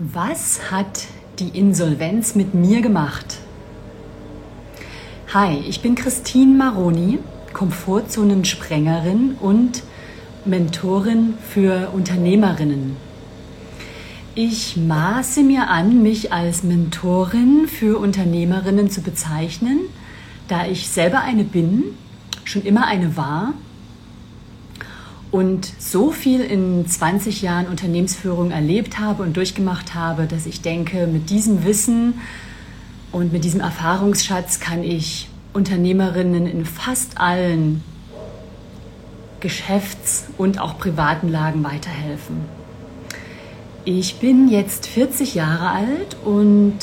Was 0.00 0.70
hat 0.70 1.06
die 1.40 1.58
Insolvenz 1.58 2.36
mit 2.36 2.54
mir 2.54 2.82
gemacht? 2.82 3.38
Hi, 5.34 5.58
ich 5.68 5.80
bin 5.80 5.96
Christine 5.96 6.56
Maroni, 6.56 7.18
Komfortzonensprengerin 7.52 9.34
und 9.40 9.82
Mentorin 10.44 11.34
für 11.52 11.90
Unternehmerinnen. 11.92 12.96
Ich 14.36 14.76
maße 14.76 15.42
mir 15.42 15.68
an, 15.68 16.00
mich 16.00 16.32
als 16.32 16.62
Mentorin 16.62 17.66
für 17.66 17.98
Unternehmerinnen 17.98 18.90
zu 18.90 19.00
bezeichnen, 19.00 19.80
da 20.46 20.64
ich 20.64 20.86
selber 20.86 21.22
eine 21.22 21.42
bin, 21.42 21.82
schon 22.44 22.62
immer 22.62 22.86
eine 22.86 23.16
war 23.16 23.52
und 25.30 25.70
so 25.78 26.10
viel 26.10 26.40
in 26.40 26.86
20 26.86 27.42
Jahren 27.42 27.66
Unternehmensführung 27.66 28.50
erlebt 28.50 28.98
habe 28.98 29.22
und 29.22 29.36
durchgemacht 29.36 29.94
habe, 29.94 30.26
dass 30.26 30.46
ich 30.46 30.62
denke, 30.62 31.06
mit 31.06 31.30
diesem 31.30 31.64
Wissen 31.64 32.20
und 33.12 33.32
mit 33.32 33.44
diesem 33.44 33.60
Erfahrungsschatz 33.60 34.60
kann 34.60 34.82
ich 34.82 35.28
Unternehmerinnen 35.52 36.46
in 36.46 36.64
fast 36.64 37.20
allen 37.20 37.82
Geschäfts- 39.40 40.26
und 40.38 40.60
auch 40.60 40.78
privaten 40.78 41.28
Lagen 41.28 41.62
weiterhelfen. 41.62 42.40
Ich 43.84 44.16
bin 44.16 44.48
jetzt 44.48 44.86
40 44.86 45.34
Jahre 45.34 45.70
alt 45.70 46.16
und 46.24 46.78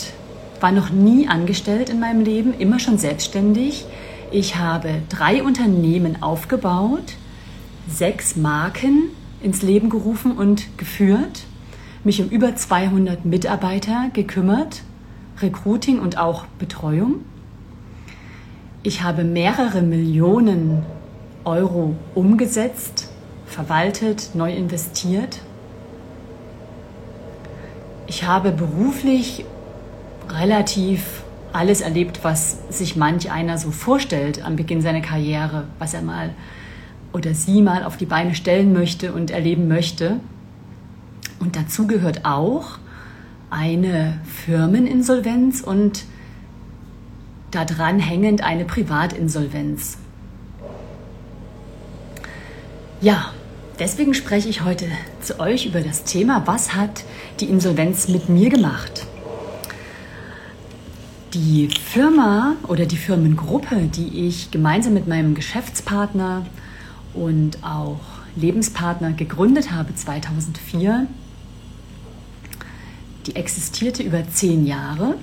war 0.59 0.71
noch 0.71 0.89
nie 0.89 1.27
angestellt 1.27 1.89
in 1.89 1.99
meinem 1.99 2.21
Leben, 2.21 2.53
immer 2.57 2.79
schon 2.79 2.97
selbstständig. 2.97 3.85
Ich 4.31 4.55
habe 4.55 5.01
drei 5.09 5.43
Unternehmen 5.43 6.23
aufgebaut 6.23 7.13
sechs 7.87 8.35
Marken 8.35 9.09
ins 9.41 9.61
Leben 9.61 9.89
gerufen 9.89 10.31
und 10.31 10.77
geführt, 10.77 11.45
mich 12.03 12.21
um 12.21 12.29
über 12.29 12.55
200 12.55 13.25
Mitarbeiter 13.25 14.09
gekümmert, 14.13 14.83
Recruiting 15.41 15.99
und 15.99 16.17
auch 16.17 16.45
Betreuung. 16.59 17.25
Ich 18.83 19.03
habe 19.03 19.23
mehrere 19.23 19.81
Millionen 19.81 20.83
Euro 21.43 21.95
umgesetzt, 22.13 23.09
verwaltet, 23.45 24.31
neu 24.33 24.53
investiert. 24.53 25.41
Ich 28.07 28.23
habe 28.23 28.51
beruflich 28.51 29.45
relativ 30.29 31.23
alles 31.53 31.81
erlebt, 31.81 32.19
was 32.23 32.57
sich 32.69 32.95
manch 32.95 33.31
einer 33.31 33.57
so 33.57 33.71
vorstellt 33.71 34.43
am 34.43 34.55
Beginn 34.55 34.81
seiner 34.81 35.01
Karriere, 35.01 35.65
was 35.79 35.93
er 35.93 36.01
mal 36.01 36.31
oder 37.15 37.33
sie 37.33 37.61
mal 37.61 37.85
auf 37.85 37.95
die 37.95 38.05
Beine 38.05 38.35
stellen 38.35 38.73
möchte 38.73 39.13
und 39.13 39.31
erleben 39.31 39.69
möchte. 39.69 40.19
Und 41.39 41.55
dazu 41.55 41.87
gehört 41.87 42.25
auch 42.25 42.77
eine 43.49 44.19
Firmeninsolvenz 44.45 45.61
und 45.61 46.03
daran 47.51 47.99
hängend 47.99 48.43
eine 48.43 48.65
Privatinsolvenz. 48.65 49.97
Ja, 52.99 53.31
deswegen 53.79 54.13
spreche 54.13 54.49
ich 54.49 54.65
heute 54.65 54.85
zu 55.21 55.39
euch 55.39 55.65
über 55.65 55.79
das 55.79 56.03
Thema, 56.03 56.45
was 56.45 56.75
hat 56.75 57.05
die 57.39 57.45
Insolvenz 57.45 58.09
mit 58.09 58.27
mir 58.27 58.49
gemacht? 58.49 59.05
Die 61.33 61.69
Firma 61.69 62.55
oder 62.67 62.85
die 62.85 62.97
Firmengruppe, 62.97 63.83
die 63.83 64.27
ich 64.27 64.51
gemeinsam 64.51 64.93
mit 64.93 65.07
meinem 65.07 65.33
Geschäftspartner 65.33 66.45
und 67.15 67.63
auch 67.63 67.99
Lebenspartner 68.35 69.13
gegründet 69.13 69.71
habe 69.71 69.95
2004. 69.95 71.07
Die 73.25 73.35
existierte 73.35 74.03
über 74.03 74.27
zehn 74.29 74.65
Jahre 74.67 75.15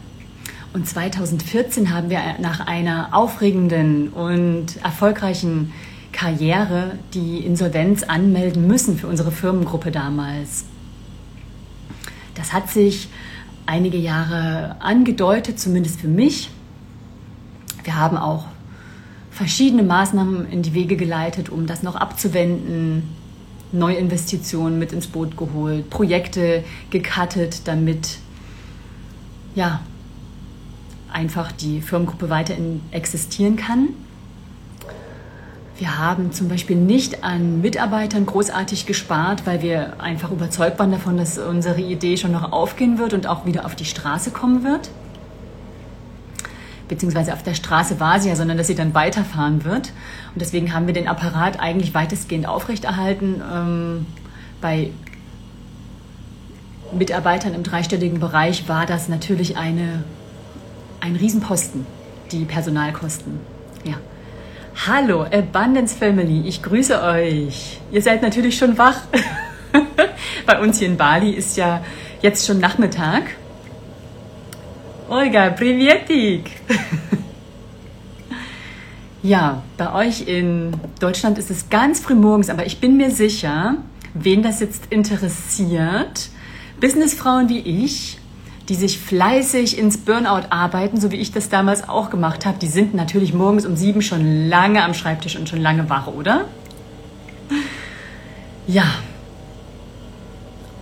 und 0.72 0.88
2014 0.88 1.94
haben 1.94 2.08
wir 2.08 2.20
nach 2.40 2.66
einer 2.66 3.10
aufregenden 3.12 4.08
und 4.08 4.82
erfolgreichen 4.82 5.72
Karriere 6.12 6.98
die 7.14 7.38
Insolvenz 7.38 8.02
anmelden 8.02 8.66
müssen 8.66 8.96
für 8.96 9.06
unsere 9.06 9.32
Firmengruppe 9.32 9.90
damals. 9.90 10.64
Das 12.34 12.52
hat 12.52 12.70
sich 12.70 13.08
einige 13.66 13.98
Jahre 13.98 14.76
angedeutet, 14.80 15.60
zumindest 15.60 16.00
für 16.00 16.08
mich. 16.08 16.50
Wir 17.84 17.96
haben 17.96 18.16
auch 18.16 18.46
verschiedene 19.32 19.82
Maßnahmen 19.82 20.50
in 20.50 20.62
die 20.62 20.74
Wege 20.74 20.96
geleitet, 20.96 21.48
um 21.48 21.66
das 21.66 21.82
noch 21.82 21.96
abzuwenden, 21.96 23.08
Neuinvestitionen 23.72 24.78
mit 24.78 24.92
ins 24.92 25.06
Boot 25.06 25.38
geholt, 25.38 25.88
Projekte 25.88 26.62
gecuttet, 26.90 27.66
damit 27.66 28.18
ja 29.54 29.80
einfach 31.10 31.50
die 31.52 31.80
Firmengruppe 31.80 32.28
weiterhin 32.28 32.82
existieren 32.90 33.56
kann. 33.56 33.88
Wir 35.78 35.98
haben 35.98 36.32
zum 36.32 36.48
Beispiel 36.48 36.76
nicht 36.76 37.24
an 37.24 37.62
Mitarbeitern 37.62 38.26
großartig 38.26 38.84
gespart, 38.84 39.46
weil 39.46 39.62
wir 39.62 40.00
einfach 40.00 40.30
überzeugt 40.30 40.78
waren 40.78 40.92
davon, 40.92 41.16
dass 41.16 41.38
unsere 41.38 41.80
Idee 41.80 42.18
schon 42.18 42.32
noch 42.32 42.52
aufgehen 42.52 42.98
wird 42.98 43.14
und 43.14 43.26
auch 43.26 43.46
wieder 43.46 43.64
auf 43.64 43.74
die 43.74 43.86
Straße 43.86 44.30
kommen 44.30 44.62
wird 44.64 44.90
beziehungsweise 46.92 47.32
auf 47.32 47.42
der 47.42 47.54
Straße 47.54 48.00
war 48.00 48.20
sie 48.20 48.28
ja, 48.28 48.36
sondern 48.36 48.58
dass 48.58 48.66
sie 48.66 48.74
dann 48.74 48.92
weiterfahren 48.92 49.64
wird. 49.64 49.92
Und 50.34 50.42
deswegen 50.42 50.74
haben 50.74 50.86
wir 50.86 50.92
den 50.92 51.08
Apparat 51.08 51.58
eigentlich 51.58 51.94
weitestgehend 51.94 52.46
aufrechterhalten. 52.46 53.40
Ähm, 53.50 54.06
bei 54.60 54.90
Mitarbeitern 56.92 57.54
im 57.54 57.62
dreistelligen 57.62 58.20
Bereich 58.20 58.68
war 58.68 58.84
das 58.84 59.08
natürlich 59.08 59.56
eine, 59.56 60.04
ein 61.00 61.16
Riesenposten, 61.16 61.86
die 62.30 62.44
Personalkosten. 62.44 63.40
Ja. 63.84 63.94
Hallo, 64.86 65.22
Abundance 65.22 65.96
Family, 65.96 66.46
ich 66.46 66.62
grüße 66.62 67.02
euch. 67.02 67.80
Ihr 67.90 68.02
seid 68.02 68.20
natürlich 68.20 68.58
schon 68.58 68.76
wach. 68.76 69.00
Bei 70.46 70.60
uns 70.60 70.78
hier 70.78 70.88
in 70.88 70.98
Bali 70.98 71.30
ist 71.30 71.56
ja 71.56 71.82
jetzt 72.20 72.46
schon 72.46 72.58
Nachmittag. 72.58 73.22
Olga, 75.08 75.50
privetik! 75.50 76.50
ja, 79.22 79.62
bei 79.76 79.92
euch 79.92 80.26
in 80.26 80.72
Deutschland 81.00 81.38
ist 81.38 81.50
es 81.50 81.68
ganz 81.68 82.00
früh 82.00 82.14
morgens, 82.14 82.48
aber 82.48 82.66
ich 82.66 82.80
bin 82.80 82.96
mir 82.96 83.10
sicher, 83.10 83.76
wen 84.14 84.42
das 84.42 84.60
jetzt 84.60 84.86
interessiert, 84.90 86.30
Businessfrauen 86.80 87.48
wie 87.48 87.58
ich, 87.58 88.18
die 88.68 88.74
sich 88.74 88.98
fleißig 88.98 89.78
ins 89.78 89.98
Burnout 89.98 90.46
arbeiten, 90.50 91.00
so 91.00 91.10
wie 91.10 91.16
ich 91.16 91.32
das 91.32 91.48
damals 91.48 91.88
auch 91.88 92.10
gemacht 92.10 92.46
habe, 92.46 92.58
die 92.58 92.68
sind 92.68 92.94
natürlich 92.94 93.34
morgens 93.34 93.66
um 93.66 93.76
sieben 93.76 94.02
schon 94.02 94.48
lange 94.48 94.84
am 94.84 94.94
Schreibtisch 94.94 95.36
und 95.36 95.48
schon 95.48 95.60
lange 95.60 95.90
wach, 95.90 96.06
oder? 96.06 96.46
Ja, 98.66 98.84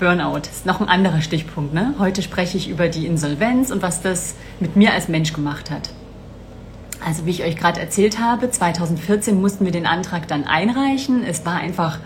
Burnout 0.01 0.49
ist 0.51 0.65
noch 0.65 0.81
ein 0.81 0.89
anderer 0.89 1.21
Stichpunkt. 1.21 1.75
Ne? 1.75 1.95
Heute 1.99 2.23
spreche 2.23 2.57
ich 2.57 2.71
über 2.71 2.89
die 2.89 3.07
Insolvenz 3.07 3.71
und 3.71 3.83
was 3.83 4.01
das 4.01 4.35
mit 4.59 4.75
mir 4.75 4.95
als 4.95 5.09
Mensch 5.09 5.35
gemacht 5.35 5.71
hat. 5.71 5.91
Also 7.05 7.27
wie 7.27 7.31
ich 7.31 7.45
euch 7.45 7.57
gerade 7.57 7.81
erzählt 7.81 8.19
habe, 8.19 8.51
2014 8.51 9.39
mussten 9.39 9.67
wir 9.67 9.73
den 9.73 9.87
Antrag 9.87 10.27
dann 10.27 10.45
einreichen. 10.45 11.23
Es 11.23 11.45
war 11.45 11.57
einfach 11.57 11.99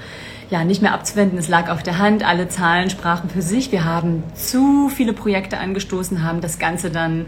ja 0.50 0.64
nicht 0.64 0.82
mehr 0.82 0.92
abzuwenden. 0.92 1.38
Es 1.38 1.48
lag 1.48 1.70
auf 1.70 1.84
der 1.84 1.98
Hand. 1.98 2.26
Alle 2.26 2.48
Zahlen 2.48 2.90
sprachen 2.90 3.30
für 3.30 3.42
sich. 3.42 3.70
Wir 3.70 3.84
haben 3.84 4.24
zu 4.34 4.88
viele 4.88 5.12
Projekte 5.12 5.58
angestoßen, 5.58 6.24
haben 6.24 6.40
das 6.40 6.58
Ganze 6.58 6.90
dann 6.90 7.26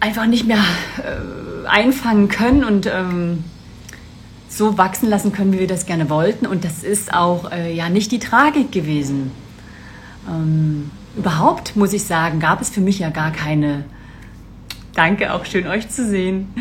einfach 0.00 0.24
nicht 0.24 0.46
mehr 0.46 0.64
äh, 1.04 1.68
einfangen 1.68 2.28
können 2.28 2.64
und 2.64 2.86
ähm, 2.86 3.44
so 4.50 4.76
wachsen 4.76 5.08
lassen 5.08 5.32
können, 5.32 5.52
wie 5.52 5.60
wir 5.60 5.66
das 5.66 5.86
gerne 5.86 6.10
wollten. 6.10 6.44
Und 6.44 6.64
das 6.64 6.82
ist 6.82 7.14
auch 7.14 7.50
äh, 7.52 7.72
ja 7.72 7.88
nicht 7.88 8.12
die 8.12 8.18
Tragik 8.18 8.72
gewesen. 8.72 9.30
Ähm, 10.28 10.90
überhaupt 11.16 11.76
muss 11.76 11.92
ich 11.92 12.04
sagen, 12.04 12.40
gab 12.40 12.60
es 12.60 12.68
für 12.68 12.80
mich 12.80 12.98
ja 12.98 13.10
gar 13.10 13.30
keine. 13.30 13.84
Danke, 14.94 15.32
auch 15.32 15.46
schön 15.46 15.66
euch 15.68 15.88
zu 15.88 16.06
sehen. 16.06 16.52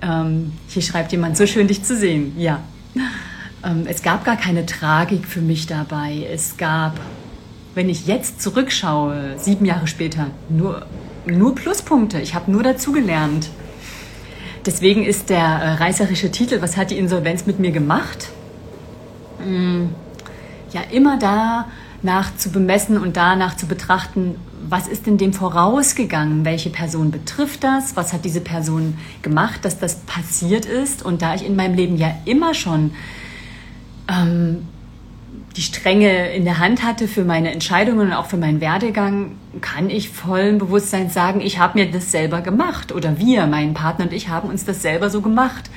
Ähm, 0.00 0.52
hier 0.68 0.82
schreibt 0.82 1.12
jemand, 1.12 1.36
so 1.36 1.46
schön 1.46 1.68
dich 1.68 1.84
zu 1.84 1.96
sehen. 1.96 2.34
Ja. 2.38 2.60
Ähm, 3.62 3.84
es 3.86 4.02
gab 4.02 4.24
gar 4.24 4.36
keine 4.36 4.64
Tragik 4.64 5.26
für 5.26 5.42
mich 5.42 5.66
dabei. 5.66 6.26
Es 6.32 6.56
gab, 6.56 6.98
wenn 7.74 7.90
ich 7.90 8.06
jetzt 8.06 8.40
zurückschaue, 8.40 9.36
sieben 9.36 9.66
Jahre 9.66 9.86
später, 9.86 10.28
nur, 10.48 10.86
nur 11.26 11.54
Pluspunkte. 11.54 12.18
Ich 12.20 12.34
habe 12.34 12.50
nur 12.50 12.62
dazugelernt. 12.62 13.50
Deswegen 14.66 15.04
ist 15.04 15.30
der 15.30 15.38
äh, 15.38 15.72
reißerische 15.74 16.30
Titel, 16.30 16.62
was 16.62 16.76
hat 16.76 16.90
die 16.90 16.98
Insolvenz 16.98 17.46
mit 17.46 17.58
mir 17.58 17.70
gemacht? 17.70 18.30
Mm, 19.44 19.86
ja, 20.72 20.80
immer 20.90 21.18
da 21.18 21.66
nach 22.02 22.36
zu 22.36 22.50
bemessen 22.50 22.98
und 22.98 23.16
danach 23.16 23.56
zu 23.56 23.66
betrachten, 23.66 24.36
was 24.68 24.88
ist 24.88 25.06
denn 25.06 25.18
dem 25.18 25.32
vorausgegangen? 25.32 26.44
Welche 26.44 26.70
Person 26.70 27.10
betrifft 27.10 27.64
das? 27.64 27.96
Was 27.96 28.12
hat 28.12 28.24
diese 28.24 28.40
Person 28.40 28.96
gemacht, 29.22 29.64
dass 29.64 29.78
das 29.78 29.96
passiert 29.96 30.64
ist? 30.64 31.02
Und 31.02 31.20
da 31.20 31.34
ich 31.34 31.44
in 31.44 31.56
meinem 31.56 31.74
Leben 31.74 31.96
ja 31.96 32.14
immer 32.24 32.54
schon 32.54 32.92
ähm, 34.08 34.66
die 35.56 35.62
Stränge 35.62 36.32
in 36.32 36.44
der 36.44 36.58
Hand 36.58 36.82
hatte 36.82 37.06
für 37.06 37.24
meine 37.24 37.52
Entscheidungen 37.52 38.08
und 38.08 38.12
auch 38.12 38.26
für 38.26 38.36
meinen 38.36 38.60
Werdegang, 38.60 39.36
kann 39.60 39.88
ich 39.88 40.10
vollen 40.10 40.58
Bewusstsein 40.58 41.10
sagen, 41.10 41.40
ich 41.40 41.58
habe 41.58 41.78
mir 41.78 41.90
das 41.90 42.10
selber 42.10 42.40
gemacht. 42.40 42.90
Oder 42.90 43.18
wir, 43.18 43.46
mein 43.46 43.72
Partner 43.72 44.06
und 44.06 44.12
ich 44.12 44.28
haben 44.28 44.48
uns 44.48 44.64
das 44.64 44.82
selber 44.82 45.10
so 45.10 45.20
gemacht 45.20 45.70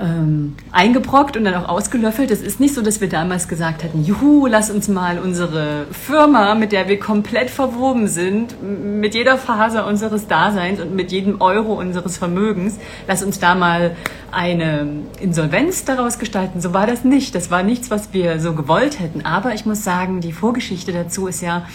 ähm, 0.00 0.54
eingebrockt 0.70 1.36
und 1.36 1.44
dann 1.44 1.54
auch 1.54 1.68
ausgelöffelt. 1.68 2.30
Es 2.30 2.40
ist 2.40 2.60
nicht 2.60 2.74
so, 2.74 2.82
dass 2.82 3.00
wir 3.00 3.08
damals 3.08 3.48
gesagt 3.48 3.82
hätten, 3.82 4.04
juhu, 4.04 4.46
lass 4.46 4.70
uns 4.70 4.88
mal 4.88 5.18
unsere 5.18 5.86
Firma, 5.92 6.54
mit 6.54 6.72
der 6.72 6.88
wir 6.88 6.98
komplett 6.98 7.50
verwoben 7.50 8.08
sind, 8.08 8.56
mit 8.62 9.14
jeder 9.14 9.36
Faser 9.36 9.86
unseres 9.86 10.26
Daseins 10.26 10.80
und 10.80 10.94
mit 10.94 11.12
jedem 11.12 11.40
Euro 11.40 11.74
unseres 11.74 12.16
Vermögens, 12.16 12.78
lass 13.06 13.22
uns 13.22 13.38
da 13.38 13.54
mal 13.54 13.96
eine 14.30 14.88
Insolvenz 15.20 15.84
daraus 15.84 16.18
gestalten. 16.18 16.60
So 16.60 16.72
war 16.72 16.86
das 16.86 17.04
nicht. 17.04 17.34
Das 17.34 17.50
war 17.50 17.62
nichts, 17.62 17.90
was 17.90 18.12
wir 18.12 18.40
so 18.40 18.54
gewollt 18.54 18.98
hätten. 18.98 19.26
Aber 19.26 19.54
ich 19.54 19.66
muss 19.66 19.84
sagen, 19.84 20.20
die 20.20 20.32
Vorgeschichte 20.32 20.92
dazu 20.92 21.26
ist 21.26 21.42
ja, 21.42 21.66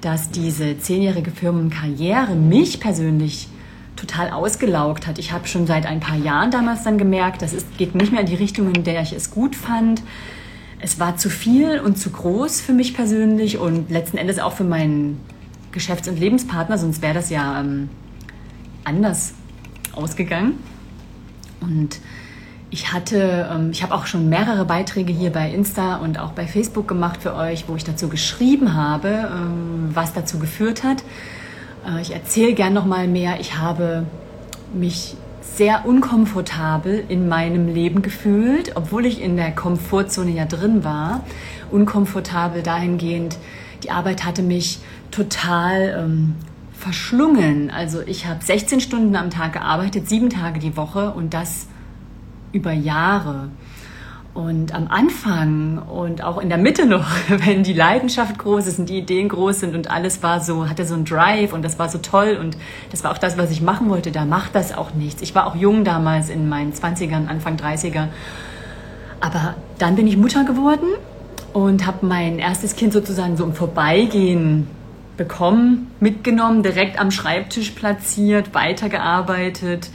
dass 0.00 0.30
diese 0.30 0.78
zehnjährige 0.78 1.30
Firmenkarriere 1.30 2.34
mich 2.34 2.80
persönlich 2.80 3.48
total 4.02 4.30
ausgelaugt 4.30 5.06
hat. 5.06 5.18
Ich 5.20 5.30
habe 5.30 5.46
schon 5.46 5.66
seit 5.66 5.86
ein 5.86 6.00
paar 6.00 6.16
Jahren 6.16 6.50
damals 6.50 6.82
dann 6.82 6.98
gemerkt, 6.98 7.40
das 7.40 7.52
ist, 7.52 7.78
geht 7.78 7.94
nicht 7.94 8.10
mehr 8.10 8.22
in 8.22 8.26
die 8.26 8.34
Richtung, 8.34 8.74
in 8.74 8.82
der 8.82 9.00
ich 9.02 9.12
es 9.12 9.30
gut 9.30 9.54
fand. 9.54 10.02
Es 10.80 10.98
war 10.98 11.16
zu 11.16 11.30
viel 11.30 11.78
und 11.78 11.96
zu 11.96 12.10
groß 12.10 12.60
für 12.60 12.72
mich 12.72 12.94
persönlich 12.94 13.58
und 13.58 13.90
letzten 13.90 14.16
Endes 14.16 14.40
auch 14.40 14.54
für 14.54 14.64
meinen 14.64 15.20
Geschäfts- 15.70 16.08
und 16.08 16.18
Lebenspartner, 16.18 16.78
sonst 16.78 17.00
wäre 17.00 17.14
das 17.14 17.30
ja 17.30 17.60
ähm, 17.60 17.88
anders 18.82 19.34
ausgegangen. 19.92 20.54
Und 21.60 22.00
ich 22.70 22.92
hatte, 22.92 23.48
ähm, 23.52 23.70
ich 23.70 23.84
habe 23.84 23.94
auch 23.94 24.06
schon 24.06 24.28
mehrere 24.28 24.64
Beiträge 24.64 25.12
hier 25.12 25.30
bei 25.30 25.48
Insta 25.48 25.96
und 25.96 26.18
auch 26.18 26.32
bei 26.32 26.48
Facebook 26.48 26.88
gemacht 26.88 27.22
für 27.22 27.36
euch, 27.36 27.68
wo 27.68 27.76
ich 27.76 27.84
dazu 27.84 28.08
geschrieben 28.08 28.74
habe, 28.74 29.30
ähm, 29.32 29.90
was 29.94 30.12
dazu 30.12 30.40
geführt 30.40 30.82
hat. 30.82 31.04
Äh, 31.86 32.00
ich 32.02 32.12
erzähle 32.12 32.54
gern 32.54 32.72
noch 32.72 32.86
mal 32.86 33.08
mehr. 33.08 33.40
Ich 33.40 33.58
habe 33.58 34.06
mich 34.74 35.16
sehr 35.40 35.86
unkomfortabel 35.86 37.04
in 37.08 37.28
meinem 37.28 37.68
Leben 37.68 38.02
gefühlt, 38.02 38.76
obwohl 38.76 39.04
ich 39.06 39.20
in 39.20 39.36
der 39.36 39.52
Komfortzone 39.52 40.30
ja 40.30 40.46
drin 40.46 40.84
war. 40.84 41.24
Unkomfortabel 41.70 42.62
dahingehend, 42.62 43.38
die 43.82 43.90
Arbeit 43.90 44.24
hatte 44.24 44.42
mich 44.42 44.78
total 45.10 45.98
ähm, 45.98 46.34
verschlungen. 46.72 47.70
Also 47.70 48.00
ich 48.00 48.26
habe 48.26 48.42
16 48.42 48.80
Stunden 48.80 49.14
am 49.14 49.30
Tag 49.30 49.52
gearbeitet, 49.52 50.08
sieben 50.08 50.30
Tage 50.30 50.58
die 50.58 50.76
Woche 50.76 51.10
und 51.10 51.34
das 51.34 51.66
über 52.52 52.72
Jahre. 52.72 53.48
Und 54.34 54.74
am 54.74 54.88
Anfang 54.88 55.78
und 55.78 56.24
auch 56.24 56.38
in 56.38 56.48
der 56.48 56.56
Mitte 56.56 56.86
noch, 56.86 57.06
wenn 57.28 57.62
die 57.62 57.74
Leidenschaft 57.74 58.38
groß 58.38 58.66
ist 58.66 58.78
und 58.78 58.88
die 58.88 58.98
Ideen 58.98 59.28
groß 59.28 59.60
sind 59.60 59.74
und 59.74 59.90
alles 59.90 60.22
war 60.22 60.40
so, 60.40 60.68
hatte 60.68 60.86
so 60.86 60.94
einen 60.94 61.04
Drive 61.04 61.52
und 61.52 61.62
das 61.62 61.78
war 61.78 61.90
so 61.90 61.98
toll 61.98 62.38
und 62.40 62.56
das 62.90 63.04
war 63.04 63.12
auch 63.12 63.18
das, 63.18 63.36
was 63.36 63.50
ich 63.50 63.60
machen 63.60 63.90
wollte, 63.90 64.10
da 64.10 64.24
macht 64.24 64.54
das 64.54 64.72
auch 64.72 64.94
nichts. 64.94 65.20
Ich 65.20 65.34
war 65.34 65.46
auch 65.46 65.54
jung 65.54 65.84
damals 65.84 66.30
in 66.30 66.48
meinen 66.48 66.72
20ern, 66.72 67.28
Anfang 67.28 67.56
30er. 67.56 68.08
Aber 69.20 69.54
dann 69.78 69.96
bin 69.96 70.06
ich 70.06 70.16
Mutter 70.16 70.44
geworden 70.44 70.88
und 71.52 71.86
habe 71.86 72.06
mein 72.06 72.38
erstes 72.38 72.74
Kind 72.74 72.94
sozusagen 72.94 73.36
so 73.36 73.44
im 73.44 73.52
Vorbeigehen 73.54 74.66
bekommen, 75.18 75.90
mitgenommen, 76.00 76.62
direkt 76.62 76.98
am 76.98 77.10
Schreibtisch 77.10 77.72
platziert, 77.72 78.54
weitergearbeitet 78.54 79.90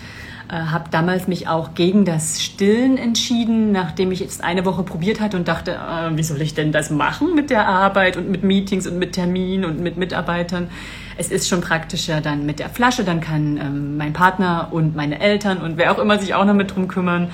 äh, 0.50 0.54
habe 0.54 0.86
damals 0.92 1.28
mich 1.28 1.48
auch 1.48 1.74
gegen 1.74 2.06
das 2.06 2.42
Stillen 2.42 2.98
entschieden, 2.98 3.72
nachdem 3.72 4.12
ich 4.12 4.20
jetzt 4.22 4.44
eine 4.44 4.66
Woche 4.66 4.84
probiert 4.84 5.20
hatte 5.20 5.36
und 5.36 5.48
dachte, 5.48 5.72
äh, 5.72 6.16
wie 6.16 6.24
soll 6.24 6.42
ich 6.42 6.54
denn 6.54 6.72
das 6.72 6.90
machen 6.90 7.36
mit 7.36 7.50
der 7.50 7.68
Arbeit 7.68 8.16
und 8.16 8.30
mit 8.30 8.44
Meetings 8.44 8.88
und 8.88 8.98
mit 8.98 9.14
Terminen 9.14 9.66
und 9.66 9.80
mit 9.80 9.98
Mitarbeitern. 9.98 10.70
Es 11.18 11.32
ist 11.32 11.50
schon 11.50 11.62
praktischer 11.62 12.22
dann 12.22 12.46
mit 12.46 12.60
der 12.60 12.70
Flasche, 12.70 13.04
dann 13.04 13.20
kann 13.20 13.58
ähm, 13.58 13.98
mein 13.98 14.14
Partner 14.14 14.70
und 14.72 14.96
meine 14.96 15.20
Eltern 15.20 15.58
und 15.58 15.78
wer 15.78 15.92
auch 15.92 16.00
immer 16.00 16.18
sich 16.18 16.34
auch 16.34 16.46
noch 16.46 16.54
mit 16.54 16.74
drum 16.76 16.88
kümmern. 16.88 17.30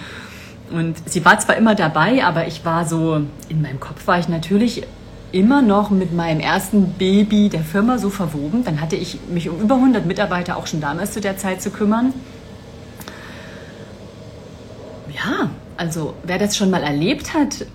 Und 0.71 0.97
sie 1.07 1.23
war 1.23 1.37
zwar 1.37 1.55
immer 1.55 1.75
dabei, 1.75 2.23
aber 2.23 2.47
ich 2.47 2.65
war 2.65 2.85
so, 2.85 3.21
in 3.47 3.61
meinem 3.61 3.79
Kopf 3.79 4.07
war 4.07 4.17
ich 4.17 4.27
natürlich 4.27 4.83
immer 5.31 5.61
noch 5.61 5.89
mit 5.89 6.13
meinem 6.13 6.39
ersten 6.39 6.93
Baby 6.93 7.49
der 7.49 7.61
Firma 7.61 7.97
so 7.97 8.09
verwoben. 8.09 8.63
Dann 8.63 8.81
hatte 8.81 8.95
ich 8.95 9.19
mich 9.29 9.49
um 9.49 9.59
über 9.59 9.75
100 9.75 10.05
Mitarbeiter 10.05 10.57
auch 10.57 10.67
schon 10.67 10.81
damals 10.81 11.11
zu 11.11 11.21
der 11.21 11.37
Zeit 11.37 11.61
zu 11.61 11.69
kümmern. 11.69 12.13
Ja, 15.23 15.49
also 15.77 16.15
wer 16.23 16.37
das 16.37 16.57
schon 16.57 16.69
mal 16.69 16.83
erlebt 16.83 17.33
hat, 17.33 17.65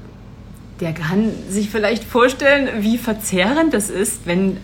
der 0.80 0.92
kann 0.92 1.32
sich 1.48 1.70
vielleicht 1.70 2.04
vorstellen, 2.04 2.82
wie 2.82 2.98
verzehrend 2.98 3.74
das 3.74 3.90
ist, 3.90 4.26
wenn 4.26 4.58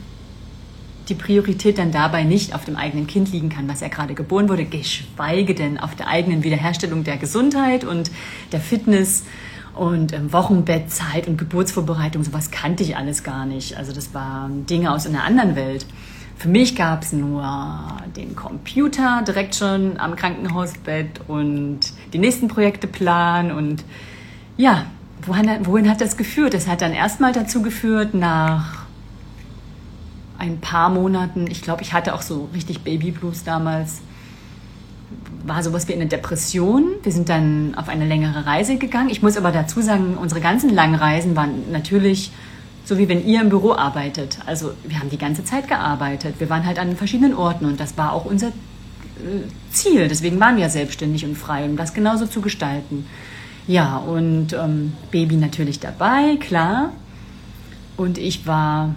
die 1.09 1.15
Priorität 1.15 1.79
dann 1.79 1.93
dabei 1.93 2.25
nicht 2.25 2.55
auf 2.55 2.65
dem 2.65 2.77
eigenen 2.77 3.07
Kind 3.07 3.31
liegen 3.33 3.51
kann, 3.51 3.69
was 3.69 3.81
ja 3.81 3.89
gerade 3.89 4.15
geboren 4.15 4.49
wurde, 4.49 4.65
geschweige 4.65 5.55
denn 5.55 5.79
auf 5.79 5.95
der 5.95 6.09
eigenen 6.09 6.43
Wiederherstellung 6.45 7.05
der 7.05 7.19
Gesundheit 7.19 7.85
und 7.85 8.11
der 8.53 8.61
Fitness 8.61 9.25
und 9.75 10.13
ähm, 10.13 10.33
Wochenbettzeit 10.33 11.27
und 11.27 11.37
Geburtsvorbereitung. 11.37 12.23
Sowas 12.23 12.51
kannte 12.51 12.83
ich 12.83 12.97
alles 12.97 13.23
gar 13.23 13.45
nicht. 13.45 13.77
Also 13.77 13.93
das 13.93 14.15
waren 14.15 14.67
Dinge 14.67 14.93
aus 14.93 15.07
einer 15.07 15.25
anderen 15.25 15.57
Welt. 15.57 15.85
Für 16.37 16.49
mich 16.49 16.77
gab 16.77 17.03
es 17.03 17.13
nur 17.13 17.45
den 18.17 18.37
Computer 18.37 19.23
direkt 19.27 19.55
schon 19.55 19.99
am 19.99 20.17
Krankenhausbett 20.17 21.21
und 21.29 21.81
die 22.13 22.19
nächsten 22.19 22.49
Projekte 22.49 22.87
planen 22.87 23.51
und 23.51 23.85
ja, 24.57 24.87
wohin, 25.23 25.49
wohin 25.63 25.89
hat 25.89 26.01
das 26.01 26.17
geführt? 26.17 26.55
Das 26.55 26.67
hat 26.67 26.83
dann 26.83 26.93
erstmal 26.93 27.33
dazu 27.33 27.63
geführt, 27.63 28.15
nach 28.15 28.85
ein 30.39 30.61
paar 30.61 30.91
Monaten, 30.91 31.47
ich 31.47 31.63
glaube, 31.63 31.83
ich 31.83 31.93
hatte 31.93 32.15
auch 32.15 32.23
so 32.23 32.49
richtig 32.53 32.83
Babyblues 32.83 33.45
damals, 33.45 34.03
war 35.47 35.63
sowas 35.63 35.89
wie 35.89 35.95
eine 35.95 36.07
Depression. 36.07 36.85
Wir 37.03 37.13
sind 37.13 37.29
dann 37.29 37.75
auf 37.77 37.89
eine 37.89 38.07
längere 38.07 38.47
Reise 38.47 38.77
gegangen. 38.77 39.11
Ich 39.11 39.23
muss 39.23 39.37
aber 39.37 39.53
dazu 39.53 39.81
sagen, 39.81 40.17
unsere 40.21 40.41
ganzen 40.41 40.71
langen 40.71 40.95
Reisen 40.95 41.37
waren 41.37 41.71
natürlich 41.71 42.33
so 42.85 42.99
wie 42.99 43.09
wenn 43.09 43.27
ihr 43.27 43.41
im 43.41 43.49
Büro 43.49 43.73
arbeitet. 43.73 44.39
Also 44.47 44.73
wir 44.85 45.01
haben 45.01 45.11
die 45.11 45.19
ganze 45.19 45.45
Zeit 45.45 45.69
gearbeitet. 45.69 46.37
Wir 46.39 46.51
waren 46.51 46.67
halt 46.67 46.79
an 46.79 46.97
verschiedenen 46.97 47.35
Orten 47.35 47.65
und 47.65 47.81
das 47.81 47.97
war 47.97 48.13
auch 48.13 48.25
unser 48.25 48.49
äh, 48.49 48.51
Ziel. 49.71 50.09
Deswegen 50.09 50.39
waren 50.39 50.57
wir 50.57 50.69
selbstständig 50.69 51.25
und 51.25 51.37
frei, 51.37 51.65
um 51.65 51.77
das 51.77 51.95
genauso 51.95 52.27
zu 52.27 52.41
gestalten. 52.41 53.07
Ja, 53.67 53.97
und 53.97 54.53
ähm, 54.53 54.93
Baby 55.11 55.37
natürlich 55.37 55.81
dabei, 55.81 56.37
klar. 56.37 56.93
Und 57.97 58.19
ich 58.19 58.47
war 58.47 58.95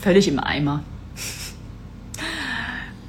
völlig 0.00 0.28
im 0.28 0.38
Eimer. 0.38 0.82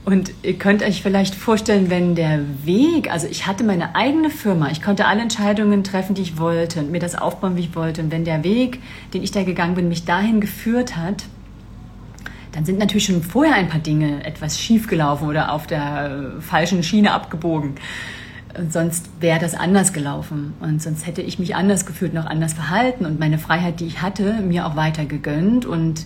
Und 0.05 0.33
ihr 0.43 0.57
könnt 0.57 0.83
euch 0.83 1.01
vielleicht 1.01 1.33
vorstellen, 1.33 1.89
wenn 1.89 2.15
der 2.15 2.41
Weg, 2.65 3.09
also 3.09 3.25
ich 3.27 3.47
hatte 3.47 3.63
meine 3.63 3.95
eigene 3.95 4.29
Firma, 4.29 4.69
ich 4.69 4.81
konnte 4.81 5.05
alle 5.05 5.21
Entscheidungen 5.21 5.83
treffen, 5.83 6.13
die 6.13 6.21
ich 6.21 6.37
wollte 6.37 6.81
und 6.81 6.91
mir 6.91 6.99
das 6.99 7.15
aufbauen, 7.15 7.55
wie 7.55 7.61
ich 7.61 7.75
wollte. 7.75 8.01
Und 8.01 8.11
wenn 8.11 8.25
der 8.25 8.43
Weg, 8.43 8.81
den 9.13 9.23
ich 9.23 9.31
da 9.31 9.43
gegangen 9.43 9.75
bin, 9.75 9.87
mich 9.87 10.03
dahin 10.03 10.41
geführt 10.41 10.97
hat, 10.97 11.23
dann 12.51 12.65
sind 12.65 12.79
natürlich 12.79 13.05
schon 13.05 13.23
vorher 13.23 13.55
ein 13.55 13.69
paar 13.69 13.79
Dinge 13.79 14.25
etwas 14.25 14.59
schief 14.59 14.87
gelaufen 14.87 15.27
oder 15.27 15.53
auf 15.53 15.67
der 15.67 16.33
falschen 16.41 16.83
Schiene 16.83 17.11
abgebogen. 17.11 17.75
Und 18.57 18.71
sonst 18.71 19.09
wäre 19.21 19.39
das 19.39 19.55
anders 19.55 19.93
gelaufen 19.93 20.53
und 20.59 20.81
sonst 20.81 21.07
hätte 21.07 21.23
ich 21.23 21.39
mich 21.39 21.55
anders 21.55 21.85
gefühlt, 21.85 22.13
noch 22.13 22.27
anders 22.27 22.53
verhalten 22.53 23.05
und 23.05 23.19
meine 23.19 23.39
Freiheit, 23.39 23.79
die 23.79 23.87
ich 23.87 24.01
hatte, 24.01 24.33
mir 24.41 24.67
auch 24.67 24.75
weiter 24.75 25.05
gegönnt 25.05 25.65
und 25.65 26.05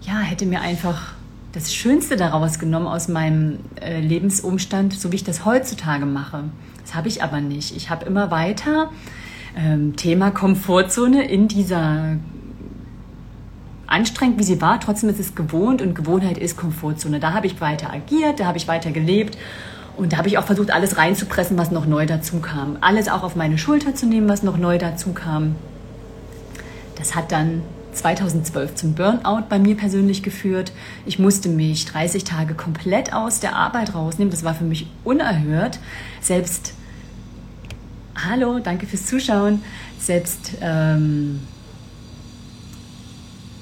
ja, 0.00 0.20
hätte 0.20 0.46
mir 0.46 0.62
einfach 0.62 1.12
das 1.52 1.74
Schönste 1.74 2.16
daraus 2.16 2.58
genommen 2.58 2.86
aus 2.86 3.08
meinem 3.08 3.58
äh, 3.80 4.00
Lebensumstand, 4.00 4.94
so 4.94 5.12
wie 5.12 5.16
ich 5.16 5.24
das 5.24 5.44
heutzutage 5.44 6.06
mache. 6.06 6.44
Das 6.82 6.94
habe 6.94 7.08
ich 7.08 7.22
aber 7.22 7.40
nicht. 7.40 7.76
Ich 7.76 7.90
habe 7.90 8.06
immer 8.06 8.30
weiter 8.30 8.90
ähm, 9.56 9.94
Thema 9.96 10.30
Komfortzone 10.30 11.24
in 11.28 11.48
dieser 11.48 12.16
anstrengend 13.86 14.38
wie 14.38 14.44
sie 14.44 14.62
war, 14.62 14.80
trotzdem 14.80 15.10
ist 15.10 15.20
es 15.20 15.34
gewohnt 15.34 15.82
und 15.82 15.94
Gewohnheit 15.94 16.38
ist 16.38 16.56
Komfortzone. 16.56 17.20
Da 17.20 17.34
habe 17.34 17.46
ich 17.46 17.60
weiter 17.60 17.92
agiert, 17.92 18.40
da 18.40 18.46
habe 18.46 18.56
ich 18.56 18.66
weiter 18.66 18.90
gelebt 18.90 19.36
und 19.98 20.14
da 20.14 20.16
habe 20.16 20.28
ich 20.28 20.38
auch 20.38 20.44
versucht, 20.44 20.70
alles 20.70 20.96
reinzupressen, 20.96 21.58
was 21.58 21.70
noch 21.70 21.84
neu 21.84 22.06
dazu 22.06 22.38
kam. 22.40 22.78
Alles 22.80 23.08
auch 23.08 23.22
auf 23.22 23.36
meine 23.36 23.58
Schulter 23.58 23.94
zu 23.94 24.06
nehmen, 24.06 24.30
was 24.30 24.42
noch 24.42 24.56
neu 24.56 24.78
dazu 24.78 25.12
kam. 25.12 25.56
Das 26.96 27.14
hat 27.14 27.32
dann 27.32 27.62
2012 27.92 28.74
zum 28.74 28.94
Burnout 28.94 29.44
bei 29.48 29.58
mir 29.58 29.76
persönlich 29.76 30.22
geführt. 30.22 30.72
Ich 31.06 31.18
musste 31.18 31.48
mich 31.48 31.84
30 31.86 32.24
Tage 32.24 32.54
komplett 32.54 33.12
aus 33.12 33.40
der 33.40 33.56
Arbeit 33.56 33.94
rausnehmen. 33.94 34.30
Das 34.30 34.44
war 34.44 34.54
für 34.54 34.64
mich 34.64 34.86
unerhört. 35.04 35.78
Selbst, 36.20 36.74
hallo, 38.14 38.58
danke 38.58 38.86
fürs 38.86 39.06
Zuschauen. 39.06 39.62
Selbst 39.98 40.52
ähm, 40.60 41.40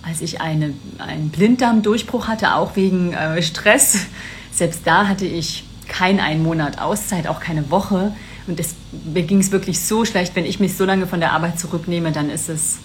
als 0.03 0.21
ich 0.21 0.41
eine, 0.41 0.73
einen 0.99 1.31
Blinddarmdurchbruch 1.31 2.29
hatte, 2.29 2.55
auch 2.55 2.77
wegen 2.77 3.13
äh, 3.13 3.43
Stress, 3.43 4.07
selbst 4.53 4.87
da 4.87 5.07
hatte 5.07 5.27
ich 5.27 5.65
kein 5.89 6.21
einen 6.21 6.43
Monat 6.43 6.81
Auszeit, 6.81 7.27
auch 7.27 7.41
keine 7.41 7.71
Woche. 7.71 8.15
Und 8.47 8.59
es, 8.59 8.75
ging 9.15 9.39
es 9.39 9.53
wirklich 9.53 9.81
so 9.81 10.05
schlecht, 10.05 10.35
wenn 10.37 10.47
ich 10.47 10.61
mich 10.61 10.77
so 10.77 10.85
lange 10.85 11.07
von 11.07 11.21
der 11.21 11.33
Arbeit 11.33 11.59
zurücknehme, 11.59 12.13
dann 12.13 12.31
ist 12.31 12.49
es 12.49 12.79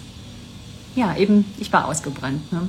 ja, 0.96 1.16
eben, 1.16 1.46
ich 1.58 1.72
war 1.72 1.86
ausgebrannt. 1.86 2.52
Ne? 2.52 2.62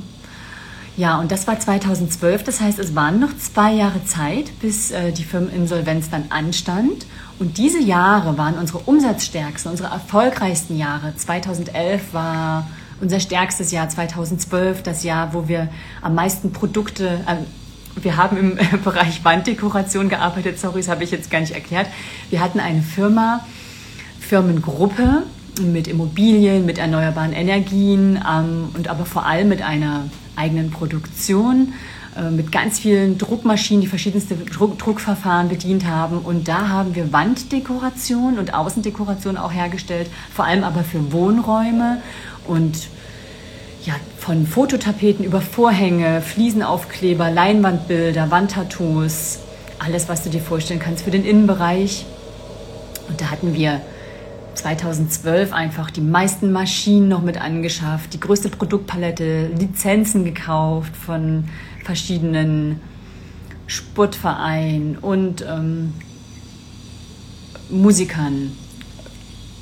Ja, 0.97 1.19
und 1.19 1.31
das 1.31 1.47
war 1.47 1.61
2012. 1.61 2.43
Das 2.45 2.61
heißt, 2.61 2.79
es 2.79 2.95
waren 2.95 3.21
noch 3.21 3.37
zwei 3.37 3.73
Jahre 3.73 4.05
Zeit, 4.05 4.59
bis 4.61 4.91
äh, 4.91 5.13
die 5.13 5.25
Firmeninsolvenz 5.25 6.09
dann 6.11 6.25
anstand. 6.31 7.07
Und 7.39 7.59
diese 7.59 7.81
Jahre 7.81 8.39
waren 8.39 8.55
unsere 8.55 8.79
umsatzstärksten, 8.79 9.71
unsere 9.71 9.91
erfolgreichsten 9.91 10.79
Jahre. 10.79 11.15
2011 11.15 12.15
war 12.15 12.67
unser 13.01 13.21
stärkstes 13.21 13.73
Jahr, 13.73 13.91
2012 13.91 14.83
das 14.83 15.03
Jahr, 15.03 15.35
wo 15.35 15.49
wir 15.49 15.69
am 16.01 16.15
meisten 16.15 16.53
Produkte, 16.53 17.21
äh, 17.27 17.37
wir 18.01 18.17
haben 18.17 18.39
im 18.39 18.83
Bereich 18.85 19.23
Wanddekoration 19.23 20.09
gearbeitet, 20.09 20.59
sorry, 20.59 20.81
das 20.81 20.89
habe 20.89 21.05
ich 21.05 21.11
jetzt 21.11 21.31
gar 21.31 21.41
nicht 21.41 21.53
erklärt. 21.53 21.89
Wir 22.31 22.41
hatten 22.41 22.59
eine 22.59 22.81
Firma, 22.81 23.45
Firmengruppe 24.19 25.25
mit 25.61 25.89
Immobilien, 25.89 26.67
mit 26.67 26.79
erneuerbaren 26.79 27.33
Energien 27.33 28.17
ähm, 28.17 28.69
und 28.75 28.89
aber 28.89 29.05
vor 29.05 29.27
allem 29.27 29.49
mit 29.49 29.63
einer 29.63 30.05
eigenen 30.37 30.71
Produktion 30.71 31.73
äh, 32.17 32.31
mit 32.31 32.53
ganz 32.53 32.79
vielen 32.79 33.19
Druckmaschinen, 33.19 33.83
die 33.83 33.87
verschiedenste 33.87 34.37
Druck 34.37 34.79
Druckverfahren 34.79 35.49
bedient 35.49 35.87
haben. 35.87 36.19
Und 36.19 36.49
da 36.49 36.69
haben 36.69 36.95
wir 36.95 37.13
Wanddekoration 37.13 38.39
und 38.39 38.55
Außendekoration 38.55 39.37
auch 39.37 39.53
hergestellt, 39.53 40.09
vor 40.35 40.45
allem 40.45 40.65
aber 40.65 40.83
für 40.83 41.13
Wohnräume 41.13 42.01
und 42.47 42.89
ja, 43.85 43.95
von 44.19 44.47
Fototapeten 44.47 45.25
über 45.25 45.41
Vorhänge, 45.41 46.21
Fliesenaufkleber, 46.21 47.31
Leinwandbilder, 47.31 48.31
Wandtattoos, 48.31 49.39
alles, 49.79 50.09
was 50.09 50.23
du 50.25 50.31
dir 50.31 50.41
vorstellen 50.41 50.81
kannst 50.81 51.05
für 51.05 51.13
den 51.13 51.25
Innenbereich. 51.25 52.05
Und 53.09 53.21
da 53.21 53.31
hatten 53.31 53.55
wir 53.55 53.81
2012 54.57 55.53
einfach 55.53 55.91
die 55.91 56.01
meisten 56.01 56.53
Maschinen 56.53 57.09
noch 57.09 57.23
mit 57.23 57.41
angeschafft, 57.41 58.15
die 58.15 58.21
größte 58.21 58.49
Produktpalette, 58.49 59.49
Lizenzen 59.59 60.25
gekauft 60.25 60.97
von 60.97 61.45
verschiedenen 61.85 62.81
Sportvereinen 63.67 64.99
und 64.99 65.43
ähm, 65.43 65.95
Musikern, 67.69 68.53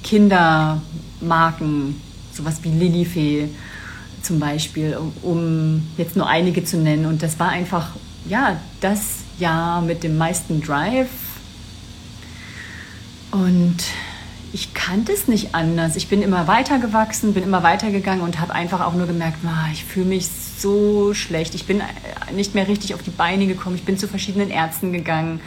Kindermarken, 0.03 2.01
sowas 2.33 2.63
wie 2.63 2.71
Lilifee 2.71 3.49
zum 4.23 4.39
Beispiel, 4.41 4.97
um, 5.23 5.87
jetzt 5.97 6.17
nur 6.17 6.27
einige 6.27 6.65
zu 6.65 6.79
nennen. 6.79 7.07
Und 7.07 7.23
das 7.23 7.39
war 7.39 7.51
einfach, 7.51 7.91
ja, 8.27 8.61
das 8.81 9.19
Jahr 9.39 9.83
mit 9.83 10.03
dem 10.03 10.17
meisten 10.17 10.63
Drive. 10.63 11.11
Und 13.31 13.77
ich 14.55 14.73
kannte 14.73 15.13
es 15.13 15.27
nicht 15.27 15.53
anders. 15.53 15.97
Ich 15.97 16.09
bin 16.09 16.23
immer 16.23 16.47
weitergewachsen, 16.47 17.35
bin 17.35 17.43
immer 17.43 17.65
weitergegangen 17.65 18.23
und 18.23 18.39
habe 18.41 18.55
einfach 18.55 18.83
auch 18.83 18.95
nur 18.95 19.09
gemerkt, 19.09 19.39
ah, 19.45 19.67
ich 19.73 19.85
fühle 19.85 20.07
mich 20.07 20.29
so 20.29 21.13
schlecht. 21.13 21.57
Ich 21.57 21.67
bin 21.67 21.81
äh, 21.81 22.33
nicht 22.33 22.55
mehr 22.55 22.69
richtig 22.69 22.95
auf 22.95 23.03
die 23.03 23.11
Beine 23.11 23.49
gekommen. 23.49 23.75
Ich 23.75 23.85
bin 23.85 23.99
zu 23.99 24.07
verschiedenen 24.07 24.51
Ärzten 24.51 24.93
gegangen. 24.93 25.41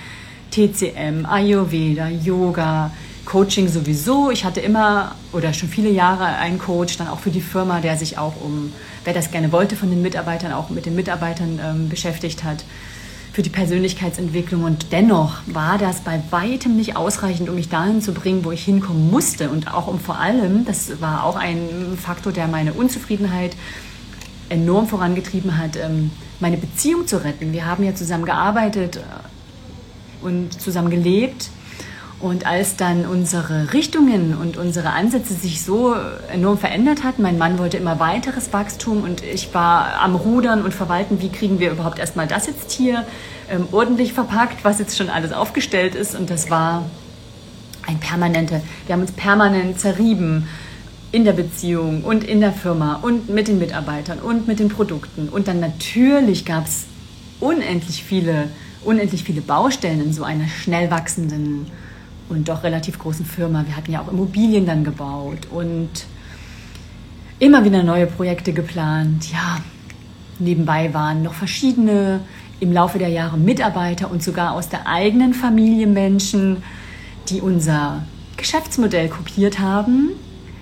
TCM, 0.51 1.25
Ayurveda, 1.25 2.09
Yoga, 2.09 2.91
Coaching 3.23 3.69
sowieso. 3.69 4.29
Ich 4.29 4.43
hatte 4.43 4.59
immer 4.59 5.15
oder 5.31 5.53
schon 5.53 5.69
viele 5.69 5.89
Jahre 5.89 6.25
einen 6.25 6.59
Coach, 6.59 6.97
dann 6.97 7.07
auch 7.07 7.19
für 7.19 7.31
die 7.31 7.39
Firma, 7.39 7.79
der 7.79 7.95
sich 7.95 8.17
auch 8.17 8.33
um, 8.41 8.73
wer 9.05 9.13
das 9.13 9.31
gerne 9.31 9.53
wollte, 9.53 9.77
von 9.77 9.89
den 9.89 10.01
Mitarbeitern, 10.01 10.51
auch 10.51 10.69
mit 10.69 10.85
den 10.85 10.95
Mitarbeitern 10.95 11.61
ähm, 11.63 11.87
beschäftigt 11.87 12.43
hat 12.43 12.65
für 13.37 13.43
die 13.43 13.51
Persönlichkeitsentwicklung. 13.51 14.63
Und 14.63 14.91
dennoch 14.91 15.41
war 15.45 15.77
das 15.77 15.99
bei 15.99 16.19
weitem 16.31 16.75
nicht 16.75 16.95
ausreichend, 16.95 17.49
um 17.49 17.53
mich 17.53 17.69
dahin 17.69 18.01
zu 18.01 18.11
bringen, 18.11 18.43
wo 18.43 18.51
ich 18.51 18.65
hinkommen 18.65 19.11
musste. 19.11 19.51
Und 19.51 19.71
auch 19.71 19.85
um 19.85 19.99
vor 19.99 20.17
allem, 20.17 20.65
das 20.65 21.01
war 21.01 21.23
auch 21.23 21.35
ein 21.35 21.69
Faktor, 22.01 22.33
der 22.33 22.47
meine 22.47 22.73
Unzufriedenheit 22.73 23.55
enorm 24.49 24.87
vorangetrieben 24.87 25.55
hat, 25.55 25.75
ähm, 25.75 26.09
meine 26.39 26.57
Beziehung 26.57 27.05
zu 27.05 27.23
retten. 27.23 27.53
Wir 27.53 27.67
haben 27.67 27.83
ja 27.83 27.93
zusammen 27.93 28.25
gearbeitet 28.25 28.95
äh, 28.95 30.25
und 30.25 30.59
zusammen 30.59 30.89
gelebt. 30.89 31.51
Und 32.19 32.47
als 32.47 32.77
dann 32.77 33.05
unsere 33.05 33.73
Richtungen 33.73 34.35
und 34.35 34.57
unsere 34.57 34.89
Ansätze 34.89 35.35
sich 35.35 35.61
so 35.61 35.95
enorm 36.31 36.57
verändert 36.57 37.03
hatten, 37.03 37.21
mein 37.21 37.37
Mann 37.37 37.59
wollte 37.59 37.77
immer 37.77 37.99
weiteres 37.99 38.51
Wachstum 38.51 39.03
und 39.03 39.23
ich 39.23 39.53
war 39.53 39.99
am 40.01 40.15
Rudern 40.15 40.63
und 40.63 40.73
verwalten, 40.73 41.21
wie 41.21 41.29
kriegen 41.29 41.59
wir 41.59 41.71
überhaupt 41.71 41.99
erstmal 41.99 42.25
das 42.25 42.47
jetzt 42.47 42.71
hier 42.71 43.05
ähm, 43.51 43.67
ordentlich 43.71 44.13
verpackt, 44.13 44.63
was 44.63 44.79
jetzt 44.79 44.97
schon 44.97 45.09
alles 45.09 45.31
aufgestellt 45.31 45.93
ist. 45.93 46.15
Und 46.15 46.31
das 46.31 46.49
war 46.49 46.89
ein 47.85 47.99
permanente, 47.99 48.61
wir 48.87 48.93
haben 48.93 49.01
uns 49.01 49.11
permanent 49.11 49.79
zerrieben 49.79 50.47
in 51.11 51.23
der 51.23 51.33
Beziehung 51.33 52.03
und 52.03 52.23
in 52.23 52.41
der 52.41 52.51
Firma 52.51 52.95
und 52.95 53.29
mit 53.29 53.47
den 53.47 53.59
Mitarbeitern 53.59 54.17
und 54.17 54.47
mit 54.47 54.57
den 54.57 54.69
Produkten. 54.69 55.29
Und 55.29 55.47
dann 55.47 55.59
natürlich 55.59 56.45
gab 56.45 56.65
es 56.65 56.85
unendlich 57.39 58.03
viele, 58.03 58.49
unendlich 58.83 59.23
viele 59.23 59.41
Baustellen 59.41 60.01
in 60.01 60.13
so 60.13 60.23
einer 60.23 60.47
schnell 60.47 60.89
wachsenden 60.89 61.67
und 62.29 62.49
doch 62.49 62.63
relativ 62.63 62.99
großen 62.99 63.25
Firma. 63.25 63.65
Wir 63.65 63.75
hatten 63.75 63.91
ja 63.91 64.01
auch 64.01 64.11
Immobilien 64.11 64.65
dann 64.65 64.83
gebaut 64.83 65.47
und 65.51 65.89
immer 67.39 67.63
wieder 67.63 67.83
neue 67.83 68.07
Projekte 68.07 68.53
geplant. 68.53 69.31
Ja, 69.31 69.59
nebenbei 70.39 70.93
waren 70.93 71.23
noch 71.23 71.33
verschiedene 71.33 72.21
im 72.59 72.73
Laufe 72.73 72.97
der 72.97 73.09
Jahre 73.09 73.37
Mitarbeiter 73.37 74.09
und 74.09 74.23
sogar 74.23 74.53
aus 74.53 74.69
der 74.69 74.87
eigenen 74.87 75.33
Familie 75.33 75.87
Menschen, 75.87 76.63
die 77.29 77.41
unser 77.41 78.03
Geschäftsmodell 78.35 79.09
kopiert 79.09 79.59
haben, 79.59 80.11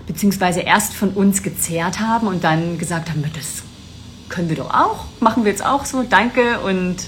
beziehungsweise 0.07 0.61
erst 0.61 0.93
von 0.93 1.09
uns 1.09 1.41
gezehrt 1.43 1.99
haben 1.99 2.27
und 2.27 2.43
dann 2.43 2.77
gesagt 2.77 3.09
haben, 3.09 3.23
das 3.33 3.63
können 4.29 4.49
wir 4.49 4.55
doch 4.55 4.73
auch, 4.73 5.05
machen 5.19 5.45
wir 5.45 5.51
jetzt 5.51 5.65
auch 5.65 5.85
so, 5.85 6.03
danke 6.03 6.59
und 6.61 7.07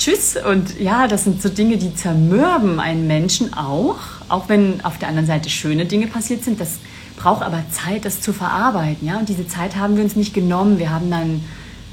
Tschüss. 0.00 0.34
Und 0.34 0.80
ja, 0.80 1.06
das 1.08 1.24
sind 1.24 1.42
so 1.42 1.50
Dinge, 1.50 1.76
die 1.76 1.94
zermürben 1.94 2.80
einen 2.80 3.06
Menschen 3.06 3.52
auch, 3.52 3.98
auch 4.30 4.48
wenn 4.48 4.82
auf 4.82 4.96
der 4.96 5.08
anderen 5.08 5.26
Seite 5.26 5.50
schöne 5.50 5.84
Dinge 5.84 6.06
passiert 6.06 6.42
sind. 6.42 6.58
Das 6.58 6.78
braucht 7.18 7.42
aber 7.42 7.62
Zeit, 7.70 8.06
das 8.06 8.22
zu 8.22 8.32
verarbeiten. 8.32 9.06
Ja? 9.06 9.18
Und 9.18 9.28
diese 9.28 9.46
Zeit 9.46 9.76
haben 9.76 9.96
wir 9.96 10.02
uns 10.02 10.16
nicht 10.16 10.32
genommen. 10.32 10.78
Wir 10.78 10.88
haben 10.88 11.10
dann 11.10 11.44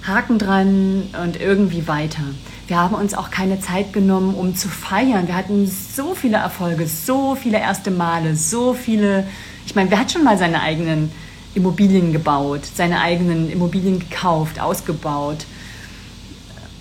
Haken 0.03 0.39
dran 0.39 1.03
und 1.21 1.41
irgendwie 1.41 1.85
weiter. 1.89 2.21
Wir 2.67 2.77
haben 2.77 2.95
uns 2.95 3.13
auch 3.13 3.29
keine 3.29 3.59
Zeit 3.59 3.91
genommen, 3.91 4.35
um 4.35 4.55
zu 4.55 4.69
feiern. 4.69 5.27
Wir 5.27 5.35
hatten 5.35 5.67
so 5.67 6.15
viele 6.15 6.37
Erfolge, 6.37 6.87
so 6.87 7.35
viele 7.35 7.59
erste 7.59 7.91
Male, 7.91 8.37
so 8.37 8.73
viele. 8.73 9.27
Ich 9.65 9.75
meine, 9.75 9.91
wer 9.91 9.99
hat 9.99 10.13
schon 10.13 10.23
mal 10.23 10.37
seine 10.37 10.61
eigenen 10.61 11.11
Immobilien 11.55 12.13
gebaut, 12.13 12.61
seine 12.73 13.01
eigenen 13.01 13.51
Immobilien 13.51 13.99
gekauft, 13.99 14.61
ausgebaut? 14.61 15.45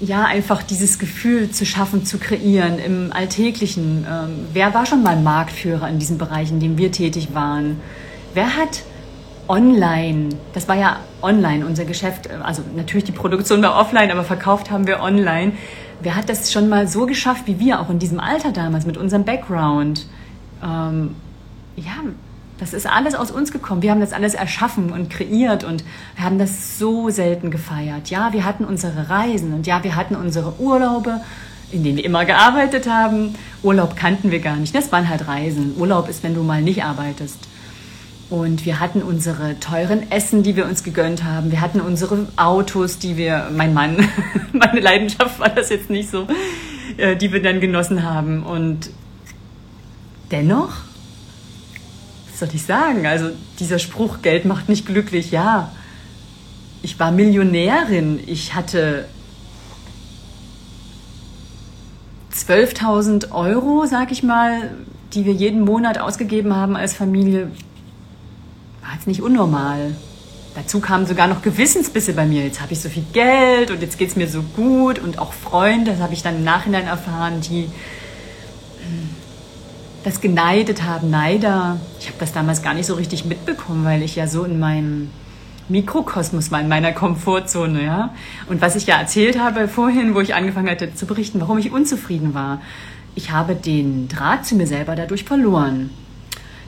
Ja, 0.01 0.25
einfach 0.25 0.63
dieses 0.63 0.99
Gefühl 0.99 1.51
zu 1.51 1.65
schaffen, 1.65 2.05
zu 2.05 2.19
kreieren 2.19 2.79
im 2.79 3.13
Alltäglichen. 3.13 4.07
Ähm, 4.09 4.47
wer 4.53 4.75
war 4.75 4.85
schon 4.87 5.03
mal 5.03 5.17
Marktführer 5.17 5.89
in 5.89 5.99
diesem 5.99 6.19
Bereich, 6.19 6.51
in 6.51 6.61
dem 6.61 6.77
wir 6.77 6.93
tätig 6.93 7.29
waren? 7.33 7.81
Wer 8.35 8.57
hat 8.57 8.83
online, 9.49 10.31
das 10.53 10.69
war 10.69 10.77
ja 10.77 11.01
online 11.23 11.65
unser 11.65 11.85
Geschäft, 11.85 12.29
also 12.31 12.63
natürlich 12.75 13.05
die 13.05 13.13
Produktion 13.13 13.63
war 13.63 13.81
offline, 13.81 14.11
aber 14.11 14.25
verkauft 14.25 14.71
haben 14.71 14.87
wir 14.87 15.01
online. 15.01 15.53
Wer 16.01 16.15
hat 16.15 16.29
das 16.29 16.53
schon 16.53 16.69
mal 16.69 16.89
so 16.89 17.07
geschafft 17.07 17.47
wie 17.47 17.59
wir, 17.59 17.81
auch 17.81 17.89
in 17.89 17.99
diesem 17.99 18.21
Alter 18.21 18.53
damals, 18.53 18.85
mit 18.85 18.99
unserem 18.99 19.25
Background? 19.25 20.07
Ähm, 20.63 21.15
ja, 21.77 21.93
das 22.59 22.73
ist 22.73 22.87
alles 22.87 23.15
aus 23.15 23.31
uns 23.31 23.53
gekommen. 23.53 23.83
Wir 23.83 23.91
haben 23.91 24.01
das 24.01 24.13
alles 24.13 24.35
erschaffen 24.35 24.91
und 24.91 25.11
kreiert 25.11 25.65
und 25.65 25.85
wir 26.15 26.25
haben 26.25 26.39
das 26.39 26.79
so 26.79 27.11
selten 27.11 27.51
gefeiert. 27.51 28.09
Ja, 28.09 28.33
wir 28.33 28.45
hatten 28.45 28.65
unsere 28.65 29.11
Reisen 29.11 29.53
und 29.53 29.67
ja, 29.67 29.85
wir 29.85 29.95
hatten 29.95 30.17
unsere 30.17 30.59
Urlaube, 30.59 31.21
in 31.71 31.85
denen 31.85 31.99
wir 31.99 32.05
immer 32.05 32.25
gearbeitet 32.25 32.89
haben. 32.89 33.35
Urlaub 33.63 33.97
kannten 33.97 34.31
wir 34.31 34.41
gar 34.41 34.57
nicht. 34.57 34.75
Das 34.75 34.91
waren 34.91 35.09
halt 35.09 35.29
Reisen. 35.29 35.75
Urlaub 35.77 36.09
ist, 36.09 36.23
wenn 36.23 36.35
du 36.35 36.43
mal 36.43 36.63
nicht 36.63 36.83
arbeitest. 36.83 37.39
Und 38.31 38.65
wir 38.65 38.81
hatten 38.81 39.03
unsere 39.03 39.61
teuren 39.61 40.11
Essen, 40.11 40.43
die 40.43 40.57
wir 40.57 40.65
uns 40.65 40.83
gegönnt 40.83 41.23
haben. 41.23 41.53
Wir 41.53 41.61
hatten 41.61 41.81
unsere 41.81 42.27
Autos, 42.37 42.99
die 42.99 43.17
wir, 43.17 43.51
mein 43.55 43.73
Mann, 43.73 44.09
meine 44.53 44.81
Leidenschaft 44.81 45.39
war 45.39 45.51
das 45.51 45.69
jetzt 45.69 45.91
nicht 45.91 46.11
so, 46.11 46.27
äh, 46.97 47.17
die 47.17 47.33
wir 47.33 47.43
dann 47.43 47.61
genossen 47.61 48.03
haben. 48.03 48.43
Und 48.43 48.91
dennoch 50.33 50.86
soll 52.39 52.49
ich 52.53 52.65
sagen? 52.65 53.07
Also 53.07 53.31
dieser 53.59 53.79
Spruch, 53.79 54.23
Geld 54.23 54.45
macht 54.45 54.69
nicht 54.69 54.87
glücklich, 54.87 55.31
ja. 55.31 55.73
Ich 56.83 56.99
war 57.01 57.11
Millionärin. 57.11 58.21
Ich 58.27 58.55
hatte 58.55 59.07
12.000 62.33 63.33
Euro, 63.33 63.87
sag 63.87 64.13
ich 64.13 64.23
mal, 64.23 64.71
die 65.15 65.25
wir 65.25 65.33
jeden 65.33 65.63
Monat 65.63 65.99
ausgegeben 65.99 66.55
haben 66.55 66.77
als 66.77 66.95
Familie. 66.95 67.51
War 68.83 68.95
jetzt 68.95 69.07
nicht 69.07 69.23
unnormal. 69.23 69.97
Dazu 70.55 70.81
kamen 70.81 71.07
sogar 71.07 71.27
noch 71.27 71.43
Gewissensbisse 71.43 72.13
bei 72.13 72.25
mir. 72.25 72.45
Jetzt 72.45 72.61
habe 72.61 72.73
ich 72.73 72.81
so 72.81 72.89
viel 72.89 73.05
Geld 73.13 73.71
und 73.71 73.83
jetzt 73.83 73.99
geht 73.99 74.11
es 74.11 74.17
mir 74.17 74.29
so 74.29 74.43
gut 74.55 74.99
und 74.99 75.19
auch 75.19 75.33
Freunde, 75.33 75.93
das 75.93 76.01
habe 76.01 76.15
ich 76.15 76.23
dann 76.23 76.37
im 76.37 76.45
Nachhinein 76.45 76.87
erfahren, 76.87 77.41
die 77.41 77.69
das 80.07 80.21
geneidet 80.21 80.85
haben, 80.85 81.11
Neider. 81.11 81.81
Ich 81.99 82.07
habe 82.07 82.17
das 82.21 82.33
damals 82.33 82.63
gar 82.63 82.75
nicht 82.75 82.87
so 82.87 82.95
richtig 82.95 83.25
mitbekommen, 83.25 83.85
weil 83.85 84.05
ich 84.05 84.15
ja 84.15 84.29
so 84.29 84.45
in 84.45 84.61
meinem 84.61 85.11
Mikrokosmos 85.69 86.53
war 86.53 86.61
in 86.61 86.69
meiner 86.69 86.93
Komfortzone, 86.93 87.85
ja. 87.85 88.15
Und 88.49 88.61
was 88.61 88.77
ich 88.77 88.87
ja 88.87 89.01
erzählt 89.01 89.37
habe 89.37 89.67
vorhin, 89.67 90.15
wo 90.15 90.21
ich 90.21 90.37
angefangen 90.37 90.71
hatte 90.71 90.95
zu 90.95 91.07
berichten, 91.07 91.41
warum 91.41 91.59
ich 91.59 91.73
unzufrieden 91.73 92.35
war. 92.35 92.61
Ich 93.17 93.33
habe 93.33 93.57
den 93.57 94.07
Draht 94.07 94.47
zu 94.47 94.55
mir 94.55 94.69
selber 94.69 94.95
dadurch 94.95 95.25
verloren. 95.25 95.91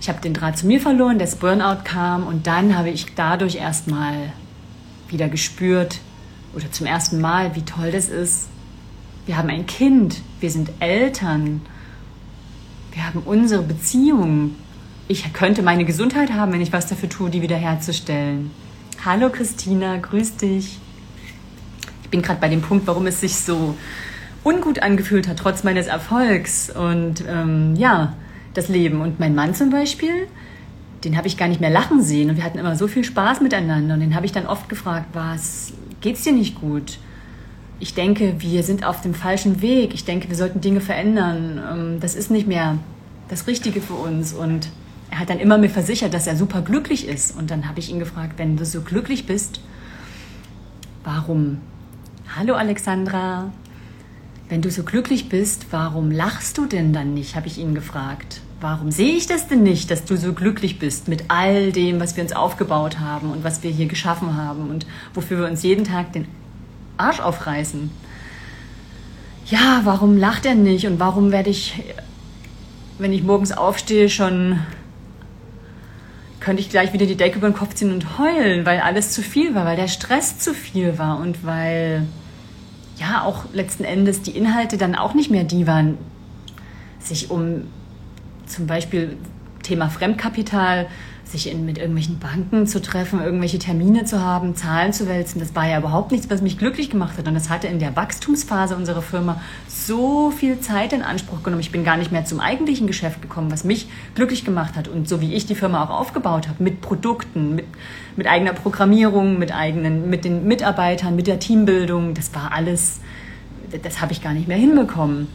Ich 0.01 0.09
habe 0.09 0.21
den 0.21 0.35
Draht 0.35 0.59
zu 0.59 0.67
mir 0.67 0.81
verloren, 0.81 1.21
das 1.21 1.37
Burnout 1.37 1.85
kam 1.85 2.27
und 2.27 2.49
dann 2.49 2.77
habe 2.77 2.91
ich 2.91 3.07
dadurch 3.15 3.55
erstmal 3.55 4.33
wieder 5.07 5.29
gespürt 5.29 6.01
oder 6.57 6.73
zum 6.73 6.87
ersten 6.87 7.21
Mal, 7.21 7.55
wie 7.55 7.63
toll 7.63 7.93
das 7.93 8.09
ist. 8.09 8.49
Wir 9.27 9.37
haben 9.37 9.49
ein 9.49 9.67
Kind, 9.67 10.23
wir 10.41 10.51
sind 10.51 10.71
Eltern, 10.81 11.61
wir 12.99 13.07
haben 13.07 13.23
unsere 13.25 13.63
Beziehung. 13.63 14.57
Ich 15.07 15.33
könnte 15.33 15.63
meine 15.63 15.85
Gesundheit 15.85 16.33
haben, 16.33 16.53
wenn 16.53 16.61
ich 16.61 16.73
was 16.73 16.89
dafür 16.89 17.09
tue, 17.09 17.31
die 17.31 17.43
wiederherzustellen. 17.43 18.51
Hallo 19.05 19.31
Christina, 19.31 19.99
grüß 19.99 20.37
dich. 20.37 20.81
Ich 22.03 22.09
bin 22.11 22.23
gerade 22.23 22.41
bei 22.41 22.49
dem 22.49 22.61
Punkt, 22.61 22.89
warum 22.89 23.07
es 23.07 23.21
sich 23.21 23.37
so 23.37 23.77
ungut 24.43 24.83
angefühlt 24.83 25.29
hat, 25.29 25.39
trotz 25.39 25.63
meines 25.63 25.87
Erfolgs. 25.87 26.71
Und 26.71 27.23
ähm, 27.29 27.77
ja, 27.77 28.15
das 28.55 28.67
Leben. 28.67 29.01
Und 29.01 29.21
mein 29.21 29.37
Mann 29.37 29.55
zum 29.55 29.71
Beispiel, 29.71 30.27
den 31.05 31.17
habe 31.17 31.29
ich 31.29 31.37
gar 31.37 31.47
nicht 31.47 31.61
mehr 31.61 31.71
lachen 31.71 32.03
sehen. 32.03 32.31
Und 32.31 32.37
wir 32.37 32.43
hatten 32.43 32.59
immer 32.59 32.75
so 32.75 32.89
viel 32.89 33.05
Spaß 33.05 33.41
miteinander. 33.43 33.95
Und 33.95 34.01
den 34.01 34.17
habe 34.17 34.27
ich 34.27 34.33
dann 34.33 34.47
oft 34.47 34.69
gefragt, 34.69 35.07
was 35.13 35.73
geht's 36.01 36.25
dir 36.25 36.33
nicht 36.33 36.61
gut? 36.61 36.99
Ich 37.81 37.95
denke, 37.95 38.35
wir 38.39 38.65
sind 38.65 38.85
auf 38.85 39.03
dem 39.03 39.15
falschen 39.15 39.63
Weg. 39.63 39.95
Ich 39.95 40.05
denke, 40.05 40.29
wir 40.29 40.37
sollten 40.37 40.61
Dinge 40.61 40.81
verändern. 40.81 41.61
Ähm, 41.73 42.01
das 42.01 42.15
ist 42.17 42.31
nicht 42.31 42.49
mehr 42.49 42.79
das 43.29 43.47
Richtige 43.47 43.81
für 43.81 43.95
uns. 43.95 44.33
Und 44.33 44.69
er 45.11 45.21
hat 45.21 45.31
dann 45.31 45.39
immer 45.39 45.59
mir 45.59 45.71
versichert, 45.71 46.13
dass 46.13 46.27
er 46.27 46.37
super 46.37 46.63
glücklich 46.63 47.07
ist. 47.07 47.37
Und 47.37 47.51
dann 47.51 47.69
habe 47.69 47.79
ich 47.79 47.91
ihn 47.91 48.01
gefragt, 48.01 48.35
wenn 48.37 48.57
du 48.57 48.65
so 48.65 48.81
glücklich 48.81 49.27
bist, 49.27 49.61
warum? 51.05 51.59
Hallo 52.37 52.55
Alexandra, 52.55 53.53
wenn 54.49 54.61
du 54.61 54.71
so 54.71 54.83
glücklich 54.83 55.29
bist, 55.29 55.67
warum 55.71 56.11
lachst 56.11 56.59
du 56.59 56.67
denn 56.67 56.93
dann 56.93 57.15
nicht? 57.15 57.37
habe 57.37 57.47
ich 57.47 57.59
ihn 57.59 57.75
gefragt. 57.75 58.41
Warum 58.61 58.91
sehe 58.91 59.15
ich 59.15 59.29
das 59.29 59.47
denn 59.47 59.63
nicht, 59.63 59.89
dass 59.91 60.05
du 60.05 60.17
so 60.17 60.33
glücklich 60.33 60.81
bist 60.81 61.07
mit 61.07 61.27
all 61.29 61.71
dem, 61.71 62.01
was 62.01 62.17
wir 62.17 62.25
uns 62.25 62.33
aufgebaut 62.33 62.99
haben 62.99 63.31
und 63.31 63.45
was 63.45 63.63
wir 63.63 63.71
hier 63.71 63.87
geschaffen 63.87 64.37
haben 64.37 64.69
und 64.69 64.85
wofür 65.15 65.39
wir 65.39 65.47
uns 65.47 65.63
jeden 65.63 65.85
Tag 65.85 66.13
den 66.13 66.27
Arsch 66.99 67.21
aufreißen? 67.21 67.91
Ja, 69.47 69.81
warum 69.85 70.17
lacht 70.17 70.45
er 70.45 70.55
nicht 70.55 70.87
und 70.87 71.01
warum 71.01 71.33
werde 71.33 71.51
ich, 71.51 71.83
wenn 72.99 73.13
ich 73.13 73.23
morgens 73.23 73.53
aufstehe, 73.53 74.11
schon 74.11 74.61
könnte 76.41 76.63
ich 76.63 76.71
gleich 76.71 76.93
wieder 76.93 77.07
die 77.07 77.17
Decke 77.17 77.39
über 77.39 77.49
den 77.51 77.57
Kopf 77.57 77.75
ziehen 77.75 77.93
und 77.93 78.19
heulen, 78.19 78.65
weil 78.65 78.81
alles 78.81 79.13
zu 79.13 79.23
viel 79.23 79.55
war, 79.55 79.65
weil 79.65 79.77
der 79.77 79.89
Stress 79.89 80.39
zu 80.39 80.55
viel 80.55 80.99
war 80.99 81.19
und 81.19 81.45
weil 81.45 82.07
ja 82.99 83.23
auch 83.23 83.45
letzten 83.53 83.85
Endes 83.85 84.23
die 84.23 84.37
Inhalte 84.37 84.77
dann 84.77 84.95
auch 84.95 85.15
nicht 85.15 85.31
mehr 85.31 85.45
die 85.45 85.67
waren, 85.67 85.99
sich 87.01 87.31
um 87.31 87.65
zum 88.47 88.67
Beispiel 88.67 89.17
Thema 89.63 89.89
Fremdkapital 89.89 90.87
sich 91.31 91.51
in, 91.51 91.67
mit 91.67 91.79
irgendwelchen 91.79 92.19
Banken 92.19 92.67
zu 92.67 92.81
treffen, 92.81 93.21
irgendwelche 93.21 93.59
Termine 93.59 94.05
zu 94.05 94.21
haben, 94.21 94.57
Zahlen 94.57 94.93
zu 94.93 95.07
wälzen, 95.07 95.41
das 95.41 95.55
war 95.55 95.69
ja 95.69 95.79
überhaupt 95.79 96.11
nichts, 96.11 96.31
was 96.31 96.43
mich 96.43 96.59
glücklich 96.59 96.91
gemacht 96.91 97.19
hat. 97.19 97.29
Und 97.29 97.35
das 97.35 97.51
hatte 97.51 97.67
in 97.67 97.79
der 97.79 97.97
Wachstumsphase 97.97 98.77
unserer 98.77 99.03
Firma 99.03 99.41
so 99.69 100.31
viel 100.31 100.61
Zeit 100.61 100.93
in 100.93 101.03
Anspruch 101.03 101.43
genommen. 101.43 101.61
Ich 101.61 101.73
bin 101.73 101.85
gar 101.85 101.97
nicht 101.97 102.13
mehr 102.13 102.25
zum 102.25 102.41
eigentlichen 102.41 102.87
Geschäft 102.87 103.23
gekommen, 103.23 103.51
was 103.51 103.65
mich 103.65 103.89
glücklich 104.15 104.45
gemacht 104.45 104.77
hat. 104.77 104.89
Und 104.89 105.09
so 105.09 105.21
wie 105.21 105.35
ich 105.35 105.47
die 105.47 105.55
Firma 105.55 105.85
auch 105.85 105.91
aufgebaut 105.91 106.49
habe, 106.49 106.63
mit 106.63 106.81
Produkten, 106.81 107.55
mit, 107.55 107.67
mit 108.17 108.27
eigener 108.27 108.53
Programmierung, 108.53 109.39
mit 109.39 109.55
eigenen, 109.55 110.09
mit 110.11 110.25
den 110.25 110.47
Mitarbeitern, 110.47 111.15
mit 111.17 111.27
der 111.27 111.39
Teambildung, 111.39 112.15
das 112.15 112.35
war 112.35 112.53
alles, 112.53 113.01
das 113.83 114.01
habe 114.01 114.13
ich 114.13 114.23
gar 114.23 114.33
nicht 114.33 114.49
mehr 114.49 114.59
hinbekommen. 114.59 115.29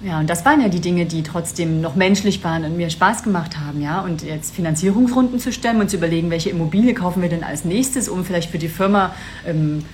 Ja, 0.00 0.20
und 0.20 0.30
das 0.30 0.44
waren 0.44 0.60
ja 0.60 0.68
die 0.68 0.80
Dinge, 0.80 1.06
die 1.06 1.24
trotzdem 1.24 1.80
noch 1.80 1.96
menschlich 1.96 2.44
waren 2.44 2.64
und 2.64 2.76
mir 2.76 2.88
Spaß 2.88 3.24
gemacht 3.24 3.58
haben, 3.58 3.80
ja. 3.80 4.00
Und 4.00 4.22
jetzt 4.22 4.54
Finanzierungsrunden 4.54 5.40
zu 5.40 5.52
stemmen 5.52 5.80
und 5.80 5.90
zu 5.90 5.96
überlegen, 5.96 6.30
welche 6.30 6.50
Immobilie 6.50 6.94
kaufen 6.94 7.20
wir 7.20 7.28
denn 7.28 7.42
als 7.42 7.64
nächstes, 7.64 8.08
um 8.08 8.24
vielleicht 8.24 8.50
für 8.50 8.58
die 8.58 8.68
Firma 8.68 9.12
ähm, 9.44 9.84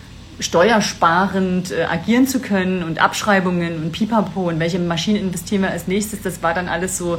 steuersparend 0.40 1.70
äh, 1.70 1.84
agieren 1.84 2.26
zu 2.26 2.40
können 2.40 2.82
und 2.82 3.00
Abschreibungen 3.00 3.82
und 3.82 3.92
Pipapo 3.92 4.48
und 4.48 4.58
welche 4.58 4.78
Maschinen 4.78 5.20
investieren 5.20 5.62
wir 5.62 5.70
als 5.70 5.86
nächstes, 5.88 6.20
das 6.20 6.42
war 6.42 6.52
dann 6.52 6.68
alles 6.68 6.98
so 6.98 7.16
äh, 7.16 7.18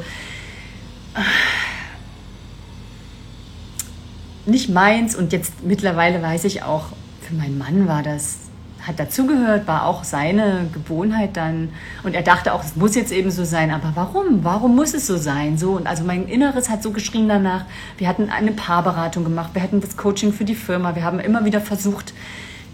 nicht 4.45 4.69
meins 4.69 5.15
und 5.15 5.33
jetzt 5.33 5.63
mittlerweile 5.63 6.21
weiß 6.21 6.43
ich 6.43 6.61
auch, 6.61 6.89
für 7.21 7.33
meinen 7.33 7.57
Mann 7.57 7.87
war 7.87 8.03
das 8.03 8.44
hat 8.87 8.99
dazugehört, 8.99 9.67
war 9.67 9.85
auch 9.85 10.03
seine 10.03 10.67
Gewohnheit 10.73 11.37
dann. 11.37 11.69
Und 12.03 12.13
er 12.13 12.21
dachte 12.21 12.53
auch, 12.53 12.63
es 12.63 12.75
muss 12.75 12.95
jetzt 12.95 13.11
eben 13.11 13.31
so 13.31 13.43
sein. 13.43 13.71
Aber 13.71 13.91
warum? 13.95 14.43
Warum 14.43 14.75
muss 14.75 14.93
es 14.93 15.07
so 15.07 15.17
sein? 15.17 15.57
So 15.57 15.71
und 15.71 15.87
also 15.87 16.03
mein 16.03 16.27
Inneres 16.27 16.69
hat 16.69 16.83
so 16.83 16.91
geschrien 16.91 17.27
danach. 17.27 17.65
Wir 17.97 18.07
hatten 18.07 18.29
eine 18.29 18.51
Paarberatung 18.51 19.23
gemacht, 19.23 19.51
wir 19.53 19.63
hatten 19.63 19.81
das 19.81 19.97
Coaching 19.97 20.33
für 20.33 20.45
die 20.45 20.55
Firma, 20.55 20.95
wir 20.95 21.03
haben 21.03 21.19
immer 21.19 21.45
wieder 21.45 21.61
versucht, 21.61 22.13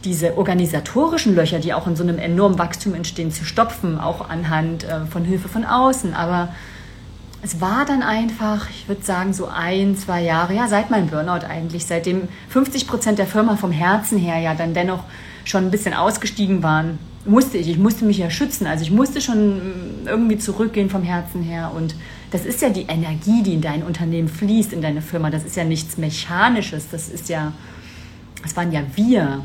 diese 0.03 0.37
organisatorischen 0.37 1.35
Löcher, 1.35 1.59
die 1.59 1.73
auch 1.73 1.87
in 1.87 1.95
so 1.95 2.03
einem 2.03 2.17
enormen 2.17 2.57
Wachstum 2.57 2.95
entstehen, 2.95 3.31
zu 3.31 3.45
stopfen, 3.45 3.99
auch 3.99 4.29
anhand 4.29 4.83
äh, 4.83 5.05
von 5.05 5.23
Hilfe 5.23 5.47
von 5.47 5.63
außen. 5.63 6.15
Aber 6.15 6.49
es 7.43 7.61
war 7.61 7.85
dann 7.85 8.03
einfach, 8.03 8.69
ich 8.69 8.87
würde 8.87 9.03
sagen, 9.03 9.33
so 9.33 9.47
ein, 9.47 9.95
zwei 9.95 10.21
Jahre, 10.21 10.53
ja, 10.53 10.67
seit 10.67 10.91
meinem 10.91 11.07
Burnout 11.07 11.45
eigentlich, 11.47 11.85
seitdem 11.85 12.27
50 12.49 12.87
Prozent 12.87 13.19
der 13.19 13.27
Firma 13.27 13.55
vom 13.55 13.71
Herzen 13.71 14.17
her 14.17 14.39
ja 14.39 14.53
dann 14.53 14.73
dennoch 14.73 15.03
schon 15.45 15.65
ein 15.65 15.71
bisschen 15.71 15.93
ausgestiegen 15.93 16.63
waren, 16.63 16.99
musste 17.25 17.57
ich, 17.57 17.69
ich 17.69 17.77
musste 17.77 18.05
mich 18.05 18.17
ja 18.17 18.29
schützen. 18.29 18.65
Also 18.67 18.83
ich 18.83 18.91
musste 18.91 19.21
schon 19.21 19.57
mm, 19.57 20.07
irgendwie 20.07 20.37
zurückgehen 20.37 20.89
vom 20.89 21.03
Herzen 21.03 21.41
her. 21.41 21.71
Und 21.75 21.95
das 22.31 22.45
ist 22.45 22.61
ja 22.61 22.69
die 22.69 22.83
Energie, 22.83 23.43
die 23.43 23.53
in 23.53 23.61
dein 23.61 23.83
Unternehmen 23.83 24.27
fließt, 24.27 24.73
in 24.73 24.81
deine 24.81 25.01
Firma. 25.01 25.29
Das 25.29 25.43
ist 25.43 25.55
ja 25.55 25.63
nichts 25.63 25.97
Mechanisches. 25.97 26.87
Das 26.91 27.09
ist 27.09 27.29
ja, 27.29 27.53
das 28.41 28.55
waren 28.55 28.71
ja 28.71 28.81
wir. 28.95 29.43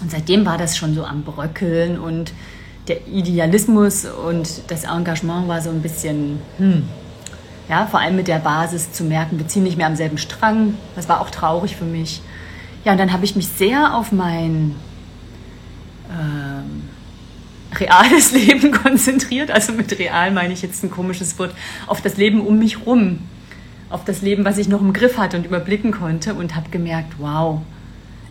Und 0.00 0.10
seitdem 0.10 0.44
war 0.46 0.58
das 0.58 0.76
schon 0.76 0.94
so 0.94 1.04
am 1.04 1.22
Bröckeln 1.22 1.98
und 1.98 2.32
der 2.88 3.06
Idealismus 3.08 4.04
und 4.04 4.70
das 4.70 4.84
Engagement 4.84 5.48
war 5.48 5.60
so 5.60 5.70
ein 5.70 5.82
bisschen, 5.82 6.38
hm, 6.58 6.84
ja, 7.68 7.86
vor 7.86 8.00
allem 8.00 8.14
mit 8.14 8.28
der 8.28 8.38
Basis 8.38 8.92
zu 8.92 9.04
merken, 9.04 9.38
wir 9.38 9.48
ziehen 9.48 9.64
nicht 9.64 9.76
mehr 9.76 9.86
am 9.86 9.96
selben 9.96 10.18
Strang. 10.18 10.74
Das 10.94 11.08
war 11.08 11.20
auch 11.20 11.30
traurig 11.30 11.76
für 11.76 11.84
mich. 11.84 12.20
Ja, 12.84 12.92
und 12.92 12.98
dann 12.98 13.12
habe 13.12 13.24
ich 13.24 13.34
mich 13.34 13.48
sehr 13.48 13.96
auf 13.96 14.12
mein 14.12 14.76
ähm, 16.18 16.82
reales 17.78 18.32
Leben 18.32 18.72
konzentriert. 18.72 19.50
Also 19.50 19.72
mit 19.72 19.98
real 19.98 20.30
meine 20.30 20.52
ich 20.52 20.62
jetzt 20.62 20.82
ein 20.82 20.90
komisches 20.90 21.38
Wort, 21.38 21.54
auf 21.86 22.00
das 22.00 22.16
Leben 22.16 22.40
um 22.40 22.58
mich 22.58 22.86
rum, 22.86 23.20
auf 23.90 24.04
das 24.04 24.22
Leben, 24.22 24.44
was 24.44 24.58
ich 24.58 24.68
noch 24.68 24.80
im 24.80 24.92
Griff 24.92 25.18
hatte 25.18 25.36
und 25.36 25.46
überblicken 25.46 25.92
konnte 25.92 26.34
und 26.34 26.56
habe 26.56 26.70
gemerkt, 26.70 27.14
wow, 27.18 27.60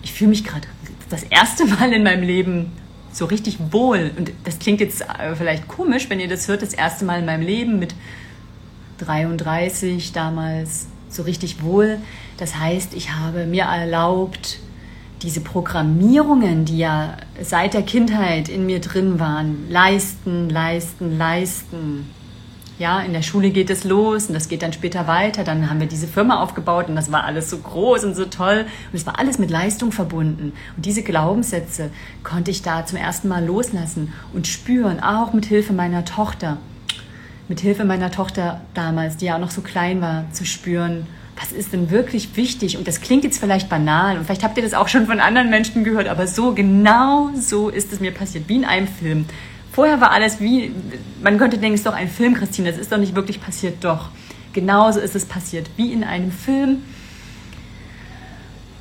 ich 0.03 0.13
fühle 0.13 0.29
mich 0.31 0.43
gerade 0.43 0.67
das 1.09 1.23
erste 1.23 1.65
Mal 1.65 1.93
in 1.93 2.03
meinem 2.03 2.23
Leben 2.23 2.71
so 3.11 3.25
richtig 3.25 3.57
wohl. 3.71 4.11
Und 4.17 4.31
das 4.43 4.59
klingt 4.59 4.81
jetzt 4.81 5.01
äh, 5.01 5.35
vielleicht 5.35 5.67
komisch, 5.67 6.09
wenn 6.09 6.19
ihr 6.19 6.27
das 6.27 6.47
hört, 6.47 6.61
das 6.61 6.73
erste 6.73 7.05
Mal 7.05 7.19
in 7.19 7.25
meinem 7.25 7.45
Leben 7.45 7.79
mit 7.79 7.95
33 8.99 10.11
damals 10.11 10.87
so 11.09 11.23
richtig 11.23 11.63
wohl. 11.63 11.99
Das 12.37 12.57
heißt, 12.57 12.93
ich 12.93 13.11
habe 13.11 13.45
mir 13.45 13.63
erlaubt, 13.63 14.59
diese 15.21 15.41
Programmierungen, 15.41 16.65
die 16.65 16.77
ja 16.77 17.17
seit 17.41 17.73
der 17.73 17.83
Kindheit 17.83 18.49
in 18.49 18.65
mir 18.65 18.79
drin 18.79 19.19
waren, 19.19 19.69
leisten, 19.69 20.49
leisten, 20.49 21.17
leisten. 21.17 22.11
Ja, 22.77 22.99
in 22.99 23.13
der 23.13 23.21
Schule 23.21 23.51
geht 23.51 23.69
es 23.69 23.85
los 23.85 24.27
und 24.27 24.33
das 24.33 24.49
geht 24.49 24.61
dann 24.61 24.73
später 24.73 25.07
weiter. 25.07 25.45
Dann 25.45 25.69
haben 25.69 25.79
wir 25.79 25.87
diese 25.87 26.07
Firma 26.07 26.41
aufgebaut 26.43 26.89
und 26.89 26.95
das 26.97 27.09
war 27.09 27.23
alles 27.23 27.49
so 27.49 27.57
groß 27.57 28.03
und 28.03 28.15
so 28.15 28.25
toll. 28.25 28.65
Und 28.91 28.95
es 28.95 29.05
war 29.05 29.17
alles 29.17 29.39
mit 29.39 29.49
Leistung 29.49 29.93
verbunden. 29.93 30.51
Und 30.75 30.85
diese 30.85 31.01
Glaubenssätze 31.01 31.89
konnte 32.23 32.51
ich 32.51 32.63
da 32.63 32.85
zum 32.85 32.97
ersten 32.97 33.29
Mal 33.29 33.45
loslassen 33.45 34.11
und 34.33 34.45
spüren, 34.47 34.99
auch 34.99 35.31
mit 35.31 35.45
Hilfe 35.45 35.71
meiner 35.71 36.03
Tochter. 36.03 36.57
Mit 37.47 37.61
Hilfe 37.61 37.85
meiner 37.85 38.11
Tochter 38.11 38.59
damals, 38.73 39.15
die 39.17 39.25
ja 39.25 39.35
auch 39.35 39.39
noch 39.39 39.51
so 39.51 39.61
klein 39.61 40.01
war, 40.01 40.25
zu 40.33 40.45
spüren, 40.45 41.07
was 41.39 41.51
ist 41.51 41.73
denn 41.73 41.91
wirklich 41.91 42.35
wichtig? 42.35 42.77
Und 42.77 42.87
das 42.87 43.01
klingt 43.01 43.23
jetzt 43.23 43.39
vielleicht 43.39 43.69
banal 43.69 44.17
und 44.17 44.25
vielleicht 44.25 44.43
habt 44.43 44.57
ihr 44.57 44.63
das 44.63 44.73
auch 44.73 44.87
schon 44.87 45.05
von 45.05 45.19
anderen 45.19 45.49
Menschen 45.49 45.83
gehört, 45.83 46.07
aber 46.07 46.27
so, 46.27 46.53
genau 46.53 47.31
so 47.35 47.69
ist 47.69 47.91
es 47.91 47.99
mir 47.99 48.11
passiert, 48.11 48.47
wie 48.47 48.55
in 48.55 48.65
einem 48.65 48.87
Film. 48.87 49.25
Vorher 49.71 49.99
war 49.99 50.11
alles 50.11 50.39
wie, 50.39 50.71
man 51.21 51.37
könnte 51.37 51.57
denken, 51.57 51.73
es 51.73 51.81
ist 51.81 51.87
doch 51.87 51.93
ein 51.93 52.07
Film, 52.07 52.35
Christine, 52.35 52.71
das 52.71 52.79
ist 52.79 52.91
doch 52.91 52.97
nicht 52.97 53.15
wirklich 53.15 53.41
passiert, 53.41 53.83
doch. 53.83 54.09
Genauso 54.53 55.01
ist 55.01 55.15
es 55.15 55.25
passiert, 55.25 55.69
wie 55.75 55.91
in 55.91 56.05
einem 56.05 56.31
Film 56.31 56.83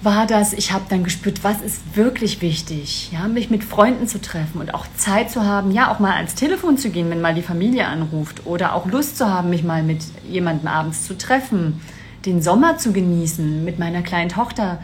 war 0.02 0.26
das, 0.26 0.52
ich 0.52 0.70
habe 0.70 0.84
dann 0.88 1.02
gespürt, 1.02 1.42
was 1.42 1.62
ist 1.62 1.96
wirklich 1.96 2.42
wichtig, 2.42 3.10
ja, 3.10 3.26
mich 3.26 3.50
mit 3.50 3.64
Freunden 3.64 4.06
zu 4.06 4.20
treffen 4.20 4.60
und 4.60 4.74
auch 4.74 4.86
Zeit 4.96 5.30
zu 5.30 5.44
haben, 5.44 5.70
ja, 5.70 5.90
auch 5.90 5.98
mal 5.98 6.12
ans 6.12 6.34
Telefon 6.34 6.76
zu 6.76 6.90
gehen, 6.90 7.10
wenn 7.10 7.22
mal 7.22 7.34
die 7.34 7.42
Familie 7.42 7.86
anruft 7.86 8.46
oder 8.46 8.74
auch 8.74 8.86
Lust 8.86 9.16
zu 9.16 9.28
haben, 9.28 9.50
mich 9.50 9.64
mal 9.64 9.82
mit 9.82 10.02
jemandem 10.28 10.68
abends 10.68 11.06
zu 11.06 11.16
treffen 11.16 11.80
den 12.26 12.42
Sommer 12.42 12.78
zu 12.78 12.92
genießen, 12.92 13.64
mit 13.64 13.78
meiner 13.78 14.02
kleinen 14.02 14.30
Tochter 14.30 14.80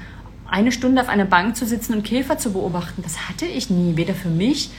eine 0.50 0.72
Stunde 0.72 1.00
auf 1.00 1.08
einer 1.08 1.24
Bank 1.24 1.56
zu 1.56 1.64
sitzen 1.64 1.94
und 1.94 2.02
Käfer 2.02 2.38
zu 2.38 2.52
beobachten, 2.52 3.02
das 3.02 3.28
hatte 3.28 3.46
ich 3.46 3.70
nie, 3.70 3.96
weder 3.96 4.14
für 4.14 4.28
mich 4.28 4.70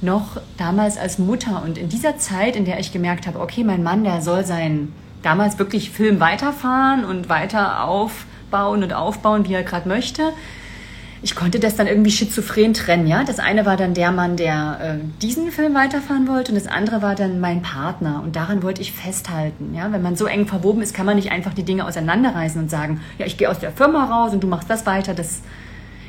noch 0.00 0.40
damals 0.56 0.96
als 0.96 1.18
Mutter. 1.18 1.62
Und 1.64 1.76
in 1.76 1.88
dieser 1.88 2.18
Zeit, 2.18 2.56
in 2.56 2.64
der 2.64 2.80
ich 2.80 2.92
gemerkt 2.92 3.26
habe, 3.26 3.40
okay, 3.40 3.64
mein 3.64 3.82
Mann, 3.82 4.04
der 4.04 4.22
soll 4.22 4.44
seinen 4.44 4.92
damals 5.22 5.58
wirklich 5.58 5.90
Film 5.90 6.20
weiterfahren 6.20 7.04
und 7.04 7.28
weiter 7.28 7.84
aufbauen 7.84 8.82
und 8.82 8.92
aufbauen, 8.92 9.48
wie 9.48 9.54
er 9.54 9.64
gerade 9.64 9.88
möchte, 9.88 10.32
ich 11.22 11.34
konnte 11.34 11.58
das 11.58 11.76
dann 11.76 11.86
irgendwie 11.86 12.10
schizophren 12.10 12.74
trennen, 12.74 13.06
ja. 13.06 13.24
Das 13.24 13.38
eine 13.38 13.66
war 13.66 13.76
dann 13.76 13.94
der 13.94 14.12
Mann, 14.12 14.36
der 14.36 14.78
äh, 14.80 15.20
diesen 15.20 15.50
Film 15.50 15.74
weiterfahren 15.74 16.28
wollte 16.28 16.52
und 16.52 16.56
das 16.56 16.68
andere 16.68 17.02
war 17.02 17.14
dann 17.14 17.40
mein 17.40 17.62
Partner 17.62 18.22
und 18.22 18.36
daran 18.36 18.62
wollte 18.62 18.80
ich 18.82 18.92
festhalten, 18.92 19.74
ja. 19.74 19.90
Wenn 19.90 20.02
man 20.02 20.16
so 20.16 20.26
eng 20.26 20.46
verwoben 20.46 20.82
ist, 20.82 20.94
kann 20.94 21.06
man 21.06 21.16
nicht 21.16 21.32
einfach 21.32 21.54
die 21.54 21.64
Dinge 21.64 21.86
auseinanderreißen 21.86 22.60
und 22.60 22.70
sagen, 22.70 23.00
ja, 23.18 23.26
ich 23.26 23.36
gehe 23.36 23.50
aus 23.50 23.58
der 23.58 23.72
Firma 23.72 24.04
raus 24.04 24.32
und 24.32 24.42
du 24.42 24.46
machst 24.46 24.70
das 24.70 24.86
weiter. 24.86 25.14
Das 25.14 25.42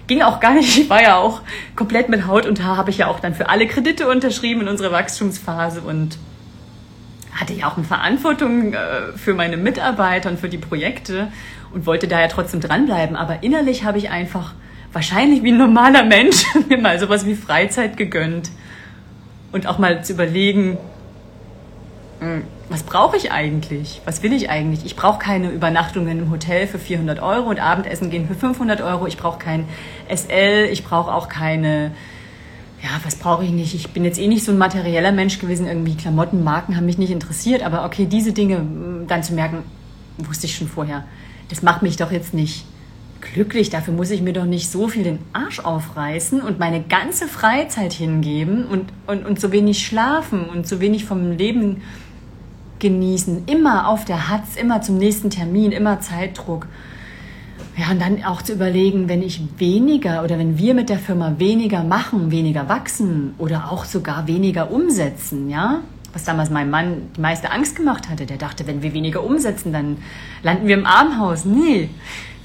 ging 0.07 0.21
auch 0.21 0.39
gar 0.39 0.53
nicht. 0.53 0.77
Ich 0.77 0.89
war 0.89 1.01
ja 1.01 1.17
auch 1.17 1.41
komplett 1.75 2.09
mit 2.09 2.27
Haut 2.27 2.45
und 2.45 2.63
Haar, 2.63 2.77
habe 2.77 2.89
ich 2.89 2.97
ja 2.97 3.07
auch 3.07 3.19
dann 3.19 3.33
für 3.33 3.49
alle 3.49 3.67
Kredite 3.67 4.07
unterschrieben 4.07 4.61
in 4.61 4.67
unserer 4.67 4.91
Wachstumsphase 4.91 5.81
und 5.81 6.17
hatte 7.31 7.53
ja 7.53 7.67
auch 7.67 7.77
eine 7.77 7.85
Verantwortung 7.85 8.73
äh, 8.73 8.77
für 9.15 9.33
meine 9.33 9.57
Mitarbeiter 9.57 10.29
und 10.29 10.39
für 10.39 10.49
die 10.49 10.57
Projekte 10.57 11.31
und 11.73 11.85
wollte 11.85 12.07
da 12.07 12.19
ja 12.19 12.27
trotzdem 12.27 12.59
dranbleiben. 12.59 13.15
Aber 13.15 13.43
innerlich 13.43 13.85
habe 13.85 13.97
ich 13.97 14.09
einfach 14.09 14.53
wahrscheinlich 14.93 15.43
wie 15.43 15.51
ein 15.51 15.57
normaler 15.57 16.03
Mensch 16.03 16.45
mir 16.69 16.77
mal 16.77 16.99
sowas 16.99 17.25
wie 17.25 17.35
Freizeit 17.35 17.97
gegönnt. 17.97 18.49
Und 19.51 19.65
auch 19.65 19.79
mal 19.79 20.03
zu 20.03 20.13
überlegen, 20.13 20.77
hm, 22.19 22.43
was 22.69 22.83
brauche 22.83 23.17
ich 23.17 23.31
eigentlich? 23.31 24.01
Was 24.05 24.21
will 24.21 24.31
ich 24.31 24.49
eigentlich? 24.49 24.85
Ich 24.85 24.95
brauche 24.95 25.17
keine 25.17 25.49
Übernachtungen 25.49 26.19
im 26.19 26.31
Hotel 26.31 26.67
für 26.67 26.77
400 26.77 27.19
Euro 27.19 27.49
und 27.49 27.59
Abendessen 27.59 28.11
gehen 28.11 28.27
für 28.27 28.35
500 28.35 28.81
Euro. 28.81 29.07
Ich 29.07 29.17
brauche 29.17 29.39
kein 29.39 29.65
SL. 30.07 30.69
Ich 30.71 30.83
brauche 30.83 31.11
auch 31.11 31.29
keine, 31.29 31.91
ja, 32.83 32.89
was 33.03 33.15
brauche 33.15 33.43
ich 33.43 33.49
nicht? 33.49 33.73
Ich 33.73 33.89
bin 33.89 34.03
jetzt 34.03 34.19
eh 34.19 34.27
nicht 34.27 34.45
so 34.45 34.51
ein 34.51 34.59
materieller 34.59 35.11
Mensch 35.11 35.39
gewesen. 35.39 35.65
Irgendwie 35.65 35.95
Klamotten, 35.95 36.43
Marken 36.43 36.75
haben 36.75 36.85
mich 36.85 36.99
nicht 36.99 37.11
interessiert. 37.11 37.63
Aber 37.63 37.85
okay, 37.85 38.05
diese 38.05 38.33
Dinge 38.33 38.57
hm, 38.57 39.05
dann 39.07 39.23
zu 39.23 39.33
merken, 39.33 39.63
wusste 40.19 40.45
ich 40.45 40.55
schon 40.55 40.67
vorher. 40.67 41.05
Das 41.49 41.63
macht 41.63 41.81
mich 41.81 41.97
doch 41.97 42.11
jetzt 42.11 42.35
nicht 42.35 42.65
glücklich. 43.21 43.69
Dafür 43.69 43.93
muss 43.93 44.11
ich 44.11 44.21
mir 44.21 44.33
doch 44.33 44.45
nicht 44.45 44.69
so 44.69 44.87
viel 44.87 45.03
den 45.03 45.19
Arsch 45.33 45.59
aufreißen 45.59 46.41
und 46.41 46.59
meine 46.59 46.81
ganze 46.81 47.27
Freizeit 47.27 47.93
hingeben 47.93 48.65
und, 48.65 48.91
und, 49.07 49.25
und 49.25 49.39
so 49.39 49.51
wenig 49.51 49.85
schlafen 49.85 50.45
und 50.45 50.67
so 50.67 50.79
wenig 50.79 51.05
vom 51.05 51.31
Leben 51.31 51.81
genießen. 52.79 53.43
Immer 53.45 53.87
auf 53.87 54.05
der 54.05 54.29
Hatz, 54.29 54.55
immer 54.55 54.81
zum 54.81 54.97
nächsten 54.97 55.29
Termin, 55.29 55.71
immer 55.71 55.99
Zeitdruck. 55.99 56.67
Ja, 57.77 57.91
und 57.91 58.01
dann 58.01 58.23
auch 58.25 58.41
zu 58.41 58.53
überlegen, 58.53 59.07
wenn 59.07 59.21
ich 59.21 59.41
weniger 59.57 60.23
oder 60.23 60.37
wenn 60.37 60.57
wir 60.57 60.73
mit 60.73 60.89
der 60.89 60.99
Firma 60.99 61.35
weniger 61.37 61.83
machen, 61.83 62.31
weniger 62.31 62.67
wachsen 62.67 63.35
oder 63.37 63.71
auch 63.71 63.85
sogar 63.85 64.27
weniger 64.27 64.71
umsetzen, 64.71 65.49
ja, 65.49 65.81
was 66.13 66.23
damals 66.23 66.49
mein 66.49 66.69
Mann 66.69 67.09
die 67.15 67.21
meiste 67.21 67.51
Angst 67.51 67.75
gemacht 67.75 68.09
hatte. 68.09 68.25
Der 68.25 68.37
dachte, 68.37 68.67
wenn 68.67 68.81
wir 68.81 68.93
weniger 68.93 69.23
umsetzen, 69.23 69.73
dann 69.73 69.97
landen 70.43 70.67
wir 70.67 70.75
im 70.75 70.85
Armenhaus. 70.85 71.45
Nee, 71.45 71.89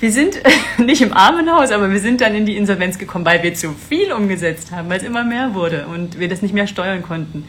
wir 0.00 0.12
sind 0.12 0.40
nicht 0.78 1.02
im 1.02 1.12
Armenhaus, 1.12 1.70
aber 1.70 1.90
wir 1.90 2.00
sind 2.00 2.20
dann 2.20 2.34
in 2.34 2.46
die 2.46 2.56
Insolvenz 2.56 2.98
gekommen, 2.98 3.24
weil 3.24 3.42
wir 3.42 3.54
zu 3.54 3.72
viel 3.72 4.12
umgesetzt 4.12 4.72
haben, 4.72 4.88
weil 4.88 4.98
es 4.98 5.04
immer 5.04 5.24
mehr 5.24 5.54
wurde 5.54 5.86
und 5.86 6.18
wir 6.18 6.28
das 6.28 6.42
nicht 6.42 6.54
mehr 6.54 6.66
steuern 6.66 7.02
konnten. 7.02 7.48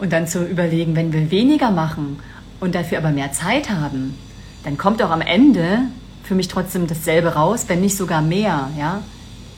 Und 0.00 0.12
dann 0.12 0.26
zu 0.26 0.44
überlegen, 0.44 0.96
wenn 0.96 1.12
wir 1.12 1.30
weniger 1.30 1.70
machen 1.70 2.18
und 2.60 2.74
dafür 2.74 2.98
aber 2.98 3.10
mehr 3.10 3.32
Zeit 3.32 3.70
haben, 3.70 4.16
dann 4.64 4.78
kommt 4.78 5.02
auch 5.02 5.10
am 5.10 5.20
Ende 5.20 5.80
für 6.24 6.34
mich 6.34 6.48
trotzdem 6.48 6.86
dasselbe 6.86 7.34
raus, 7.34 7.66
wenn 7.68 7.80
nicht 7.80 7.96
sogar 7.96 8.22
mehr, 8.22 8.70
ja. 8.78 9.02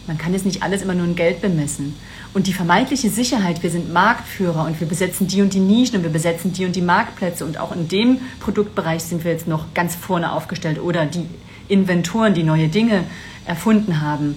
Man 0.06 0.18
kann 0.18 0.34
jetzt 0.34 0.44
nicht 0.44 0.62
alles 0.62 0.82
immer 0.82 0.94
nur 0.94 1.06
in 1.06 1.16
Geld 1.16 1.40
bemessen. 1.40 1.94
Und 2.34 2.48
die 2.48 2.52
vermeintliche 2.52 3.10
Sicherheit, 3.10 3.62
wir 3.62 3.70
sind 3.70 3.92
Marktführer 3.92 4.66
und 4.66 4.80
wir 4.80 4.88
besetzen 4.88 5.28
die 5.28 5.40
und 5.40 5.54
die 5.54 5.60
Nischen 5.60 5.98
und 5.98 6.02
wir 6.02 6.10
besetzen 6.10 6.52
die 6.52 6.66
und 6.66 6.74
die 6.74 6.82
Marktplätze 6.82 7.44
und 7.44 7.58
auch 7.58 7.70
in 7.74 7.86
dem 7.86 8.18
Produktbereich 8.40 9.04
sind 9.04 9.22
wir 9.22 9.30
jetzt 9.30 9.46
noch 9.46 9.72
ganz 9.72 9.94
vorne 9.94 10.32
aufgestellt 10.32 10.80
oder 10.80 11.06
die 11.06 11.26
Inventoren, 11.68 12.34
die 12.34 12.42
neue 12.42 12.66
Dinge 12.66 13.04
erfunden 13.46 14.00
haben. 14.00 14.34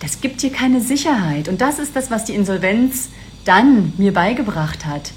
Das 0.00 0.20
gibt 0.20 0.42
dir 0.42 0.52
keine 0.52 0.82
Sicherheit. 0.82 1.48
Und 1.48 1.62
das 1.62 1.78
ist 1.78 1.96
das, 1.96 2.10
was 2.10 2.26
die 2.26 2.34
Insolvenz 2.34 3.08
dann 3.46 3.94
mir 3.96 4.12
beigebracht 4.12 4.84
hat. 4.84 5.12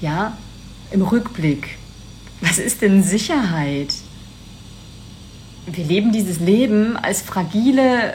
Ja, 0.00 0.36
im 0.90 1.02
Rückblick. 1.02 1.76
Was 2.40 2.58
ist 2.58 2.80
denn 2.80 3.02
Sicherheit? 3.02 3.94
Wir 5.66 5.84
leben 5.84 6.12
dieses 6.12 6.40
Leben 6.40 6.96
als 6.96 7.20
fragile 7.20 8.14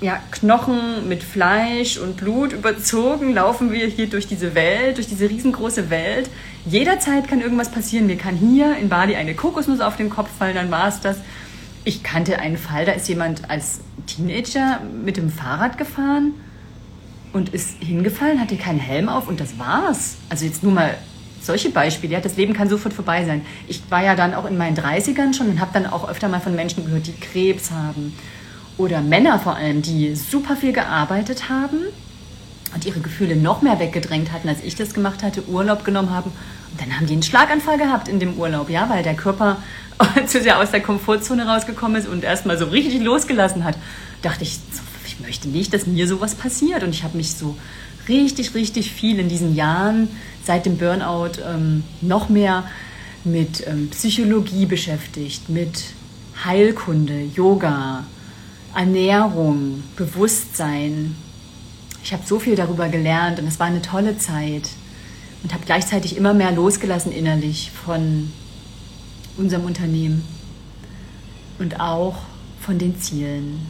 ja, 0.00 0.20
Knochen 0.30 1.08
mit 1.08 1.22
Fleisch 1.22 1.96
und 1.98 2.16
Blut 2.16 2.52
überzogen, 2.52 3.32
laufen 3.32 3.72
wir 3.72 3.86
hier 3.86 4.08
durch 4.08 4.26
diese 4.26 4.54
Welt, 4.54 4.98
durch 4.98 5.06
diese 5.06 5.28
riesengroße 5.28 5.88
Welt. 5.88 6.28
Jederzeit 6.66 7.28
kann 7.28 7.40
irgendwas 7.40 7.70
passieren. 7.70 8.06
Mir 8.06 8.16
kann 8.16 8.34
hier 8.36 8.76
in 8.76 8.88
Bali 8.88 9.16
eine 9.16 9.34
Kokosnuss 9.34 9.80
auf 9.80 9.96
den 9.96 10.10
Kopf 10.10 10.28
fallen, 10.38 10.54
dann 10.54 10.70
war 10.70 10.88
es 10.88 11.00
das. 11.00 11.18
Ich 11.84 12.02
kannte 12.02 12.38
einen 12.40 12.58
Fall, 12.58 12.84
da 12.84 12.92
ist 12.92 13.08
jemand 13.08 13.48
als 13.48 13.80
Teenager 14.06 14.80
mit 15.04 15.16
dem 15.16 15.30
Fahrrad 15.30 15.78
gefahren 15.78 16.34
und 17.32 17.50
ist 17.50 17.76
hingefallen, 17.80 18.40
hatte 18.40 18.56
keinen 18.56 18.80
Helm 18.80 19.08
auf 19.08 19.28
und 19.28 19.40
das 19.40 19.58
war's. 19.58 20.16
Also 20.28 20.44
jetzt 20.44 20.62
nur 20.62 20.72
mal 20.72 20.94
solche 21.40 21.70
Beispiele. 21.70 22.14
Ja, 22.14 22.20
das 22.20 22.36
Leben 22.36 22.52
kann 22.52 22.68
sofort 22.68 22.92
vorbei 22.92 23.24
sein. 23.24 23.46
Ich 23.68 23.82
war 23.88 24.02
ja 24.02 24.16
dann 24.16 24.34
auch 24.34 24.46
in 24.46 24.58
meinen 24.58 24.76
30ern 24.76 25.32
schon 25.32 25.48
und 25.48 25.60
habe 25.60 25.70
dann 25.72 25.86
auch 25.86 26.08
öfter 26.08 26.28
mal 26.28 26.40
von 26.40 26.56
Menschen 26.56 26.84
gehört, 26.84 27.06
die 27.06 27.12
Krebs 27.12 27.70
haben 27.70 28.12
oder 28.78 29.00
Männer 29.00 29.38
vor 29.38 29.56
allem, 29.56 29.82
die 29.82 30.14
super 30.14 30.56
viel 30.56 30.72
gearbeitet 30.72 31.48
haben 31.48 31.78
und 32.74 32.84
ihre 32.84 33.00
Gefühle 33.00 33.36
noch 33.36 33.62
mehr 33.62 33.78
weggedrängt 33.78 34.32
hatten, 34.32 34.48
als 34.48 34.62
ich 34.62 34.74
das 34.74 34.92
gemacht 34.92 35.22
hatte, 35.22 35.46
Urlaub 35.48 35.84
genommen 35.84 36.10
haben. 36.10 36.30
Und 36.70 36.80
dann 36.80 36.96
haben 36.96 37.06
die 37.06 37.14
einen 37.14 37.22
Schlaganfall 37.22 37.78
gehabt 37.78 38.08
in 38.08 38.20
dem 38.20 38.34
Urlaub, 38.34 38.68
ja, 38.68 38.88
weil 38.90 39.02
der 39.02 39.14
Körper 39.14 39.58
zu 40.26 40.42
sehr 40.42 40.58
aus 40.60 40.70
der 40.70 40.80
Komfortzone 40.80 41.46
rausgekommen 41.46 41.96
ist 42.00 42.08
und 42.08 42.24
erstmal 42.24 42.58
so 42.58 42.66
richtig 42.66 43.02
losgelassen 43.02 43.64
hat. 43.64 43.78
Dachte 44.22 44.44
ich, 44.44 44.58
ich 45.06 45.20
möchte 45.20 45.48
nicht, 45.48 45.72
dass 45.72 45.86
mir 45.86 46.06
sowas 46.06 46.34
passiert. 46.34 46.82
Und 46.82 46.90
ich 46.90 47.02
habe 47.02 47.16
mich 47.16 47.34
so 47.34 47.56
richtig, 48.08 48.54
richtig 48.54 48.92
viel 48.92 49.18
in 49.18 49.28
diesen 49.28 49.54
Jahren 49.54 50.08
seit 50.44 50.66
dem 50.66 50.76
Burnout 50.76 51.40
ähm, 51.44 51.82
noch 52.02 52.28
mehr 52.28 52.64
mit 53.24 53.66
ähm, 53.66 53.88
Psychologie 53.90 54.66
beschäftigt, 54.66 55.48
mit 55.48 55.82
Heilkunde, 56.44 57.22
Yoga, 57.34 58.04
Ernährung, 58.76 59.82
Bewusstsein. 59.96 61.16
Ich 62.04 62.12
habe 62.12 62.22
so 62.26 62.38
viel 62.38 62.56
darüber 62.56 62.88
gelernt 62.88 63.38
und 63.38 63.46
es 63.46 63.58
war 63.58 63.66
eine 63.66 63.80
tolle 63.80 64.18
Zeit 64.18 64.68
und 65.42 65.54
habe 65.54 65.64
gleichzeitig 65.64 66.16
immer 66.16 66.34
mehr 66.34 66.52
losgelassen 66.52 67.10
innerlich 67.10 67.72
von 67.72 68.30
unserem 69.38 69.64
Unternehmen 69.64 70.24
und 71.58 71.80
auch 71.80 72.18
von 72.60 72.78
den 72.78 73.00
Zielen. 73.00 73.60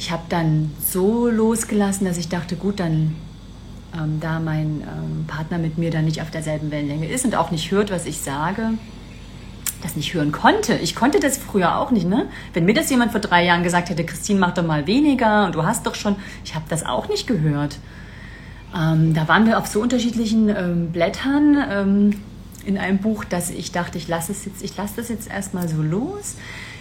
Ich 0.00 0.10
habe 0.10 0.24
dann 0.28 0.72
so 0.84 1.28
losgelassen, 1.28 2.04
dass 2.04 2.18
ich 2.18 2.28
dachte, 2.28 2.56
gut, 2.56 2.80
dann 2.80 3.14
ähm, 3.96 4.18
da 4.20 4.40
mein 4.40 4.82
ähm, 4.82 5.24
Partner 5.28 5.58
mit 5.58 5.78
mir 5.78 5.92
dann 5.92 6.04
nicht 6.04 6.20
auf 6.20 6.32
derselben 6.32 6.72
Wellenlänge 6.72 7.08
ist 7.08 7.24
und 7.24 7.36
auch 7.36 7.52
nicht 7.52 7.70
hört, 7.70 7.92
was 7.92 8.06
ich 8.06 8.18
sage, 8.18 8.72
das 9.82 9.96
nicht 9.96 10.14
hören 10.14 10.32
konnte. 10.32 10.74
Ich 10.74 10.94
konnte 10.94 11.20
das 11.20 11.38
früher 11.38 11.78
auch 11.78 11.90
nicht. 11.90 12.06
Ne? 12.06 12.26
Wenn 12.52 12.64
mir 12.64 12.74
das 12.74 12.90
jemand 12.90 13.12
vor 13.12 13.20
drei 13.20 13.44
Jahren 13.44 13.62
gesagt 13.62 13.90
hätte, 13.90 14.04
Christine, 14.04 14.40
mach 14.40 14.54
doch 14.54 14.64
mal 14.64 14.86
weniger 14.86 15.46
und 15.46 15.54
du 15.54 15.64
hast 15.64 15.86
doch 15.86 15.94
schon, 15.94 16.16
ich 16.44 16.54
habe 16.54 16.64
das 16.68 16.84
auch 16.84 17.08
nicht 17.08 17.26
gehört. 17.26 17.78
Ähm, 18.76 19.14
da 19.14 19.28
waren 19.28 19.46
wir 19.46 19.58
auf 19.58 19.66
so 19.66 19.80
unterschiedlichen 19.80 20.48
ähm, 20.48 20.90
Blättern 20.92 21.56
ähm, 21.70 22.20
in 22.66 22.76
einem 22.76 22.98
Buch, 22.98 23.24
dass 23.24 23.50
ich 23.50 23.72
dachte, 23.72 23.98
ich 23.98 24.08
lasse 24.08 24.32
es 24.32 24.94
das 24.96 25.08
jetzt 25.08 25.30
erstmal 25.30 25.68
so 25.68 25.80
los. 25.80 26.36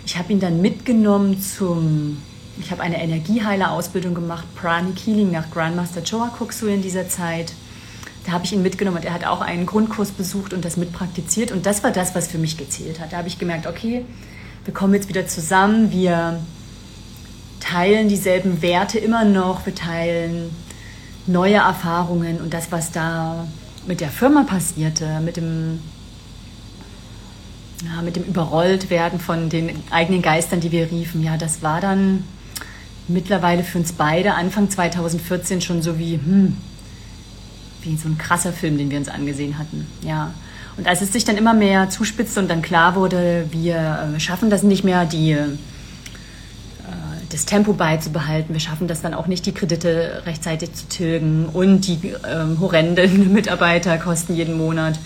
Ich 0.06 0.18
habe 0.18 0.34
ihn 0.34 0.40
dann 0.40 0.62
mitgenommen 0.62 1.40
zum, 1.42 2.22
ich 2.60 2.72
habe 2.72 2.82
eine 2.82 3.02
Energieheiler-Ausbildung 3.02 4.14
gemacht, 4.14 4.46
Pranic 4.56 5.00
Healing 5.00 5.32
nach 5.32 5.50
Grandmaster 5.52 6.02
Choa 6.04 6.28
Kuksu 6.30 6.68
in 6.68 6.82
dieser 6.82 7.08
Zeit 7.08 7.54
da 8.28 8.34
habe 8.34 8.44
ich 8.44 8.52
ihn 8.52 8.62
mitgenommen 8.62 8.98
und 8.98 9.06
er 9.06 9.13
hat 9.13 9.26
auch 9.26 9.40
einen 9.40 9.66
Grundkurs 9.66 10.12
besucht 10.12 10.54
und 10.54 10.66
das 10.66 10.76
mitpraktiziert. 10.76 11.54
Und 11.54 11.66
das 11.66 11.82
war 11.82 11.92
das, 11.92 12.13
was 12.13 12.28
für 12.28 12.38
mich 12.38 12.58
gezählt 12.58 13.00
hat. 13.00 13.13
Da 13.13 13.18
habe 13.20 13.30
ich 13.30 13.40
gemerkt, 13.40 13.68
okay, 13.68 14.04
wir 14.66 14.74
kommen 14.74 14.94
jetzt 14.94 15.08
wieder 15.08 15.28
zusammen, 15.28 15.92
wir 15.92 16.42
teilen 17.62 18.10
dieselben 18.10 18.62
Werte 18.62 19.00
immer 19.00 19.24
noch, 19.24 19.66
wir 19.66 19.74
teilen 19.74 20.50
neue 21.26 21.56
Erfahrungen 21.56 22.42
und 22.42 22.54
das, 22.54 22.70
was 22.70 22.92
da 22.92 23.48
mit 23.88 24.02
der 24.02 24.10
Firma 24.10 24.44
passierte, 24.44 25.22
mit 25.22 25.38
dem, 25.38 25.80
ja, 27.86 28.02
mit 28.02 28.18
dem 28.18 28.24
Überrolltwerden 28.24 29.22
von 29.22 29.48
den 29.48 29.72
eigenen 29.90 30.22
Geistern, 30.22 30.60
die 30.60 30.74
wir 30.74 30.92
riefen, 30.92 31.24
ja, 31.24 31.38
das 31.38 31.63
war 31.63 31.80
dann 31.80 32.26
mittlerweile 33.08 33.63
für 33.63 33.78
uns 33.78 33.94
beide 33.94 34.34
Anfang 34.34 34.70
2014 34.70 35.62
schon 35.62 35.82
so 35.82 35.98
wie, 35.98 36.16
hm, 36.16 36.58
wie 37.82 37.96
so 37.98 38.08
ein 38.08 38.18
krasser 38.18 38.54
Film, 38.54 38.78
den 38.78 38.90
wir 38.90 38.98
uns 38.98 39.10
angesehen 39.10 39.58
hatten. 39.58 39.88
Ja. 40.02 40.34
Und 40.78 40.88
als 40.88 41.02
es 41.02 41.12
sich 41.12 41.26
dann 41.26 41.38
immer 41.38 41.54
mehr 41.54 41.90
zuspitzte 41.90 42.40
und 42.40 42.50
dann 42.50 42.62
klar 42.62 42.96
wurde, 42.96 43.46
wir 43.52 44.13
äh, 44.16 44.20
schaffen 44.20 44.50
das 44.50 44.63
nicht 44.63 44.84
mehr, 44.84 45.06
die 45.06 45.38
das 47.30 47.46
Tempo 47.46 47.74
beizubehalten. 47.74 48.54
Wir 48.54 48.60
schaffen 48.60 48.88
das 48.88 49.02
dann 49.02 49.13
auch 49.13 49.28
nicht, 49.28 49.46
die 49.46 49.52
Kredite 49.52 50.24
rechtzeitig 50.26 50.74
zu 50.74 50.88
tilgen 50.88 51.48
und 51.52 51.82
die 51.82 52.13
ähm, 52.28 52.60
horrenden 52.60 53.34
Mitarbeiterkosten 53.34 54.36
jeden 54.36 54.58
Monat. 54.58 55.00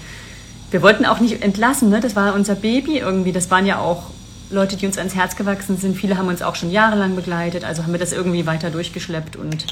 Wir 0.70 0.82
wollten 0.82 1.06
auch 1.06 1.20
nicht 1.20 1.42
entlassen, 1.42 1.90
ne? 1.90 2.00
das 2.00 2.16
war 2.16 2.34
unser 2.34 2.56
Baby 2.56 3.00
irgendwie. 3.00 3.32
Das 3.32 3.52
waren 3.52 3.66
ja 3.66 3.80
auch 3.80 4.04
Leute, 4.50 4.78
die 4.78 4.86
uns 4.86 4.98
ans 4.98 5.16
Herz 5.16 5.36
gewachsen 5.36 5.78
sind. 5.78 5.98
Viele 5.98 6.18
haben 6.18 6.28
uns 6.28 6.42
auch 6.42 6.56
schon 6.56 6.72
jahrelang 6.72 7.16
begleitet, 7.16 7.64
also 7.64 7.84
haben 7.84 7.92
wir 7.92 8.00
das 8.00 8.14
irgendwie 8.14 8.46
weiter 8.46 8.70
durchgeschleppt. 8.70 9.36
Und 9.36 9.66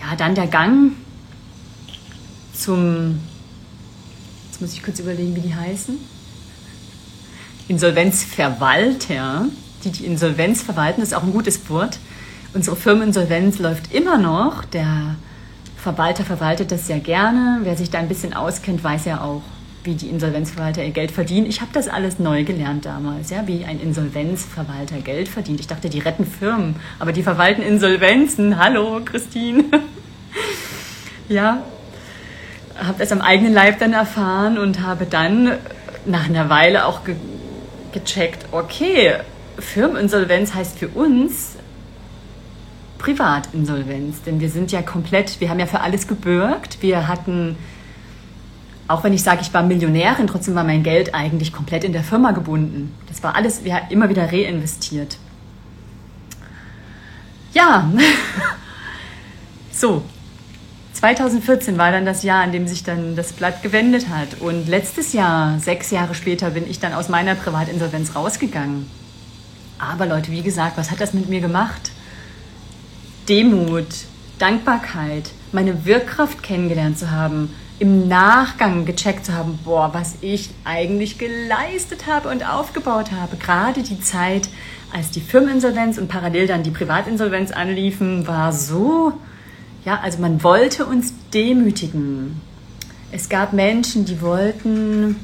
ja, 0.00 0.16
dann 0.16 0.34
der 0.34 0.46
Gang 0.46 0.92
zum, 2.58 3.20
jetzt 4.50 4.60
muss 4.60 4.72
ich 4.72 4.82
kurz 4.82 4.98
überlegen, 5.00 5.34
wie 5.36 5.40
die 5.40 5.54
heißen. 5.54 5.96
Insolvenzverwalter 7.68 9.46
die 9.86 9.90
die 9.90 10.06
Insolvenz 10.06 10.62
verwalten, 10.62 11.02
ist 11.02 11.14
auch 11.14 11.22
ein 11.22 11.32
gutes 11.32 11.68
Wort. 11.70 11.98
Unsere 12.54 12.76
Firmeninsolvenz 12.76 13.58
läuft 13.58 13.94
immer 13.94 14.18
noch. 14.18 14.64
Der 14.64 15.16
Verwalter 15.76 16.24
verwaltet 16.24 16.72
das 16.72 16.86
sehr 16.86 16.98
gerne. 16.98 17.60
Wer 17.62 17.76
sich 17.76 17.90
da 17.90 17.98
ein 17.98 18.08
bisschen 18.08 18.34
auskennt, 18.34 18.82
weiß 18.82 19.04
ja 19.04 19.20
auch, 19.20 19.42
wie 19.84 19.94
die 19.94 20.08
Insolvenzverwalter 20.08 20.82
ihr 20.82 20.90
Geld 20.90 21.12
verdienen. 21.12 21.46
Ich 21.46 21.60
habe 21.60 21.70
das 21.72 21.86
alles 21.86 22.18
neu 22.18 22.44
gelernt 22.44 22.86
damals, 22.86 23.30
ja, 23.30 23.46
wie 23.46 23.64
ein 23.64 23.80
Insolvenzverwalter 23.80 24.98
Geld 24.98 25.28
verdient. 25.28 25.60
Ich 25.60 25.68
dachte, 25.68 25.88
die 25.88 26.00
retten 26.00 26.26
Firmen, 26.26 26.76
aber 26.98 27.12
die 27.12 27.22
verwalten 27.22 27.62
Insolvenzen. 27.62 28.58
Hallo, 28.58 29.00
Christine. 29.04 29.64
ja, 31.28 31.62
habe 32.78 32.98
das 32.98 33.12
am 33.12 33.20
eigenen 33.20 33.52
Leib 33.52 33.78
dann 33.78 33.92
erfahren 33.92 34.58
und 34.58 34.82
habe 34.82 35.06
dann 35.06 35.52
nach 36.04 36.26
einer 36.28 36.48
Weile 36.48 36.86
auch 36.86 37.04
ge 37.04 37.16
gecheckt, 37.92 38.46
okay, 38.52 39.14
Firmeninsolvenz 39.58 40.52
heißt 40.52 40.78
für 40.78 40.88
uns 40.88 41.56
Privatinsolvenz, 42.98 44.22
denn 44.22 44.40
wir 44.40 44.50
sind 44.50 44.70
ja 44.72 44.82
komplett, 44.82 45.40
wir 45.40 45.48
haben 45.48 45.58
ja 45.58 45.66
für 45.66 45.80
alles 45.80 46.06
gebürgt. 46.06 46.82
Wir 46.82 47.08
hatten, 47.08 47.56
auch 48.88 49.04
wenn 49.04 49.12
ich 49.12 49.22
sage, 49.22 49.40
ich 49.42 49.54
war 49.54 49.62
Millionärin, 49.62 50.26
trotzdem 50.26 50.54
war 50.54 50.64
mein 50.64 50.82
Geld 50.82 51.14
eigentlich 51.14 51.52
komplett 51.52 51.84
in 51.84 51.92
der 51.92 52.02
Firma 52.04 52.32
gebunden. 52.32 52.94
Das 53.08 53.22
war 53.22 53.34
alles, 53.34 53.64
wir 53.64 53.76
haben 53.76 53.86
immer 53.90 54.08
wieder 54.08 54.30
reinvestiert. 54.30 55.18
Ja, 57.52 57.90
so. 59.72 60.02
2014 60.96 61.78
war 61.78 61.92
dann 61.92 62.06
das 62.06 62.22
Jahr, 62.22 62.44
in 62.44 62.52
dem 62.52 62.66
sich 62.66 62.82
dann 62.82 63.16
das 63.16 63.32
Blatt 63.32 63.62
gewendet 63.62 64.08
hat. 64.08 64.40
Und 64.40 64.66
letztes 64.66 65.12
Jahr, 65.12 65.58
sechs 65.58 65.90
Jahre 65.90 66.14
später, 66.14 66.50
bin 66.50 66.68
ich 66.68 66.80
dann 66.80 66.92
aus 66.92 67.08
meiner 67.08 67.34
Privatinsolvenz 67.34 68.14
rausgegangen. 68.14 68.88
Aber 69.78 70.06
Leute, 70.06 70.32
wie 70.32 70.42
gesagt, 70.42 70.78
was 70.78 70.90
hat 70.90 71.00
das 71.00 71.12
mit 71.12 71.28
mir 71.28 71.40
gemacht? 71.40 71.90
Demut, 73.28 73.86
Dankbarkeit, 74.38 75.30
meine 75.52 75.84
Wirkkraft 75.84 76.42
kennengelernt 76.42 76.98
zu 76.98 77.10
haben, 77.10 77.50
im 77.78 78.08
Nachgang 78.08 78.86
gecheckt 78.86 79.26
zu 79.26 79.34
haben, 79.34 79.58
boah, 79.64 79.90
was 79.92 80.14
ich 80.22 80.50
eigentlich 80.64 81.18
geleistet 81.18 82.06
habe 82.06 82.30
und 82.30 82.48
aufgebaut 82.48 83.12
habe. 83.12 83.36
Gerade 83.36 83.82
die 83.82 84.00
Zeit, 84.00 84.48
als 84.92 85.10
die 85.10 85.20
Firmeninsolvenz 85.20 85.98
und 85.98 86.08
parallel 86.08 86.46
dann 86.46 86.62
die 86.62 86.70
Privatinsolvenz 86.70 87.50
anliefen, 87.50 88.26
war 88.26 88.52
so, 88.52 89.12
ja, 89.86 90.00
also 90.02 90.20
man 90.20 90.42
wollte 90.42 90.84
uns 90.84 91.14
demütigen. 91.32 92.42
Es 93.12 93.30
gab 93.30 93.54
Menschen, 93.54 94.04
die 94.04 94.20
wollten 94.20 95.16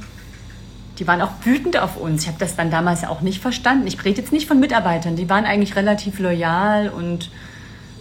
die 0.99 1.07
waren 1.09 1.23
auch 1.23 1.33
wütend 1.43 1.77
auf 1.79 1.97
uns. 1.97 2.23
Ich 2.23 2.29
habe 2.29 2.39
das 2.39 2.55
dann 2.55 2.71
damals 2.71 3.05
auch 3.05 3.23
nicht 3.23 3.41
verstanden. 3.41 3.87
Ich 3.87 4.05
rede 4.05 4.21
jetzt 4.21 4.33
nicht 4.33 4.47
von 4.47 4.61
Mitarbeitern, 4.61 5.17
die 5.17 5.29
waren 5.29 5.45
eigentlich 5.45 5.75
relativ 5.75 6.19
loyal 6.19 6.91
und 6.91 7.31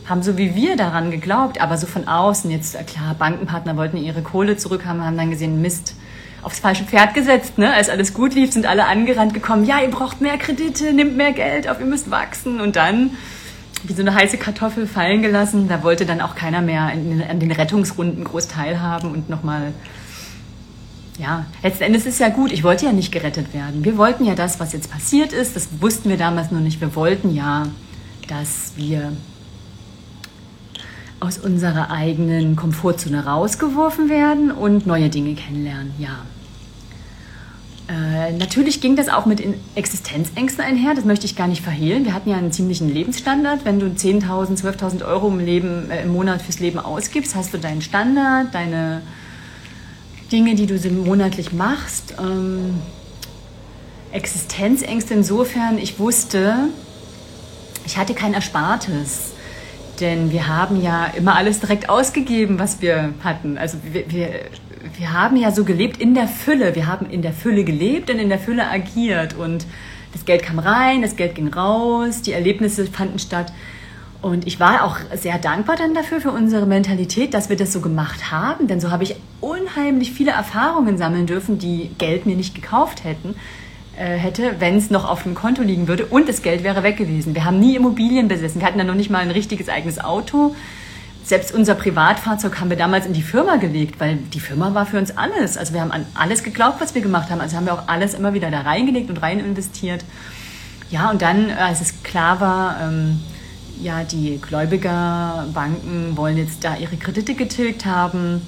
haben 0.08 0.22
so 0.24 0.38
wie 0.38 0.56
wir 0.56 0.76
daran 0.76 1.10
geglaubt, 1.10 1.62
aber 1.62 1.78
so 1.78 1.88
von 1.88 2.08
außen 2.08 2.52
jetzt, 2.52 2.76
äh, 2.76 2.84
klar, 2.84 3.16
Bankenpartner 3.18 3.78
wollten 3.78 3.98
ihre 3.98 4.22
Kohle 4.22 4.58
zurückhaben, 4.58 5.06
haben 5.06 5.18
dann 5.18 5.32
gesehen, 5.32 5.62
Mist, 5.62 5.96
aufs 6.44 6.60
falsche 6.60 6.84
Pferd 6.84 7.14
gesetzt, 7.14 7.58
ne? 7.58 7.74
Als 7.74 7.88
alles 7.88 8.14
gut 8.14 8.34
lief, 8.34 8.52
sind 8.52 8.66
alle 8.66 8.86
angerannt 8.86 9.34
gekommen, 9.34 9.64
ja, 9.64 9.80
ihr 9.80 9.90
braucht 9.90 10.20
mehr 10.20 10.38
Kredite, 10.38 10.92
nehmt 10.92 11.16
mehr 11.16 11.32
Geld 11.32 11.70
auf, 11.70 11.80
ihr 11.80 11.86
müsst 11.86 12.12
wachsen 12.12 12.60
und 12.60 12.76
dann 12.76 13.12
wie 13.84 13.94
so 13.94 14.02
eine 14.02 14.14
heiße 14.14 14.38
Kartoffel 14.38 14.88
fallen 14.88 15.22
gelassen. 15.22 15.68
Da 15.68 15.84
wollte 15.84 16.06
dann 16.06 16.22
auch 16.22 16.36
keiner 16.36 16.62
mehr 16.62 16.84
an 16.84 17.40
den 17.40 17.52
Rettungsrunden 17.52 18.24
groß 18.24 18.48
teilhaben 18.48 19.12
und 19.12 19.30
nochmal 19.30 19.74
ja, 21.20 21.46
letzten 21.62 21.84
Endes 21.84 22.06
ist 22.06 22.20
ja 22.20 22.30
gut. 22.30 22.52
Ich 22.52 22.64
wollte 22.64 22.86
ja 22.86 22.92
nicht 22.92 23.12
gerettet 23.12 23.54
werden. 23.54 23.84
Wir 23.86 23.98
wollten 23.98 24.26
ja 24.26 24.34
das, 24.34 24.60
was 24.60 24.74
jetzt 24.74 24.90
passiert 24.92 25.34
ist, 25.34 25.56
das 25.56 25.68
wussten 25.80 26.10
wir 26.10 26.18
damals 26.18 26.52
noch 26.52 26.62
nicht. 26.62 26.82
Wir 26.82 26.96
wollten 26.96 27.34
ja, 27.36 27.68
dass 28.28 28.74
wir 28.76 29.12
aus 31.20 31.38
unserer 31.38 31.92
eigenen 31.92 32.56
Komfortzone 32.56 33.26
rausgeworfen 33.26 34.10
werden 34.10 34.52
und 34.52 34.88
neue 34.88 35.10
Dinge 35.10 35.36
kennenlernen. 35.36 35.94
Ja. 36.00 36.26
Äh, 37.90 38.32
natürlich 38.34 38.80
ging 38.80 38.96
das 38.96 39.10
auch 39.10 39.26
mit 39.26 39.44
Existenzängsten 39.76 40.64
einher, 40.64 40.94
das 40.96 41.04
möchte 41.04 41.26
ich 41.26 41.36
gar 41.36 41.48
nicht 41.48 41.62
verhehlen. 41.62 42.06
Wir 42.06 42.14
hatten 42.14 42.30
ja 42.30 42.38
einen 42.38 42.52
ziemlichen 42.52 42.94
Lebensstandard. 42.94 43.66
Wenn 43.66 43.80
du 43.80 43.88
10.000, 43.88 44.62
12.000 44.62 45.06
Euro 45.06 45.28
im, 45.28 45.40
Leben, 45.40 45.90
äh, 45.90 46.04
im 46.04 46.14
Monat 46.14 46.42
fürs 46.42 46.60
Leben 46.60 46.80
ausgibst, 46.80 47.36
hast 47.36 47.54
du 47.54 47.58
deinen 47.58 47.82
Standard, 47.82 48.54
deine 48.54 49.02
Dinge, 50.32 50.56
die 50.56 50.66
du 50.66 50.78
so 50.78 50.90
monatlich 50.90 51.52
machst. 51.52 52.16
Ähm, 52.20 52.80
Existenzängste 54.12 55.14
insofern, 55.14 55.78
ich 55.78 56.00
wusste, 56.00 56.70
ich 57.86 57.98
hatte 57.98 58.14
kein 58.14 58.34
Erspartes. 58.34 59.32
Denn 60.00 60.32
wir 60.32 60.48
haben 60.48 60.82
ja 60.82 61.06
immer 61.06 61.36
alles 61.36 61.60
direkt 61.60 61.90
ausgegeben, 61.90 62.58
was 62.58 62.82
wir 62.82 63.14
hatten. 63.24 63.58
Also 63.58 63.78
wir, 63.84 64.10
wir, 64.10 64.30
wir 64.98 65.14
haben 65.14 65.38
ja 65.38 65.52
so 65.52 65.64
gelebt 65.64 65.98
in 65.98 66.14
der 66.14 66.28
Fülle. 66.28 66.76
Wir 66.76 66.88
haben 66.88 67.10
in 67.10 67.22
der 67.22 67.34
Fülle 67.34 67.64
gelebt 67.64 68.10
und 68.10 68.20
in 68.20 68.30
der 68.30 68.40
Fülle 68.40 68.68
agiert. 68.68 69.36
Und 69.36 69.66
das 70.14 70.26
Geld 70.26 70.44
kam 70.44 70.60
rein, 70.60 71.02
das 71.02 71.16
Geld 71.16 71.36
ging 71.36 71.48
raus, 71.54 72.22
die 72.22 72.34
Erlebnisse 72.34 72.86
fanden 72.86 73.20
statt. 73.20 73.54
Und 74.22 74.46
ich 74.46 74.60
war 74.60 74.84
auch 74.84 74.98
sehr 75.16 75.40
dankbar 75.40 75.78
dann 75.78 75.96
dafür, 75.96 76.22
für 76.22 76.32
unsere 76.32 76.68
Mentalität, 76.68 77.34
dass 77.34 77.50
wir 77.50 77.56
das 77.58 77.74
so 77.74 77.82
gemacht 77.82 78.32
haben. 78.32 78.68
Denn 78.68 78.80
so 78.80 78.92
habe 78.92 79.04
ich 79.04 79.16
unheimlich 79.40 80.12
viele 80.12 80.32
Erfahrungen 80.32 80.98
sammeln 80.98 81.26
dürfen, 81.26 81.58
die 81.58 81.90
Geld 81.98 82.28
mir 82.28 82.36
nicht 82.36 82.54
gekauft 82.54 83.04
hätten, 83.04 83.36
äh, 83.98 84.18
hätte, 84.18 84.56
wenn 84.60 84.78
es 84.78 84.92
noch 84.92 85.10
auf 85.10 85.24
dem 85.24 85.34
Konto 85.34 85.64
liegen 85.64 85.88
würde 85.88 86.06
und 86.06 86.30
das 86.30 86.44
Geld 86.44 86.64
wäre 86.64 86.84
weg 86.84 86.98
gewesen. 86.98 87.34
Wir 87.34 87.46
haben 87.46 87.60
nie 87.60 87.76
Immobilien 87.76 88.28
besessen. 88.28 88.62
Wir 88.62 88.68
hatten 88.68 88.78
dann 88.78 88.88
noch 88.88 88.96
nicht 88.96 89.10
mal 89.10 89.20
ein 89.20 89.32
richtiges 89.32 89.70
eigenes 89.70 90.00
Auto. 90.00 90.56
Selbst 91.24 91.54
unser 91.54 91.76
Privatfahrzeug 91.76 92.60
haben 92.60 92.70
wir 92.70 92.78
damals 92.78 93.06
in 93.06 93.14
die 93.14 93.22
Firma 93.22 93.58
gelegt, 93.58 94.00
weil 94.00 94.18
die 94.18 94.40
Firma 94.40 94.74
war 94.74 94.86
für 94.86 94.98
uns 94.98 95.18
alles. 95.18 95.58
Also 95.58 95.74
wir 95.74 95.82
haben 95.82 95.92
an 95.92 96.06
alles 96.14 96.44
geglaubt, 96.44 96.82
was 96.82 96.96
wir 96.96 97.02
gemacht 97.02 97.30
haben. 97.30 97.40
Also 97.40 97.56
haben 97.56 97.66
wir 97.66 97.74
auch 97.74 97.88
alles 97.88 98.14
immer 98.14 98.34
wieder 98.34 98.50
da 98.50 98.62
reingelegt 98.62 99.10
und 99.10 99.18
rein 99.18 99.40
investiert. 99.40 100.04
Ja, 100.90 101.10
und 101.10 101.22
dann, 101.22 101.52
als 101.52 101.80
es 101.80 102.04
klar 102.04 102.42
war, 102.42 102.82
ähm, 102.82 103.22
ja, 103.82 104.04
die 104.04 104.40
Gläubigerbanken 104.42 106.18
wollen 106.18 106.38
jetzt 106.38 106.64
da 106.64 106.76
ihre 106.76 106.98
Kredite 106.98 107.34
getilgt 107.34 107.86
haben. 107.86 108.42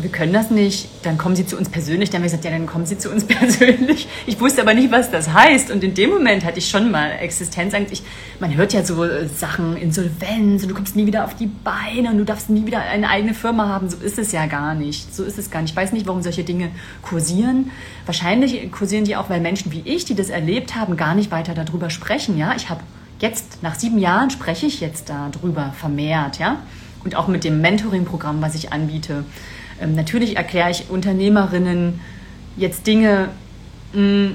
Wir 0.00 0.10
können 0.10 0.32
das 0.32 0.50
nicht. 0.50 0.88
Dann 1.02 1.18
kommen 1.18 1.34
sie 1.34 1.44
zu 1.44 1.56
uns 1.56 1.68
persönlich. 1.68 2.10
Dann 2.10 2.18
haben 2.18 2.22
wir 2.22 2.30
gesagt, 2.30 2.44
ja, 2.44 2.52
dann 2.52 2.66
kommen 2.66 2.86
sie 2.86 2.98
zu 2.98 3.10
uns 3.10 3.24
persönlich. 3.26 4.06
Ich 4.26 4.40
wusste 4.40 4.62
aber 4.62 4.72
nicht, 4.72 4.92
was 4.92 5.10
das 5.10 5.32
heißt. 5.32 5.72
Und 5.72 5.82
in 5.82 5.94
dem 5.94 6.10
Moment 6.10 6.44
hatte 6.44 6.58
ich 6.58 6.68
schon 6.68 6.92
mal 6.92 7.10
Existenzangst. 7.10 7.92
Ich, 7.92 8.02
man 8.38 8.54
hört 8.54 8.72
ja 8.72 8.84
so 8.84 9.04
Sachen, 9.26 9.76
Insolvenz 9.76 10.62
und 10.62 10.68
du 10.68 10.74
kommst 10.74 10.94
nie 10.94 11.06
wieder 11.06 11.24
auf 11.24 11.34
die 11.34 11.46
Beine 11.48 12.10
und 12.10 12.18
du 12.18 12.24
darfst 12.24 12.48
nie 12.48 12.64
wieder 12.64 12.80
eine 12.80 13.08
eigene 13.08 13.34
Firma 13.34 13.68
haben. 13.68 13.90
So 13.90 13.96
ist 13.96 14.18
es 14.18 14.30
ja 14.30 14.46
gar 14.46 14.76
nicht. 14.76 15.12
So 15.12 15.24
ist 15.24 15.36
es 15.36 15.50
gar 15.50 15.62
nicht. 15.62 15.72
Ich 15.72 15.76
weiß 15.76 15.92
nicht, 15.92 16.06
warum 16.06 16.22
solche 16.22 16.44
Dinge 16.44 16.70
kursieren. 17.02 17.72
Wahrscheinlich 18.06 18.70
kursieren 18.70 19.04
die 19.04 19.16
auch, 19.16 19.28
weil 19.30 19.40
Menschen 19.40 19.72
wie 19.72 19.82
ich, 19.84 20.04
die 20.04 20.14
das 20.14 20.30
erlebt 20.30 20.76
haben, 20.76 20.96
gar 20.96 21.16
nicht 21.16 21.32
weiter 21.32 21.54
darüber 21.54 21.90
sprechen. 21.90 22.38
Ja, 22.38 22.54
ich 22.56 22.70
habe 22.70 22.82
jetzt, 23.18 23.64
nach 23.64 23.74
sieben 23.74 23.98
Jahren, 23.98 24.30
spreche 24.30 24.66
ich 24.66 24.80
jetzt 24.80 25.10
darüber 25.10 25.72
vermehrt, 25.76 26.38
ja. 26.38 26.58
Und 27.04 27.16
auch 27.16 27.26
mit 27.26 27.42
dem 27.42 27.60
Mentoring-Programm, 27.60 28.42
was 28.42 28.54
ich 28.54 28.72
anbiete. 28.72 29.24
Ähm, 29.80 29.94
natürlich 29.94 30.36
erkläre 30.36 30.70
ich 30.70 30.90
Unternehmerinnen 30.90 32.00
jetzt 32.56 32.86
Dinge, 32.86 33.28
mh, 33.92 34.00
mm, 34.02 34.34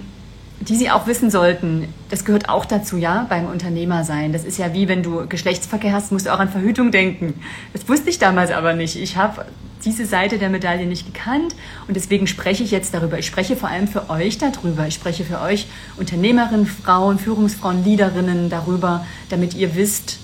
die 0.62 0.76
sie 0.76 0.90
auch 0.90 1.08
wissen 1.08 1.30
sollten. 1.30 1.94
Das 2.10 2.26
gehört 2.26 2.48
auch 2.50 2.66
dazu, 2.66 2.98
ja, 2.98 3.26
beim 3.28 3.46
Unternehmer 3.46 4.04
sein. 4.04 4.32
Das 4.32 4.46
ist 4.46 4.58
ja 4.58 4.74
wie, 4.74 4.88
wenn 4.88 5.04
du 5.04 5.28
Geschlechtsverkehr 5.28 5.92
hast, 5.92 6.12
musst 6.12 6.26
du 6.26 6.34
auch 6.34 6.40
an 6.40 6.50
Verhütung 6.50 6.92
denken. 6.92 7.34
Das 7.74 7.88
wusste 7.90 8.10
ich 8.10 8.20
damals 8.20 8.52
aber 8.52 8.74
nicht. 8.74 8.96
Ich 8.96 9.18
habe 9.18 9.46
diese 9.84 10.06
Seite 10.06 10.38
der 10.38 10.50
Medaille 10.50 10.86
nicht 10.86 11.06
gekannt 11.06 11.56
und 11.88 11.96
deswegen 11.96 12.28
spreche 12.28 12.64
ich 12.64 12.72
jetzt 12.72 12.94
darüber. 12.94 13.20
Ich 13.20 13.26
spreche 13.26 13.58
vor 13.58 13.70
allem 13.70 13.88
für 13.88 14.10
euch 14.10 14.38
darüber. 14.38 14.88
Ich 14.88 14.94
spreche 14.94 15.26
für 15.26 15.42
euch 15.42 15.68
Unternehmerinnen, 15.98 16.66
Frauen, 16.66 17.20
Führungsfrauen, 17.20 17.84
Leaderinnen 17.84 18.50
darüber, 18.50 19.06
damit 19.30 19.54
ihr 19.56 19.76
wisst, 19.76 20.20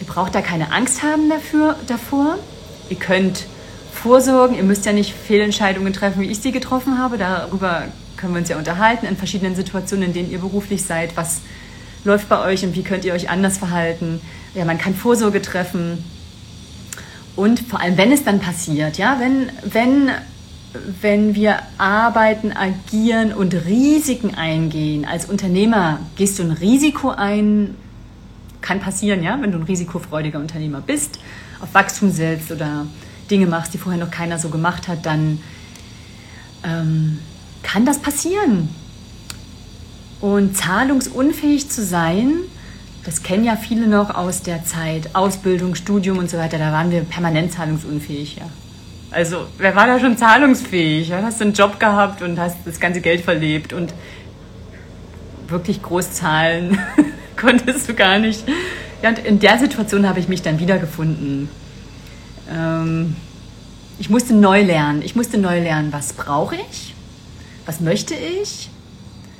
ihr 0.00 0.06
braucht 0.06 0.34
da 0.34 0.42
keine 0.42 0.72
Angst 0.72 1.02
haben 1.02 1.28
dafür, 1.28 1.76
davor. 1.88 2.38
Ihr 2.90 2.98
könnt 2.98 3.46
vorsorgen. 4.04 4.54
Ihr 4.54 4.62
müsst 4.64 4.84
ja 4.84 4.92
nicht 4.92 5.14
Fehlentscheidungen 5.14 5.94
treffen, 5.94 6.20
wie 6.20 6.30
ich 6.30 6.38
sie 6.38 6.52
getroffen 6.52 6.98
habe. 6.98 7.16
Darüber 7.16 7.84
können 8.18 8.34
wir 8.34 8.40
uns 8.40 8.50
ja 8.50 8.58
unterhalten 8.58 9.06
in 9.06 9.16
verschiedenen 9.16 9.56
Situationen, 9.56 10.08
in 10.08 10.12
denen 10.12 10.30
ihr 10.30 10.40
beruflich 10.40 10.84
seid. 10.84 11.16
Was 11.16 11.40
läuft 12.04 12.28
bei 12.28 12.38
euch 12.44 12.64
und 12.64 12.76
wie 12.76 12.82
könnt 12.82 13.04
ihr 13.04 13.14
euch 13.14 13.30
anders 13.30 13.58
verhalten. 13.58 14.20
Ja, 14.54 14.66
man 14.66 14.76
kann 14.76 14.94
Vorsorge 14.94 15.42
treffen. 15.42 16.04
Und 17.34 17.60
vor 17.60 17.80
allem, 17.80 17.96
wenn 17.96 18.12
es 18.12 18.24
dann 18.24 18.40
passiert, 18.40 18.98
ja, 18.98 19.18
wenn, 19.18 19.48
wenn, 19.64 20.10
wenn 21.00 21.34
wir 21.34 21.60
arbeiten, 21.78 22.52
agieren 22.52 23.32
und 23.32 23.54
Risiken 23.54 24.34
eingehen, 24.34 25.04
als 25.04 25.24
Unternehmer 25.24 25.98
gehst 26.16 26.38
du 26.38 26.42
ein 26.42 26.52
Risiko 26.52 27.08
ein, 27.08 27.74
kann 28.60 28.80
passieren, 28.80 29.22
ja, 29.22 29.38
wenn 29.40 29.50
du 29.50 29.58
ein 29.58 29.64
risikofreudiger 29.64 30.38
Unternehmer 30.38 30.80
bist, 30.80 31.18
auf 31.60 31.72
Wachstum 31.72 32.10
setzt 32.10 32.52
oder 32.52 32.86
Dinge 33.30 33.46
machst, 33.46 33.74
die 33.74 33.78
vorher 33.78 34.02
noch 34.02 34.10
keiner 34.10 34.38
so 34.38 34.48
gemacht 34.48 34.88
hat, 34.88 35.06
dann 35.06 35.40
ähm, 36.64 37.18
kann 37.62 37.86
das 37.86 37.98
passieren. 37.98 38.68
Und 40.20 40.56
zahlungsunfähig 40.56 41.68
zu 41.70 41.84
sein, 41.84 42.32
das 43.04 43.22
kennen 43.22 43.44
ja 43.44 43.56
viele 43.56 43.86
noch 43.86 44.14
aus 44.14 44.42
der 44.42 44.64
Zeit 44.64 45.14
Ausbildung, 45.14 45.74
Studium 45.74 46.18
und 46.18 46.30
so 46.30 46.38
weiter, 46.38 46.58
da 46.58 46.72
waren 46.72 46.90
wir 46.90 47.02
permanent 47.02 47.52
zahlungsunfähig, 47.52 48.36
ja. 48.36 48.48
Also, 49.10 49.46
wer 49.58 49.76
war 49.76 49.86
da 49.86 50.00
schon 50.00 50.16
zahlungsfähig? 50.16 51.08
Ja? 51.08 51.22
Hast 51.22 51.40
du 51.40 51.44
einen 51.44 51.52
Job 51.52 51.78
gehabt 51.78 52.20
und 52.20 52.38
hast 52.38 52.56
das 52.64 52.80
ganze 52.80 53.00
Geld 53.00 53.20
verlebt 53.20 53.72
und 53.72 53.94
wirklich 55.46 55.82
groß 55.82 56.12
zahlen 56.14 56.78
konntest 57.36 57.88
du 57.88 57.94
gar 57.94 58.18
nicht. 58.18 58.42
Ja, 59.02 59.10
und 59.10 59.18
in 59.18 59.38
der 59.38 59.58
Situation 59.58 60.08
habe 60.08 60.18
ich 60.18 60.28
mich 60.28 60.42
dann 60.42 60.58
wiedergefunden. 60.58 61.48
Ähm, 62.50 63.16
ich 63.98 64.10
musste 64.10 64.34
neu 64.34 64.62
lernen. 64.62 65.02
Ich 65.02 65.14
musste 65.14 65.38
neu 65.38 65.60
lernen, 65.60 65.92
was 65.92 66.12
brauche 66.12 66.56
ich? 66.56 66.94
Was 67.66 67.80
möchte 67.80 68.14
ich? 68.14 68.70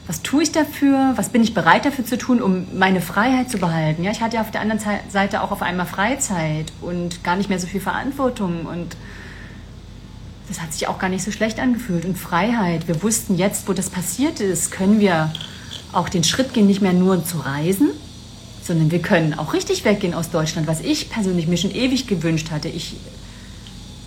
Was 0.07 0.23
tue 0.23 0.43
ich 0.43 0.53
dafür? 0.53 1.13
Was 1.17 1.31
bin 1.31 1.43
ich 1.43 1.55
bereit 1.55 1.87
dafür 1.87 2.05
zu 2.05 2.19
tun, 2.19 2.43
um 2.43 2.67
meine 2.77 3.01
Freiheit 3.01 3.51
zu 3.51 3.59
behalten? 3.59 4.05
Ja, 4.05 4.11
ich 4.11 4.21
hatte 4.21 4.41
auf 4.41 4.51
der 4.51 4.61
anderen 4.61 4.81
Seite 5.09 5.43
auch 5.43 5.51
auf 5.51 5.63
einmal 5.63 5.87
Freizeit 5.87 6.73
und 6.83 7.25
gar 7.25 7.37
nicht 7.37 7.49
mehr 7.49 7.59
so 7.59 7.67
viel 7.67 7.81
Verantwortung 7.81 8.67
und 8.67 8.97
das 10.49 10.61
hat 10.61 10.75
sich 10.75 10.89
auch 10.89 10.99
gar 10.99 11.09
nicht 11.09 11.25
so 11.25 11.31
schlecht 11.31 11.59
angefühlt. 11.59 12.05
Und 12.05 12.19
Freiheit, 12.19 12.87
wir 12.87 13.03
wussten 13.03 13.37
jetzt, 13.37 13.67
wo 13.67 13.73
das 13.73 13.89
passiert 13.89 14.41
ist, 14.41 14.71
können 14.71 15.01
wir 15.01 15.33
auch 15.93 16.11
den 16.11 16.23
Schritt 16.23 16.53
gehen, 16.53 16.67
nicht 16.67 16.83
mehr 16.83 16.93
nur 16.93 17.25
zu 17.25 17.39
reisen, 17.39 17.89
sondern 18.65 18.91
wir 18.91 19.01
können 19.01 19.35
auch 19.35 19.53
richtig 19.53 19.85
weggehen 19.85 20.15
aus 20.15 20.31
Deutschland, 20.31 20.67
was 20.67 20.81
ich 20.81 21.11
persönlich 21.11 21.47
mir 21.47 21.59
schon 21.59 21.71
ewig 21.71 22.07
gewünscht 22.07 22.51
hatte. 22.51 22.69
Ich 22.69 22.97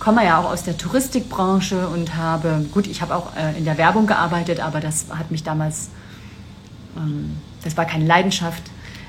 komme 0.00 0.24
ja 0.24 0.40
auch 0.40 0.50
aus 0.50 0.64
der 0.64 0.76
Touristikbranche 0.76 1.88
und 1.88 2.16
habe, 2.16 2.66
gut, 2.72 2.88
ich 2.88 3.00
habe 3.00 3.14
auch 3.14 3.36
äh, 3.36 3.56
in 3.56 3.64
der 3.64 3.78
Werbung 3.78 4.06
gearbeitet, 4.06 4.60
aber 4.60 4.80
das 4.80 5.06
hat 5.10 5.30
mich 5.30 5.44
damals, 5.44 5.90
ähm, 6.96 7.36
das 7.62 7.76
war 7.76 7.84
keine 7.84 8.04
Leidenschaft 8.04 8.64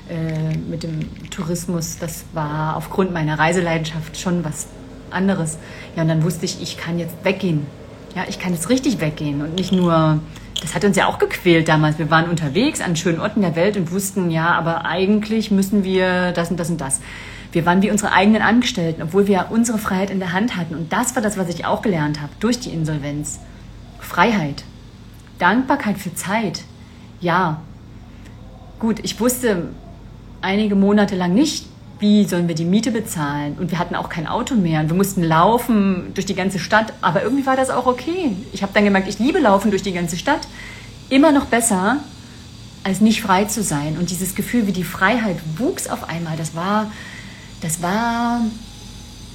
äh, 0.08 0.56
mit 0.56 0.84
dem 0.84 1.30
Tourismus, 1.30 1.98
das 1.98 2.24
war 2.32 2.76
aufgrund 2.76 3.12
meiner 3.12 3.38
Reiseleidenschaft 3.38 4.18
schon 4.18 4.44
was 4.44 4.68
anderes. 5.10 5.58
Ja, 5.96 6.02
und 6.02 6.08
dann 6.08 6.22
wusste 6.22 6.44
ich, 6.44 6.62
ich 6.62 6.76
kann 6.76 6.98
jetzt 6.98 7.24
weggehen. 7.24 7.66
Ja, 8.14 8.24
ich 8.28 8.38
kann 8.38 8.52
jetzt 8.52 8.68
richtig 8.68 9.00
weggehen 9.00 9.42
und 9.42 9.54
nicht 9.54 9.72
nur 9.72 10.20
das 10.60 10.74
hat 10.74 10.84
uns 10.84 10.96
ja 10.96 11.06
auch 11.06 11.18
gequält 11.18 11.68
damals. 11.68 11.98
Wir 11.98 12.10
waren 12.10 12.28
unterwegs 12.28 12.80
an 12.80 12.96
schönen 12.96 13.20
Orten 13.20 13.40
der 13.40 13.56
Welt 13.56 13.76
und 13.76 13.90
wussten, 13.90 14.30
ja, 14.30 14.48
aber 14.54 14.84
eigentlich 14.84 15.50
müssen 15.50 15.84
wir 15.84 16.32
das 16.32 16.50
und 16.50 16.58
das 16.58 16.70
und 16.70 16.80
das. 16.80 17.00
Wir 17.52 17.66
waren 17.66 17.82
wie 17.82 17.90
unsere 17.90 18.12
eigenen 18.12 18.42
Angestellten, 18.42 19.02
obwohl 19.02 19.26
wir 19.26 19.46
unsere 19.50 19.78
Freiheit 19.78 20.10
in 20.10 20.20
der 20.20 20.32
Hand 20.32 20.56
hatten. 20.56 20.74
Und 20.74 20.92
das 20.92 21.16
war 21.16 21.22
das, 21.22 21.36
was 21.36 21.48
ich 21.48 21.64
auch 21.64 21.82
gelernt 21.82 22.20
habe 22.20 22.32
durch 22.38 22.60
die 22.60 22.70
Insolvenz. 22.70 23.40
Freiheit. 23.98 24.64
Dankbarkeit 25.38 25.98
für 25.98 26.14
Zeit. 26.14 26.62
Ja. 27.20 27.62
Gut, 28.78 29.00
ich 29.02 29.18
wusste 29.18 29.70
einige 30.42 30.74
Monate 30.74 31.16
lang 31.16 31.34
nicht, 31.34 31.66
wie 32.00 32.24
sollen 32.24 32.48
wir 32.48 32.54
die 32.54 32.64
Miete 32.64 32.90
bezahlen? 32.90 33.56
Und 33.60 33.70
wir 33.70 33.78
hatten 33.78 33.94
auch 33.94 34.08
kein 34.08 34.26
Auto 34.26 34.54
mehr. 34.54 34.80
Und 34.80 34.88
wir 34.88 34.96
mussten 34.96 35.22
laufen 35.22 36.12
durch 36.14 36.26
die 36.26 36.34
ganze 36.34 36.58
Stadt. 36.58 36.94
Aber 37.02 37.22
irgendwie 37.22 37.44
war 37.46 37.56
das 37.56 37.70
auch 37.70 37.86
okay. 37.86 38.34
Ich 38.52 38.62
habe 38.62 38.72
dann 38.72 38.84
gemerkt, 38.84 39.06
ich 39.06 39.18
liebe 39.18 39.38
Laufen 39.38 39.70
durch 39.70 39.82
die 39.82 39.92
ganze 39.92 40.16
Stadt. 40.16 40.40
Immer 41.10 41.30
noch 41.30 41.44
besser, 41.44 41.98
als 42.84 43.02
nicht 43.02 43.20
frei 43.20 43.44
zu 43.44 43.62
sein. 43.62 43.98
Und 43.98 44.10
dieses 44.10 44.34
Gefühl, 44.34 44.66
wie 44.66 44.72
die 44.72 44.84
Freiheit 44.84 45.36
wuchs 45.58 45.88
auf 45.88 46.08
einmal, 46.08 46.38
das 46.38 46.54
war, 46.54 46.90
das 47.60 47.82
war 47.82 48.40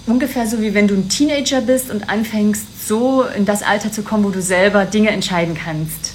ungefähr 0.08 0.48
so, 0.48 0.60
wie 0.60 0.74
wenn 0.74 0.88
du 0.88 0.96
ein 0.96 1.08
Teenager 1.08 1.62
bist 1.62 1.92
und 1.92 2.10
anfängst, 2.10 2.88
so 2.88 3.24
in 3.24 3.46
das 3.46 3.62
Alter 3.62 3.92
zu 3.92 4.02
kommen, 4.02 4.24
wo 4.24 4.30
du 4.30 4.42
selber 4.42 4.86
Dinge 4.86 5.12
entscheiden 5.12 5.56
kannst 5.56 6.15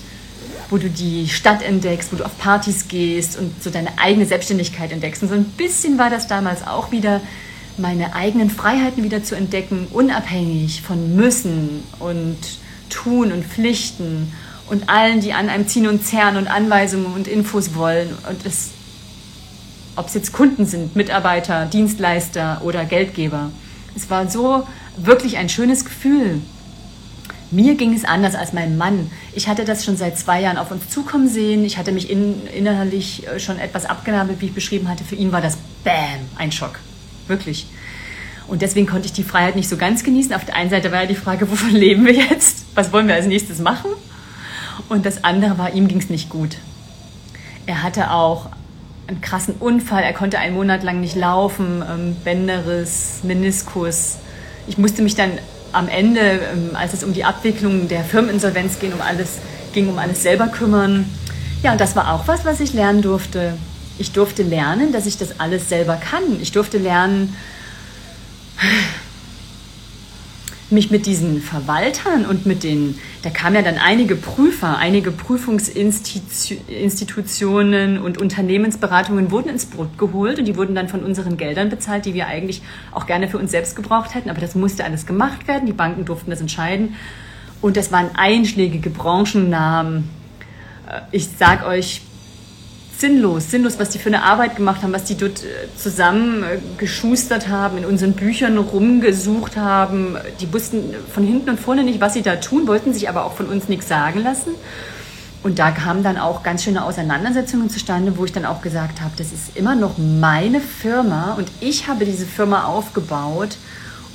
wo 0.71 0.79
du 0.79 0.89
die 0.89 1.29
Stadt 1.29 1.63
entdeckst, 1.63 2.13
wo 2.13 2.17
du 2.17 2.25
auf 2.25 2.39
Partys 2.39 2.89
gehst 2.89 3.37
und 3.37 3.63
so 3.63 3.71
deine 3.71 3.99
eigene 3.99 4.25
Selbstständigkeit 4.25 4.93
entdeckst. 4.93 5.23
Und 5.23 5.29
so 5.29 5.35
ein 5.35 5.45
bisschen 5.45 5.99
war 5.99 6.11
das 6.11 6.29
damals 6.29 6.67
auch 6.67 6.93
wieder, 6.93 7.21
meine 7.77 8.15
eigenen 8.15 8.51
Freiheiten 8.51 9.03
wieder 9.03 9.23
zu 9.23 9.35
entdecken, 9.35 9.89
unabhängig 9.91 10.83
von 10.83 11.17
Müssen 11.17 11.83
und 11.99 12.39
Tun 12.89 13.33
und 13.33 13.45
Pflichten 13.45 14.33
und 14.69 14.89
allen, 14.89 15.21
die 15.21 15.33
an 15.33 15.49
einem 15.49 15.67
ziehen 15.67 15.89
und 15.89 16.05
zerren 16.05 16.37
und 16.37 16.47
Anweisungen 16.47 17.07
und 17.07 17.27
Infos 17.27 17.75
wollen. 17.75 18.09
Und 18.29 18.47
das, 18.47 18.71
ob 19.97 20.07
es 20.07 20.15
jetzt 20.15 20.33
Kunden 20.33 20.67
sind, 20.67 20.95
Mitarbeiter, 20.95 21.67
Dienstleister 21.67 22.61
oder 22.65 22.85
Geldgeber. 22.85 23.51
Es 23.97 24.11
war 24.11 24.31
so 24.31 24.67
wirklich 24.97 25.39
ein 25.39 25.49
schönes 25.49 25.85
Gefühl, 25.85 26.41
mir 27.51 27.75
ging 27.75 27.95
es 27.95 28.05
anders 28.05 28.35
als 28.35 28.53
mein 28.53 28.77
Mann. 28.77 29.11
Ich 29.33 29.49
hatte 29.49 29.65
das 29.65 29.85
schon 29.85 29.97
seit 29.97 30.19
zwei 30.19 30.41
Jahren 30.41 30.57
auf 30.57 30.71
uns 30.71 30.89
zukommen 30.89 31.29
sehen. 31.29 31.65
Ich 31.65 31.79
hatte 31.79 31.93
mich 31.93 32.09
in, 32.09 32.47
innerlich 32.47 33.27
äh, 33.27 33.41
schon 33.41 33.59
etwas 33.59 33.87
abgenabelt, 33.87 34.41
wie 34.41 34.47
ich 34.47 34.55
beschrieben 34.55 34.89
hatte. 34.89 35.05
Für 35.05 35.17
ihn 35.17 35.33
war 35.33 35.41
das 35.41 35.57
Bam, 35.85 36.21
ein 36.37 36.53
Schock. 36.53 36.79
Wirklich. 37.27 37.67
Und 38.47 38.63
deswegen 38.63 38.87
konnte 38.87 39.07
ich 39.07 39.13
die 39.13 39.25
Freiheit 39.25 39.57
nicht 39.57 39.69
so 39.69 39.77
ganz 39.77 40.05
genießen. 40.05 40.35
Auf 40.35 40.45
der 40.45 40.57
einen 40.57 40.71
Seite 40.71 40.93
war 40.93 41.03
ja 41.03 41.07
die 41.07 41.15
Frage, 41.15 41.51
wovon 41.51 41.71
leben 41.71 42.05
wir 42.05 42.15
jetzt? 42.15 42.65
Was 42.75 42.93
wollen 42.93 43.09
wir 43.09 43.15
als 43.15 43.27
nächstes 43.27 43.59
machen? 43.59 43.91
Und 44.89 45.07
das 45.07 45.25
andere 45.25 45.59
war, 45.59 45.73
ihm 45.75 45.89
ging 45.89 45.99
es 45.99 46.11
nicht 46.11 46.31
gut. 46.31 46.57
Er 47.67 47.83
hatte 47.83 48.11
auch 48.11 48.49
einen 49.07 49.21
krassen 49.21 49.55
Unfall. 49.59 50.03
Er 50.03 50.13
konnte 50.13 50.39
einen 50.39 50.55
Monat 50.55 50.83
lang 50.83 51.01
nicht 51.01 51.17
laufen. 51.17 51.83
Ähm, 51.89 52.17
Bänderriss, 52.25 53.21
Meniskus. 53.23 54.19
Ich 54.67 54.79
musste 54.79 55.03
mich 55.03 55.15
dann 55.15 55.33
am 55.73 55.89
Ende, 55.89 56.21
ähm, 56.21 56.71
als 56.75 56.93
es 56.93 57.05
um 57.05 57.13
die 57.13 57.25
Abwicklung 57.25 57.89
der 57.89 58.05
Firmeninsolvenz 58.05 58.79
ging, 58.79 58.93
um 58.93 59.01
alles, 59.01 59.39
ging, 59.73 59.89
um 59.89 59.99
alles 59.99 60.23
selber 60.23 60.49
kümmern. 60.49 61.07
Ja, 61.63 61.73
und 61.73 61.81
das 61.81 61.97
war 61.97 62.13
auch 62.13 62.27
was, 62.27 62.45
was 62.45 62.61
ich 62.61 62.73
lernen 62.73 63.03
durfte. 63.03 63.55
Ich 63.99 64.13
durfte 64.13 64.43
lernen, 64.43 64.93
dass 64.93 65.07
ich 65.07 65.19
das 65.19 65.41
alles 65.41 65.69
selber 65.69 65.97
kann. 65.97 66.41
Ich 66.41 66.53
durfte 66.53 66.79
lernen, 66.79 67.37
mich 70.73 70.91
mit 70.91 71.07
diesen 71.07 71.41
Verwaltern 71.41 72.27
und 72.27 72.45
mit 72.47 72.63
den, 72.63 72.99
da 73.23 73.31
kamen 73.31 73.57
ja 73.57 73.63
dann 73.63 73.79
einige 73.79 74.17
Prüfer, 74.17 74.77
einige 74.79 75.11
Prüfungsinstitutionen 75.11 77.99
und 77.99 78.19
Unternehmensberatungen 78.19 79.31
wurden 79.31 79.49
ins 79.49 79.65
Brot 79.67 79.99
geholt 79.99 80.39
und 80.39 80.47
die 80.47 80.57
wurden 80.57 80.75
dann 80.75 80.89
von 80.89 81.05
unseren 81.05 81.37
Geldern 81.37 81.69
bezahlt, 81.71 82.07
die 82.07 82.15
wir 82.15 82.27
eigentlich 82.27 82.63
auch 82.93 83.07
gerne 83.07 83.29
für 83.29 83.39
uns 83.39 83.51
selbst 83.51 83.77
gebraucht 83.77 84.15
hätten. 84.15 84.31
Aber 84.31 84.41
das 84.41 84.55
musste 84.55 84.85
alles 84.85 85.07
gemacht 85.07 85.49
werden, 85.49 85.67
die 85.67 85.73
Banken 85.73 86.05
durften 86.05 86.31
das 86.31 86.41
entscheiden. 86.41 86.95
Und 87.61 87.77
das 87.77 87.93
waren 87.93 88.11
einschlägige 88.15 88.91
Branchennamen. 88.91 90.09
Äh, 90.89 91.01
ich 91.11 91.29
sag 91.39 91.67
euch, 91.67 92.03
sinnlos, 93.01 93.51
sinnlos, 93.51 93.79
was 93.79 93.91
die 93.91 93.99
für 93.99 94.09
eine 94.09 94.23
Arbeit 94.23 94.57
gemacht 94.57 94.83
haben, 94.83 94.93
was 94.93 95.05
die 95.05 95.17
dort 95.17 95.43
äh, 95.43 95.47
zusammen 95.77 96.43
äh, 96.43 96.59
geschustert 96.77 97.49
haben, 97.49 97.79
in 97.79 97.85
unseren 97.85 98.13
Büchern 98.13 98.59
rumgesucht 98.59 99.57
haben. 99.57 100.17
Die 100.41 100.53
wussten 100.53 100.95
von 101.13 101.25
hinten 101.25 101.51
und 101.51 101.61
vorne 101.61 101.83
nicht, 101.83 102.01
was 102.01 102.15
sie 102.15 102.23
da 102.23 102.37
tun, 102.37 102.67
wollten 102.67 102.93
sich 102.93 103.09
aber 103.09 103.25
auch 103.25 103.35
von 103.35 103.47
uns 103.47 103.69
nichts 103.69 103.89
sagen 103.89 104.23
lassen. 104.23 104.51
Und 105.43 105.59
da 105.59 105.71
kamen 105.71 106.03
dann 106.03 106.19
auch 106.19 106.43
ganz 106.43 106.65
schöne 106.65 106.85
Auseinandersetzungen 106.85 107.71
zustande, 107.71 108.19
wo 108.19 108.27
ich 108.27 108.33
dann 108.33 108.45
auch 108.45 108.61
gesagt 108.61 109.01
habe, 109.01 109.13
das 109.17 109.29
ist 109.29 109.57
immer 109.57 109.75
noch 109.75 109.97
meine 109.97 110.61
Firma 110.61 111.33
und 111.33 111.51
ich 111.61 111.89
habe 111.89 112.05
diese 112.05 112.27
Firma 112.27 112.65
aufgebaut 112.65 113.57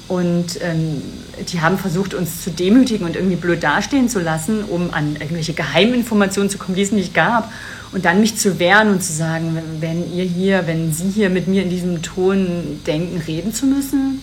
und 0.08 0.62
ähm, 0.62 1.02
die 1.48 1.62
haben 1.62 1.80
versucht, 1.80 2.14
uns 2.14 2.44
zu 2.44 2.52
demütigen 2.52 3.08
und 3.08 3.16
irgendwie 3.16 3.38
blöd 3.38 3.64
dastehen 3.64 4.08
zu 4.08 4.20
lassen, 4.20 4.64
um 4.64 4.94
an 4.94 5.16
irgendwelche 5.16 5.54
Geheiminformationen 5.54 6.52
zu 6.52 6.60
kommen, 6.60 6.76
die 6.76 6.84
es 6.84 6.92
nicht 6.92 7.16
gab. 7.16 7.52
Und 7.96 8.04
dann 8.04 8.20
mich 8.20 8.36
zu 8.36 8.60
wehren 8.60 8.90
und 8.90 9.02
zu 9.02 9.14
sagen, 9.14 9.58
wenn 9.80 10.14
ihr 10.14 10.26
hier, 10.26 10.68
wenn 10.68 10.92
Sie 10.92 11.08
hier 11.08 11.30
mit 11.30 11.48
mir 11.48 11.64
in 11.64 11.70
diesem 11.70 12.02
Ton 12.02 12.82
denken, 12.86 13.22
reden 13.26 13.54
zu 13.54 13.66
müssen, 13.66 14.22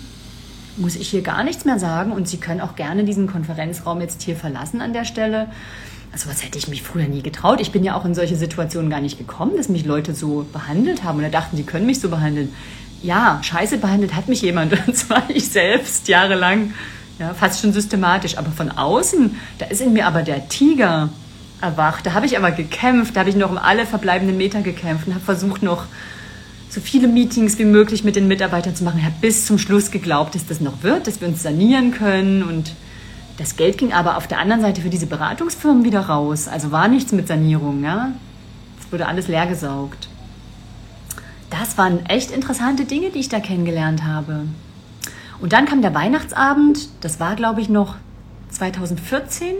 muss 0.77 0.95
ich 0.95 1.09
hier 1.09 1.23
gar 1.23 1.43
nichts 1.43 1.64
mehr 1.64 1.79
sagen 1.79 2.12
und 2.12 2.29
Sie 2.29 2.37
können 2.37 2.61
auch 2.61 2.77
gerne 2.77 3.05
diesen 3.05 3.27
Konferenzraum 3.27 4.03
jetzt 4.03 4.20
hier 4.20 4.37
verlassen 4.37 4.83
an 4.83 4.93
der 4.93 5.07
Stelle. 5.07 5.49
Also 6.12 6.29
was 6.29 6.45
hätte 6.45 6.59
ich 6.59 6.68
mich 6.68 6.83
früher 6.83 7.09
nie 7.09 7.23
getraut. 7.23 7.62
Ich 7.62 7.73
bin 7.73 7.83
ja 7.83 7.95
auch 7.97 8.05
in 8.05 8.14
solche 8.14 8.37
Situationen 8.37 8.91
gar 8.91 9.01
nicht 9.01 9.16
gekommen, 9.16 9.57
dass 9.57 9.70
mich 9.70 9.87
Leute 9.87 10.14
so 10.14 10.45
behandelt 10.53 11.03
haben 11.03 11.18
oder 11.18 11.31
dachten, 11.31 11.57
sie 11.57 11.62
können 11.62 11.87
mich 11.87 11.99
so 11.99 12.11
behandeln. 12.11 12.53
Ja, 13.03 13.41
scheiße 13.43 13.79
behandelt 13.79 14.14
hat 14.14 14.29
mich 14.29 14.43
jemand 14.43 14.75
und 14.87 14.95
zwar 14.95 15.31
ich 15.31 15.49
selbst 15.49 16.09
jahrelang, 16.09 16.75
ja, 17.18 17.33
fast 17.33 17.62
schon 17.62 17.73
systematisch. 17.73 18.37
Aber 18.37 18.51
von 18.51 18.70
außen, 18.70 19.35
da 19.59 19.64
ist 19.64 19.81
in 19.81 19.95
mir 19.95 20.07
aber 20.07 20.20
der 20.25 20.51
Tiger 20.51 21.09
erwacht. 21.63 22.07
Da 22.07 22.13
habe 22.13 22.27
ich 22.27 22.37
aber 22.37 22.51
gekämpft, 22.51 23.17
da 23.17 23.21
habe 23.21 23.31
ich 23.31 23.37
noch 23.37 23.51
um 23.51 23.59
alle 23.59 23.87
verbleibenden 23.87 24.37
Meter 24.37 24.63
gekämpft 24.63 25.07
und 25.07 25.15
habe 25.15 25.25
versucht 25.25 25.63
noch 25.63 25.87
so 26.69 26.81
viele 26.81 27.07
Meetings 27.07 27.59
wie 27.59 27.65
möglich 27.65 28.03
mit 28.03 28.17
den 28.17 28.29
Mitarbeitern 28.29 28.75
zu 28.75 28.85
machen. 28.85 28.99
Ich 28.99 29.05
habe 29.05 29.17
bis 29.21 29.47
zum 29.47 29.59
Schluss 29.59 29.91
geglaubt, 29.91 30.35
dass 30.35 30.47
das 30.47 30.61
noch 30.61 30.83
wird, 30.83 31.07
dass 31.07 31.21
wir 31.21 31.29
uns 31.29 31.43
sanieren 31.43 31.93
können 31.93 32.43
und 32.43 32.73
das 33.37 33.57
Geld 33.57 33.79
ging 33.79 33.93
aber 33.93 34.17
auf 34.17 34.27
der 34.27 34.39
anderen 34.39 34.63
Seite 34.63 34.81
für 34.81 34.91
diese 34.91 35.07
Beratungsfirmen 35.07 35.85
wieder 35.85 36.01
raus. 36.01 36.49
Also 36.49 36.71
war 36.71 36.89
nichts 36.89 37.13
mit 37.13 37.29
Sanierung, 37.29 37.85
ja. 37.85 38.13
Es 38.81 38.91
wurde 38.93 39.07
alles 39.07 39.29
leergesaugt. 39.29 40.09
Das 41.51 41.77
waren 41.77 42.07
echt 42.07 42.31
interessante 42.31 42.85
Dinge, 42.85 43.11
die 43.11 43.19
ich 43.19 43.29
da 43.29 43.41
kennengelernt 43.41 44.05
habe. 44.05 44.47
Und 45.41 45.53
dann 45.53 45.67
kam 45.67 45.83
der 45.83 45.95
Weihnachtsabend, 45.95 46.89
das 47.03 47.21
war 47.21 47.37
glaube 47.37 47.61
ich 47.61 47.69
noch 47.69 47.97
2014 48.51 49.55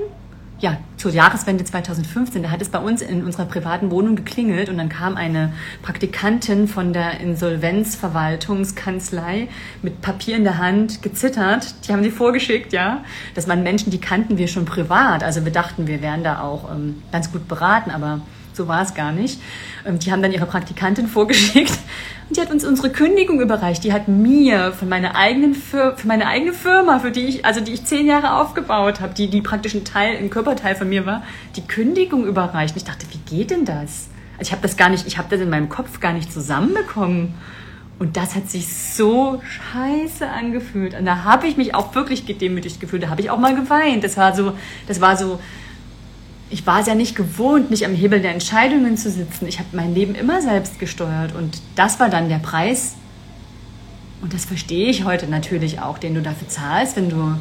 ja, 0.63 0.79
zur 0.97 1.11
Jahreswende 1.11 1.65
2015, 1.65 2.45
da 2.45 2.51
hat 2.51 2.63
es 2.63 2.69
bei 2.69 2.79
uns 2.79 3.03
in 3.03 3.25
unserer 3.25 3.47
privaten 3.47 3.91
Wohnung 3.91 4.15
geklingelt 4.15 4.69
und 4.69 4.79
dann 4.79 4.89
kam 4.89 5.17
eine 5.17 5.53
Praktikantin 5.83 6.69
von 6.69 6.93
der 6.93 7.19
Insolvenzverwaltungskanzlei 7.19 9.49
mit 9.83 10.01
Papier 10.03 10.37
in 10.37 10.45
der 10.45 10.59
Hand 10.59 11.03
gezittert. 11.03 11.75
Die 11.87 11.93
haben 11.93 12.05
sie 12.05 12.13
vorgeschickt, 12.13 12.73
ja. 12.73 13.03
Das 13.35 13.49
waren 13.49 13.65
Menschen, 13.65 13.91
die 13.91 13.99
kannten 13.99 14.39
wir 14.39 14.47
schon 14.47 14.65
privat. 14.65 15.25
Also 15.25 15.45
wir 15.45 15.51
dachten, 15.51 15.89
wir 15.89 16.01
wären 16.01 16.23
da 16.23 16.41
auch 16.41 16.73
ähm, 16.73 17.03
ganz 17.11 17.33
gut 17.33 17.49
beraten, 17.49 17.91
aber 17.91 18.21
so 18.55 18.69
war 18.69 18.83
es 18.83 18.95
gar 18.95 19.13
nicht. 19.13 19.41
Ähm, 19.87 19.99
die 19.99 20.13
haben 20.13 20.23
dann 20.23 20.33
ihre 20.33 20.47
Praktikantin 20.47 21.07
vorgeschickt 21.07 21.79
und 22.29 22.37
die 22.37 22.41
hat 22.41 22.51
uns 22.51 22.65
unsere 22.65 22.91
Kündigung 22.91 23.41
überreicht. 23.41 23.85
Die 23.85 23.93
hat 23.93 24.09
mir 24.09 24.73
von 24.73 24.89
meiner 24.89 25.17
eigenen 25.17 25.55
Fir 25.55 25.95
für 25.97 26.07
meine 26.07 26.27
eigene 26.27 26.53
Firma, 26.53 26.99
für 26.99 27.11
die 27.11 27.27
ich, 27.27 27.45
also 27.45 27.61
die 27.61 27.73
ich 27.73 27.85
zehn 27.85 28.07
Jahre 28.07 28.41
aufgebaut 28.41 29.01
habe, 29.01 29.15
die, 29.15 29.29
die 29.29 29.43
praktisch 29.43 29.75
ein 29.75 29.85
Teil, 29.85 30.17
ein 30.17 30.31
Körperteil 30.31 30.75
von 30.75 30.89
mir 30.89 31.07
war, 31.07 31.23
die 31.57 31.63
Kündigung 31.63 32.27
überreicht. 32.27 32.75
Und 32.75 32.79
ich 32.79 32.85
dachte, 32.85 33.07
wie 33.11 33.37
geht 33.37 33.51
denn 33.51 33.65
das? 33.65 34.09
Also 34.39 34.49
ich 34.49 34.53
habe 34.53 34.63
das 34.63 34.77
gar 34.77 34.89
nicht, 34.89 35.07
ich 35.07 35.19
habe 35.19 35.29
das 35.31 35.41
in 35.41 35.51
meinem 35.51 35.69
Kopf 35.69 36.01
gar 36.01 36.13
nicht 36.13 36.33
zusammenbekommen. 36.33 37.35
Und 37.99 38.17
das 38.17 38.35
hat 38.35 38.51
sich 38.51 38.67
so 38.67 39.41
scheiße 39.45 40.29
angefühlt. 40.29 40.99
Und 40.99 41.05
da 41.05 41.23
habe 41.23 41.47
ich 41.47 41.57
mich 41.57 41.75
auch 41.75 41.95
wirklich 41.95 42.27
gedemütigt 42.27 42.81
gefühlt. 42.81 43.05
Da 43.05 43.11
habe 43.11 43.21
ich 43.21 43.31
auch 43.31 43.39
mal 43.39 43.55
geweint. 43.55 44.03
Das 44.03 44.17
war 44.17 44.35
so, 44.35 44.55
das 44.89 45.01
war 45.01 45.17
so, 45.17 45.39
ich 46.53 46.67
war 46.67 46.81
es 46.81 46.87
ja 46.87 46.95
nicht 46.95 47.17
gewohnt, 47.17 47.71
nicht 47.71 47.87
am 47.87 47.95
Hebel 47.95 48.21
der 48.21 48.33
Entscheidungen 48.33 48.99
zu 48.99 49.11
sitzen. 49.11 49.47
Ich 49.49 49.59
habe 49.59 49.71
mein 49.73 49.95
Leben 49.95 50.15
immer 50.15 50.43
selbst 50.43 50.79
gesteuert 50.79 51.35
und 51.35 51.63
das 51.77 51.99
war 51.99 52.11
dann 52.11 52.29
der 52.29 52.39
Preis. 52.39 52.95
Und 54.21 54.35
das 54.35 54.45
verstehe 54.45 54.89
ich 54.89 55.05
heute 55.05 55.27
natürlich 55.27 55.81
auch, 55.81 55.99
den 55.99 56.15
du 56.15 56.21
dafür 56.21 56.49
zahlst, 56.49 56.97
wenn 56.97 57.09
du 57.09 57.37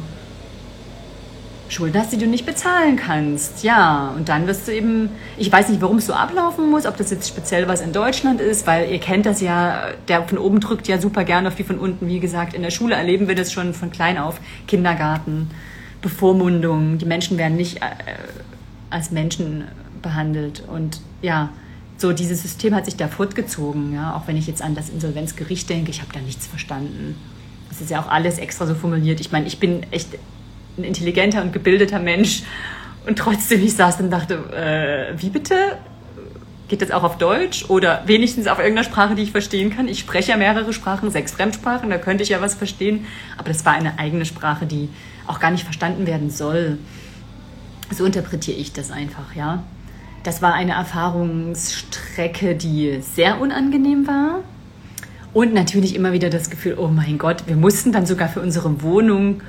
Schulden 1.68 2.00
hast, 2.00 2.12
die 2.12 2.16
du 2.16 2.26
nicht 2.26 2.46
bezahlen 2.46 2.96
kannst. 2.96 3.62
Ja, 3.62 4.12
und 4.16 4.30
dann 4.30 4.46
wirst 4.46 4.66
du 4.66 4.72
eben, 4.72 5.10
ich 5.36 5.52
weiß 5.52 5.68
nicht, 5.68 5.82
warum 5.82 5.98
es 5.98 6.06
so 6.06 6.14
ablaufen 6.14 6.70
muss, 6.70 6.86
ob 6.86 6.96
das 6.96 7.10
jetzt 7.10 7.28
speziell 7.28 7.68
was 7.68 7.82
in 7.82 7.92
Deutschland 7.92 8.40
ist, 8.40 8.66
weil 8.66 8.90
ihr 8.90 8.98
kennt 8.98 9.26
das 9.26 9.42
ja, 9.42 9.88
der 10.08 10.26
von 10.26 10.38
oben 10.38 10.60
drückt 10.60 10.88
ja 10.88 10.98
super 10.98 11.24
gerne 11.24 11.48
auf 11.48 11.54
die 11.54 11.64
von 11.64 11.78
unten. 11.78 12.08
Wie 12.08 12.18
gesagt, 12.18 12.54
in 12.54 12.62
der 12.62 12.70
Schule 12.70 12.94
erleben 12.94 13.28
wir 13.28 13.34
das 13.34 13.52
schon 13.52 13.74
von 13.74 13.90
klein 13.90 14.16
auf. 14.16 14.40
Kindergarten, 14.66 15.50
Bevormundung, 16.00 16.96
die 16.98 17.06
Menschen 17.06 17.38
werden 17.38 17.56
nicht 17.56 17.76
äh, 17.76 17.86
als 18.92 19.10
Menschen 19.10 19.64
behandelt. 20.02 20.62
Und 20.68 21.00
ja, 21.22 21.50
so 21.96 22.12
dieses 22.12 22.42
System 22.42 22.74
hat 22.74 22.84
sich 22.84 22.96
da 22.96 23.08
fortgezogen. 23.08 23.94
Ja? 23.94 24.14
Auch 24.14 24.26
wenn 24.26 24.36
ich 24.36 24.46
jetzt 24.46 24.62
an 24.62 24.74
das 24.74 24.90
Insolvenzgericht 24.90 25.68
denke, 25.70 25.90
ich 25.90 26.00
habe 26.00 26.12
da 26.12 26.20
nichts 26.20 26.46
verstanden. 26.46 27.16
Das 27.68 27.80
ist 27.80 27.90
ja 27.90 28.02
auch 28.02 28.08
alles 28.08 28.38
extra 28.38 28.66
so 28.66 28.74
formuliert. 28.74 29.20
Ich 29.20 29.32
meine, 29.32 29.46
ich 29.46 29.58
bin 29.58 29.84
echt 29.90 30.08
ein 30.76 30.84
intelligenter 30.84 31.42
und 31.42 31.52
gebildeter 31.52 31.98
Mensch. 31.98 32.42
Und 33.06 33.18
trotzdem, 33.18 33.62
ich 33.62 33.74
saß 33.74 34.00
und 34.00 34.10
dachte, 34.10 34.34
äh, 35.14 35.20
wie 35.20 35.30
bitte? 35.30 35.54
Geht 36.68 36.80
das 36.80 36.90
auch 36.90 37.02
auf 37.02 37.18
Deutsch 37.18 37.66
oder 37.68 38.02
wenigstens 38.06 38.46
auf 38.46 38.58
irgendeiner 38.58 38.84
Sprache, 38.84 39.14
die 39.14 39.22
ich 39.22 39.32
verstehen 39.32 39.74
kann? 39.74 39.88
Ich 39.88 39.98
spreche 39.98 40.30
ja 40.30 40.38
mehrere 40.38 40.72
Sprachen, 40.72 41.10
sechs 41.10 41.32
Fremdsprachen, 41.32 41.90
da 41.90 41.98
könnte 41.98 42.22
ich 42.22 42.30
ja 42.30 42.40
was 42.40 42.54
verstehen. 42.54 43.06
Aber 43.36 43.48
das 43.48 43.66
war 43.66 43.74
eine 43.74 43.98
eigene 43.98 44.24
Sprache, 44.24 44.64
die 44.64 44.88
auch 45.26 45.38
gar 45.38 45.50
nicht 45.50 45.64
verstanden 45.64 46.06
werden 46.06 46.30
soll. 46.30 46.78
So 47.92 48.04
interpretiere 48.04 48.56
ich 48.56 48.72
das 48.72 48.90
einfach, 48.90 49.34
ja. 49.36 49.62
Das 50.22 50.40
war 50.40 50.54
eine 50.54 50.72
Erfahrungsstrecke, 50.72 52.54
die 52.54 53.00
sehr 53.02 53.40
unangenehm 53.40 54.06
war. 54.06 54.40
Und 55.34 55.52
natürlich 55.54 55.94
immer 55.94 56.12
wieder 56.12 56.30
das 56.30 56.50
Gefühl, 56.50 56.76
oh 56.78 56.88
mein 56.88 57.18
Gott, 57.18 57.44
wir 57.46 57.56
mussten 57.56 57.92
dann 57.92 58.06
sogar 58.06 58.28
für 58.28 58.40
unsere 58.40 58.82
Wohnung 58.82 59.40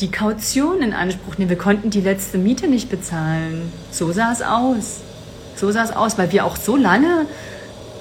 die 0.00 0.10
Kaution 0.10 0.82
in 0.82 0.92
Anspruch 0.92 1.38
nehmen. 1.38 1.50
Wir 1.50 1.58
konnten 1.58 1.90
die 1.90 2.00
letzte 2.00 2.38
Miete 2.38 2.68
nicht 2.68 2.90
bezahlen. 2.90 3.72
So 3.90 4.12
sah 4.12 4.32
es 4.32 4.42
aus. 4.42 5.00
So 5.56 5.70
sah 5.70 5.84
es 5.84 5.90
aus, 5.90 6.18
weil 6.18 6.32
wir 6.32 6.44
auch 6.44 6.56
so 6.56 6.76
lange, 6.76 7.26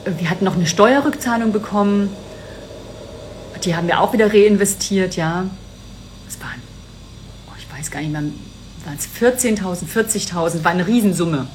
wir 0.05 0.29
hatten 0.29 0.45
noch 0.45 0.55
eine 0.55 0.67
Steuerrückzahlung 0.67 1.51
bekommen. 1.51 2.09
Die 3.63 3.75
haben 3.75 3.87
wir 3.87 3.99
auch 3.99 4.13
wieder 4.13 4.31
reinvestiert, 4.31 5.15
ja. 5.15 5.45
Das 6.25 6.39
waren, 6.41 6.61
oh, 7.47 7.53
ich 7.57 7.67
weiß 7.77 7.91
gar 7.91 8.01
nicht 8.01 8.11
mehr, 8.11 8.23
waren 8.85 8.97
es 8.97 9.09
14.000, 9.19 9.85
40.000, 9.87 10.63
war 10.63 10.71
eine 10.71 10.87
Riesensumme. 10.87 11.47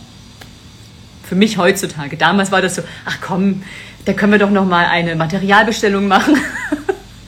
Für 1.22 1.35
mich 1.37 1.59
heutzutage. 1.59 2.16
Damals 2.16 2.51
war 2.51 2.61
das 2.61 2.74
so, 2.74 2.83
ach 3.05 3.18
komm, 3.20 3.62
da 4.05 4.12
können 4.12 4.33
wir 4.33 4.39
doch 4.39 4.51
noch 4.51 4.64
mal 4.64 4.87
eine 4.87 5.14
Materialbestellung 5.14 6.09
machen. 6.09 6.37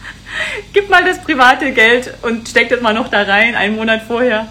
Gib 0.73 0.91
mal 0.91 1.05
das 1.05 1.21
private 1.23 1.73
Geld 1.73 2.13
und 2.23 2.49
steck 2.49 2.69
das 2.69 2.81
mal 2.81 2.95
noch 2.95 3.09
da 3.09 3.23
rein, 3.23 3.55
einen 3.55 3.77
Monat 3.77 4.03
vorher. 4.03 4.49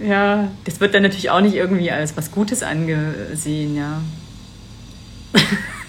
Ja, 0.00 0.48
das 0.64 0.80
wird 0.80 0.94
dann 0.94 1.02
natürlich 1.02 1.30
auch 1.30 1.40
nicht 1.40 1.54
irgendwie 1.54 1.90
als 1.90 2.16
was 2.16 2.30
Gutes 2.30 2.62
angesehen, 2.62 3.76
ja. 3.76 4.00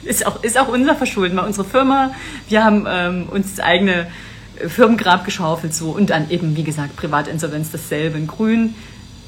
ist, 0.04 0.26
auch, 0.26 0.44
ist 0.44 0.58
auch 0.58 0.68
unser 0.68 0.96
Verschulden, 0.96 1.38
weil 1.38 1.46
unsere 1.46 1.66
Firma, 1.66 2.12
wir 2.50 2.64
haben 2.64 2.86
ähm, 2.90 3.30
uns 3.30 3.56
das 3.56 3.66
eigene 3.66 4.08
Firmengrab 4.68 5.26
geschaufelt 5.26 5.74
so 5.74 5.92
und 5.92 6.10
dann 6.10 6.30
eben, 6.30 6.56
wie 6.56 6.64
gesagt, 6.64 6.96
Privatinsolvenz 6.96 7.72
dasselbe 7.72 8.18
in 8.18 8.28
grün. 8.28 8.76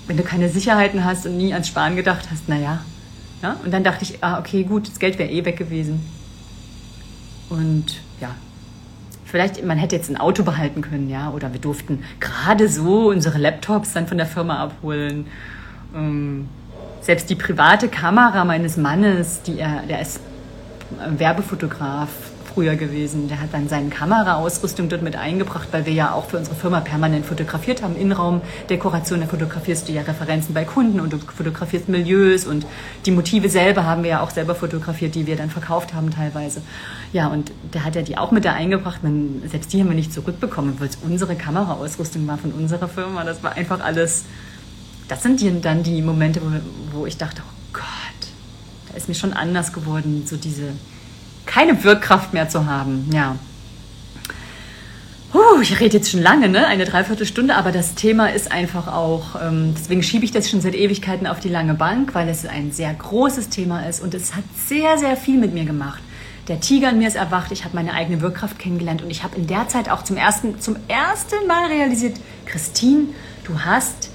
Wenn 0.08 0.18
du 0.18 0.24
keine 0.24 0.50
Sicherheiten 0.50 1.06
hast 1.06 1.26
und 1.26 1.38
nie 1.38 1.54
ans 1.54 1.68
Sparen 1.68 1.96
gedacht 1.96 2.28
hast, 2.32 2.50
naja. 2.50 2.82
Ja? 3.42 3.58
Und 3.64 3.72
dann 3.72 3.84
dachte 3.84 4.04
ich, 4.04 4.24
ah, 4.24 4.40
okay, 4.40 4.64
gut, 4.64 4.88
das 4.88 5.00
Geld 5.00 5.18
wäre 5.20 5.30
eh 5.30 5.46
weg 5.46 5.58
gewesen. 5.58 6.06
Und 7.50 8.02
ja, 8.20 8.30
vielleicht, 9.26 9.64
man 9.66 9.78
hätte 9.78 9.96
jetzt 9.96 10.10
ein 10.10 10.18
Auto 10.18 10.44
behalten 10.44 10.82
können, 10.82 11.10
ja, 11.10 11.32
oder 11.32 11.52
wir 11.54 11.60
durften 11.60 12.04
gerade 12.20 12.70
so 12.70 13.10
unsere 13.10 13.38
Laptops 13.38 13.94
dann 13.94 14.08
von 14.08 14.18
der 14.18 14.28
Firma 14.28 14.58
abholen. 14.58 15.28
Ähm, 15.96 16.48
selbst 17.02 17.30
die 17.30 17.36
private 17.36 17.88
Kamera 17.88 18.46
meines 18.46 18.78
Mannes, 18.78 19.42
die 19.42 19.60
er, 19.60 19.84
der 19.88 20.02
ist 20.02 20.20
Werbefotograf, 21.18 22.10
früher 22.54 22.76
gewesen. 22.76 23.28
Der 23.28 23.40
hat 23.40 23.54
dann 23.54 23.68
seine 23.70 23.90
Kameraausrüstung 23.90 24.90
dort 24.90 25.02
mit 25.02 25.16
eingebracht, 25.16 25.70
weil 25.72 25.86
wir 25.86 25.94
ja 25.94 26.14
auch 26.14 26.26
für 26.26 26.38
unsere 26.38 26.56
Firma 26.56 26.80
permanent 26.82 27.26
fotografiert 27.26 27.82
haben. 27.82 27.96
Innenraumdekoration, 27.96 29.22
da 29.22 29.28
fotografierst 29.28 29.88
du 29.88 29.94
ja 29.94 30.02
Referenzen 30.02 30.54
bei 30.54 30.64
Kunden 30.64 31.00
und 31.00 31.14
du 31.14 31.18
fotografierst 31.18 31.90
Milieus 31.90 32.46
und 32.46 32.66
die 33.06 33.12
Motive 33.12 33.50
selber 33.50 33.86
haben 33.86 34.04
wir 34.04 34.12
ja 34.12 34.22
auch 34.22 34.32
selber 34.32 34.56
fotografiert, 34.56 35.16
die 35.16 35.28
wir 35.28 35.36
dann 35.36 35.50
verkauft 35.50 35.94
haben 35.94 36.12
teilweise. 36.12 36.62
Ja, 37.14 37.28
und 37.28 37.52
der 37.74 37.86
hat 37.86 37.96
ja 37.96 38.02
die 38.02 38.18
auch 38.18 38.32
mit 38.32 38.46
da 38.46 38.54
eingebracht. 38.54 39.04
Man, 39.04 39.44
selbst 39.48 39.74
die 39.74 39.80
haben 39.80 39.90
wir 39.90 39.96
nicht 39.96 40.14
zurückbekommen, 40.14 40.76
weil 40.80 40.90
es 40.90 40.98
unsere 41.02 41.36
Kameraausrüstung 41.36 42.28
war 42.28 42.38
von 42.38 42.52
unserer 42.52 42.88
Firma. 42.88 43.24
Das 43.24 43.44
war 43.44 43.54
einfach 43.54 43.80
alles. 43.82 44.26
Das 45.08 45.24
sind 45.24 45.42
dann 45.66 45.84
die 45.84 46.02
Momente, 46.02 46.42
wo, 46.42 47.00
wo 47.00 47.06
ich 47.06 47.18
dachte, 47.18 47.42
oh 47.46 47.74
Gott, 47.74 47.84
da 48.90 48.98
ist 48.98 49.08
mir 49.08 49.16
schon 49.16 49.34
anders 49.34 49.74
geworden, 49.74 50.24
so 50.26 50.38
diese 50.38 50.70
keine 51.46 51.84
Wirkkraft 51.84 52.34
mehr 52.34 52.50
zu 52.50 52.66
haben. 52.66 53.10
Ja. 53.14 53.36
Puh, 55.32 55.62
ich 55.62 55.80
rede 55.80 55.96
jetzt 55.98 56.12
schon 56.12 56.22
lange, 56.22 56.50
ne? 56.50 56.68
Eine 56.68 56.84
Dreiviertelstunde, 56.84 57.56
aber 57.56 57.72
das 57.72 57.96
Thema 57.96 58.34
ist 58.34 58.52
einfach 58.52 58.88
auch, 58.88 59.42
ähm, 59.42 59.74
deswegen 59.78 60.04
schiebe 60.04 60.26
ich 60.26 60.32
das 60.32 60.50
schon 60.50 60.60
seit 60.60 60.76
Ewigkeiten 60.76 61.26
auf 61.26 61.40
die 61.40 61.48
lange 61.48 61.74
Bank, 61.74 62.14
weil 62.14 62.28
es 62.28 62.46
ein 62.46 62.74
sehr 62.74 62.94
großes 62.94 63.48
Thema 63.48 63.88
ist 63.88 64.02
und 64.02 64.14
es 64.14 64.36
hat 64.36 64.44
sehr, 64.58 64.98
sehr 64.98 65.16
viel 65.16 65.38
mit 65.38 65.54
mir 65.54 65.64
gemacht. 65.64 66.02
Der 66.50 66.60
Tiger 66.60 66.90
in 66.90 66.98
mir 66.98 67.08
ist 67.08 67.16
erwacht, 67.16 67.54
ich 67.54 67.64
habe 67.64 67.76
meine 67.76 67.94
eigene 67.94 68.20
Wirkkraft 68.20 68.60
kennengelernt 68.60 69.02
und 69.02 69.10
ich 69.10 69.24
habe 69.24 69.38
in 69.38 69.48
der 69.48 69.70
Zeit 69.70 69.90
auch 69.90 70.04
zum 70.04 70.18
ersten, 70.18 70.60
zum 70.60 70.76
ersten 70.90 71.48
Mal 71.48 71.68
realisiert, 71.68 72.18
Christine, 72.46 73.06
du 73.46 73.58
hast 73.64 74.11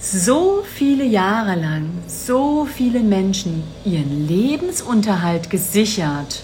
so 0.00 0.62
viele 0.64 1.04
Jahre 1.04 1.54
lang 1.56 1.90
so 2.06 2.66
viele 2.66 3.00
Menschen 3.00 3.64
ihren 3.84 4.28
Lebensunterhalt 4.28 5.50
gesichert. 5.50 6.42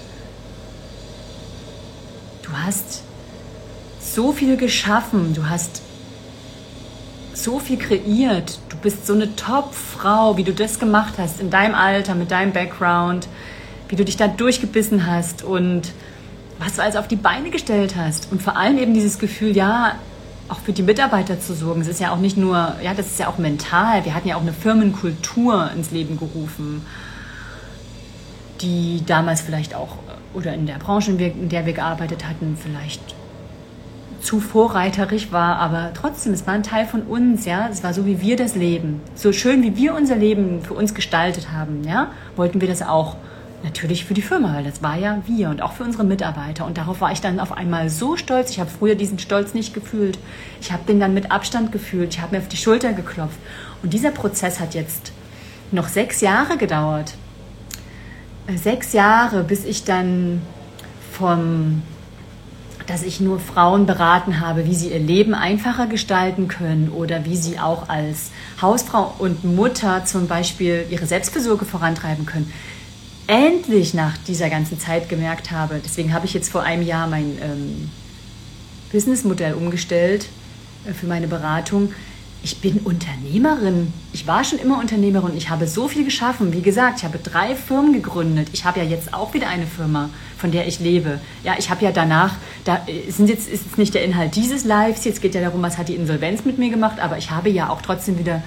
Du 2.42 2.50
hast 2.52 3.02
so 4.00 4.32
viel 4.32 4.56
geschaffen, 4.56 5.34
du 5.34 5.48
hast 5.48 5.82
so 7.32 7.58
viel 7.58 7.76
kreiert, 7.76 8.58
du 8.68 8.76
bist 8.76 9.06
so 9.06 9.12
eine 9.12 9.34
Top-Frau, 9.36 10.36
wie 10.36 10.44
du 10.44 10.52
das 10.52 10.78
gemacht 10.78 11.14
hast 11.18 11.40
in 11.40 11.50
deinem 11.50 11.74
Alter, 11.74 12.14
mit 12.14 12.30
deinem 12.30 12.52
Background, 12.52 13.28
wie 13.88 13.96
du 13.96 14.04
dich 14.04 14.16
da 14.16 14.28
durchgebissen 14.28 15.06
hast 15.06 15.42
und 15.42 15.92
was 16.58 16.76
du 16.76 16.82
alles 16.82 16.96
auf 16.96 17.08
die 17.08 17.16
Beine 17.16 17.50
gestellt 17.50 17.94
hast. 17.96 18.30
Und 18.30 18.42
vor 18.42 18.56
allem 18.56 18.78
eben 18.78 18.94
dieses 18.94 19.18
Gefühl, 19.18 19.56
ja, 19.56 19.96
auch 20.48 20.60
für 20.60 20.72
die 20.72 20.82
Mitarbeiter 20.82 21.40
zu 21.40 21.54
sorgen. 21.54 21.80
Es 21.80 21.88
ist 21.88 22.00
ja 22.00 22.12
auch 22.12 22.18
nicht 22.18 22.36
nur, 22.36 22.74
ja, 22.82 22.94
das 22.94 23.06
ist 23.06 23.18
ja 23.18 23.28
auch 23.28 23.38
mental. 23.38 24.04
Wir 24.04 24.14
hatten 24.14 24.28
ja 24.28 24.36
auch 24.36 24.42
eine 24.42 24.52
Firmenkultur 24.52 25.70
ins 25.74 25.90
Leben 25.90 26.18
gerufen, 26.18 26.84
die 28.60 29.02
damals 29.06 29.40
vielleicht 29.40 29.74
auch, 29.74 29.96
oder 30.34 30.52
in 30.54 30.66
der 30.66 30.74
Branche, 30.74 31.12
in 31.12 31.48
der 31.48 31.66
wir 31.66 31.72
gearbeitet 31.72 32.26
hatten, 32.28 32.56
vielleicht 32.60 33.14
zu 34.20 34.40
vorreiterig 34.40 35.32
war, 35.32 35.58
aber 35.58 35.90
trotzdem, 35.92 36.32
es 36.32 36.46
war 36.46 36.54
ein 36.54 36.62
Teil 36.62 36.86
von 36.86 37.02
uns, 37.02 37.44
ja. 37.44 37.68
Es 37.70 37.84
war 37.84 37.92
so, 37.92 38.06
wie 38.06 38.20
wir 38.20 38.36
das 38.36 38.54
Leben. 38.54 39.02
So 39.14 39.32
schön, 39.32 39.62
wie 39.62 39.76
wir 39.76 39.94
unser 39.94 40.16
Leben 40.16 40.62
für 40.62 40.74
uns 40.74 40.94
gestaltet 40.94 41.52
haben, 41.52 41.84
ja, 41.84 42.08
wollten 42.34 42.60
wir 42.60 42.68
das 42.68 42.80
auch 42.80 43.16
natürlich 43.64 44.04
für 44.04 44.14
die 44.14 44.22
Firma, 44.22 44.54
weil 44.54 44.64
das 44.64 44.82
war 44.82 44.96
ja 44.96 45.22
wir 45.26 45.48
und 45.48 45.62
auch 45.62 45.72
für 45.72 45.82
unsere 45.82 46.04
Mitarbeiter. 46.04 46.66
Und 46.66 46.76
darauf 46.76 47.00
war 47.00 47.10
ich 47.10 47.20
dann 47.20 47.40
auf 47.40 47.50
einmal 47.50 47.88
so 47.88 48.16
stolz. 48.16 48.50
Ich 48.50 48.60
habe 48.60 48.70
früher 48.70 48.94
diesen 48.94 49.18
Stolz 49.18 49.54
nicht 49.54 49.74
gefühlt. 49.74 50.18
Ich 50.60 50.70
habe 50.70 50.84
den 50.86 51.00
dann 51.00 51.14
mit 51.14 51.32
Abstand 51.32 51.72
gefühlt. 51.72 52.14
Ich 52.14 52.20
habe 52.20 52.36
mir 52.36 52.42
auf 52.42 52.48
die 52.48 52.58
Schulter 52.58 52.92
geklopft. 52.92 53.38
Und 53.82 53.92
dieser 53.92 54.10
Prozess 54.10 54.60
hat 54.60 54.74
jetzt 54.74 55.12
noch 55.72 55.88
sechs 55.88 56.20
Jahre 56.20 56.58
gedauert. 56.58 57.14
Äh, 58.46 58.56
sechs 58.58 58.92
Jahre, 58.92 59.42
bis 59.42 59.64
ich 59.64 59.84
dann 59.84 60.42
vom, 61.10 61.82
dass 62.86 63.02
ich 63.02 63.18
nur 63.18 63.40
Frauen 63.40 63.86
beraten 63.86 64.40
habe, 64.40 64.66
wie 64.66 64.74
sie 64.74 64.90
ihr 64.90 64.98
Leben 64.98 65.34
einfacher 65.34 65.86
gestalten 65.86 66.48
können 66.48 66.90
oder 66.90 67.24
wie 67.24 67.36
sie 67.36 67.58
auch 67.58 67.88
als 67.88 68.30
Hausfrau 68.60 69.14
und 69.18 69.42
Mutter 69.42 70.04
zum 70.04 70.28
Beispiel 70.28 70.84
ihre 70.90 71.06
Selbstversorge 71.06 71.64
vorantreiben 71.64 72.26
können 72.26 72.52
endlich 73.26 73.94
nach 73.94 74.16
dieser 74.18 74.50
ganzen 74.50 74.78
Zeit 74.78 75.08
gemerkt 75.08 75.50
habe, 75.50 75.80
deswegen 75.84 76.12
habe 76.12 76.26
ich 76.26 76.34
jetzt 76.34 76.50
vor 76.50 76.62
einem 76.62 76.82
Jahr 76.82 77.06
mein 77.06 77.38
ähm, 77.40 77.90
Businessmodell 78.92 79.54
umgestellt 79.54 80.28
äh, 80.86 80.92
für 80.92 81.06
meine 81.06 81.26
Beratung. 81.26 81.92
Ich 82.42 82.60
bin 82.60 82.80
Unternehmerin. 82.80 83.90
Ich 84.12 84.26
war 84.26 84.44
schon 84.44 84.58
immer 84.58 84.78
Unternehmerin. 84.78 85.34
Ich 85.34 85.48
habe 85.48 85.66
so 85.66 85.88
viel 85.88 86.04
geschaffen. 86.04 86.52
Wie 86.52 86.60
gesagt, 86.60 86.98
ich 86.98 87.04
habe 87.04 87.18
drei 87.18 87.56
Firmen 87.56 87.94
gegründet. 87.94 88.48
Ich 88.52 88.66
habe 88.66 88.80
ja 88.80 88.84
jetzt 88.84 89.14
auch 89.14 89.32
wieder 89.32 89.48
eine 89.48 89.66
Firma, 89.66 90.10
von 90.36 90.50
der 90.50 90.68
ich 90.68 90.78
lebe. 90.78 91.20
Ja, 91.42 91.54
ich 91.58 91.70
habe 91.70 91.82
ja 91.82 91.90
danach, 91.90 92.36
da 92.64 92.86
sind 93.08 93.30
jetzt, 93.30 93.48
ist 93.48 93.64
jetzt 93.64 93.78
nicht 93.78 93.94
der 93.94 94.04
Inhalt 94.04 94.36
dieses 94.36 94.64
Lives, 94.64 95.06
jetzt 95.06 95.22
geht 95.22 95.34
ja 95.34 95.40
darum, 95.40 95.62
was 95.62 95.78
hat 95.78 95.88
die 95.88 95.94
Insolvenz 95.94 96.44
mit 96.44 96.58
mir 96.58 96.68
gemacht, 96.68 97.00
aber 97.00 97.16
ich 97.16 97.30
habe 97.30 97.48
ja 97.48 97.70
auch 97.70 97.80
trotzdem 97.80 98.18
wieder 98.18 98.42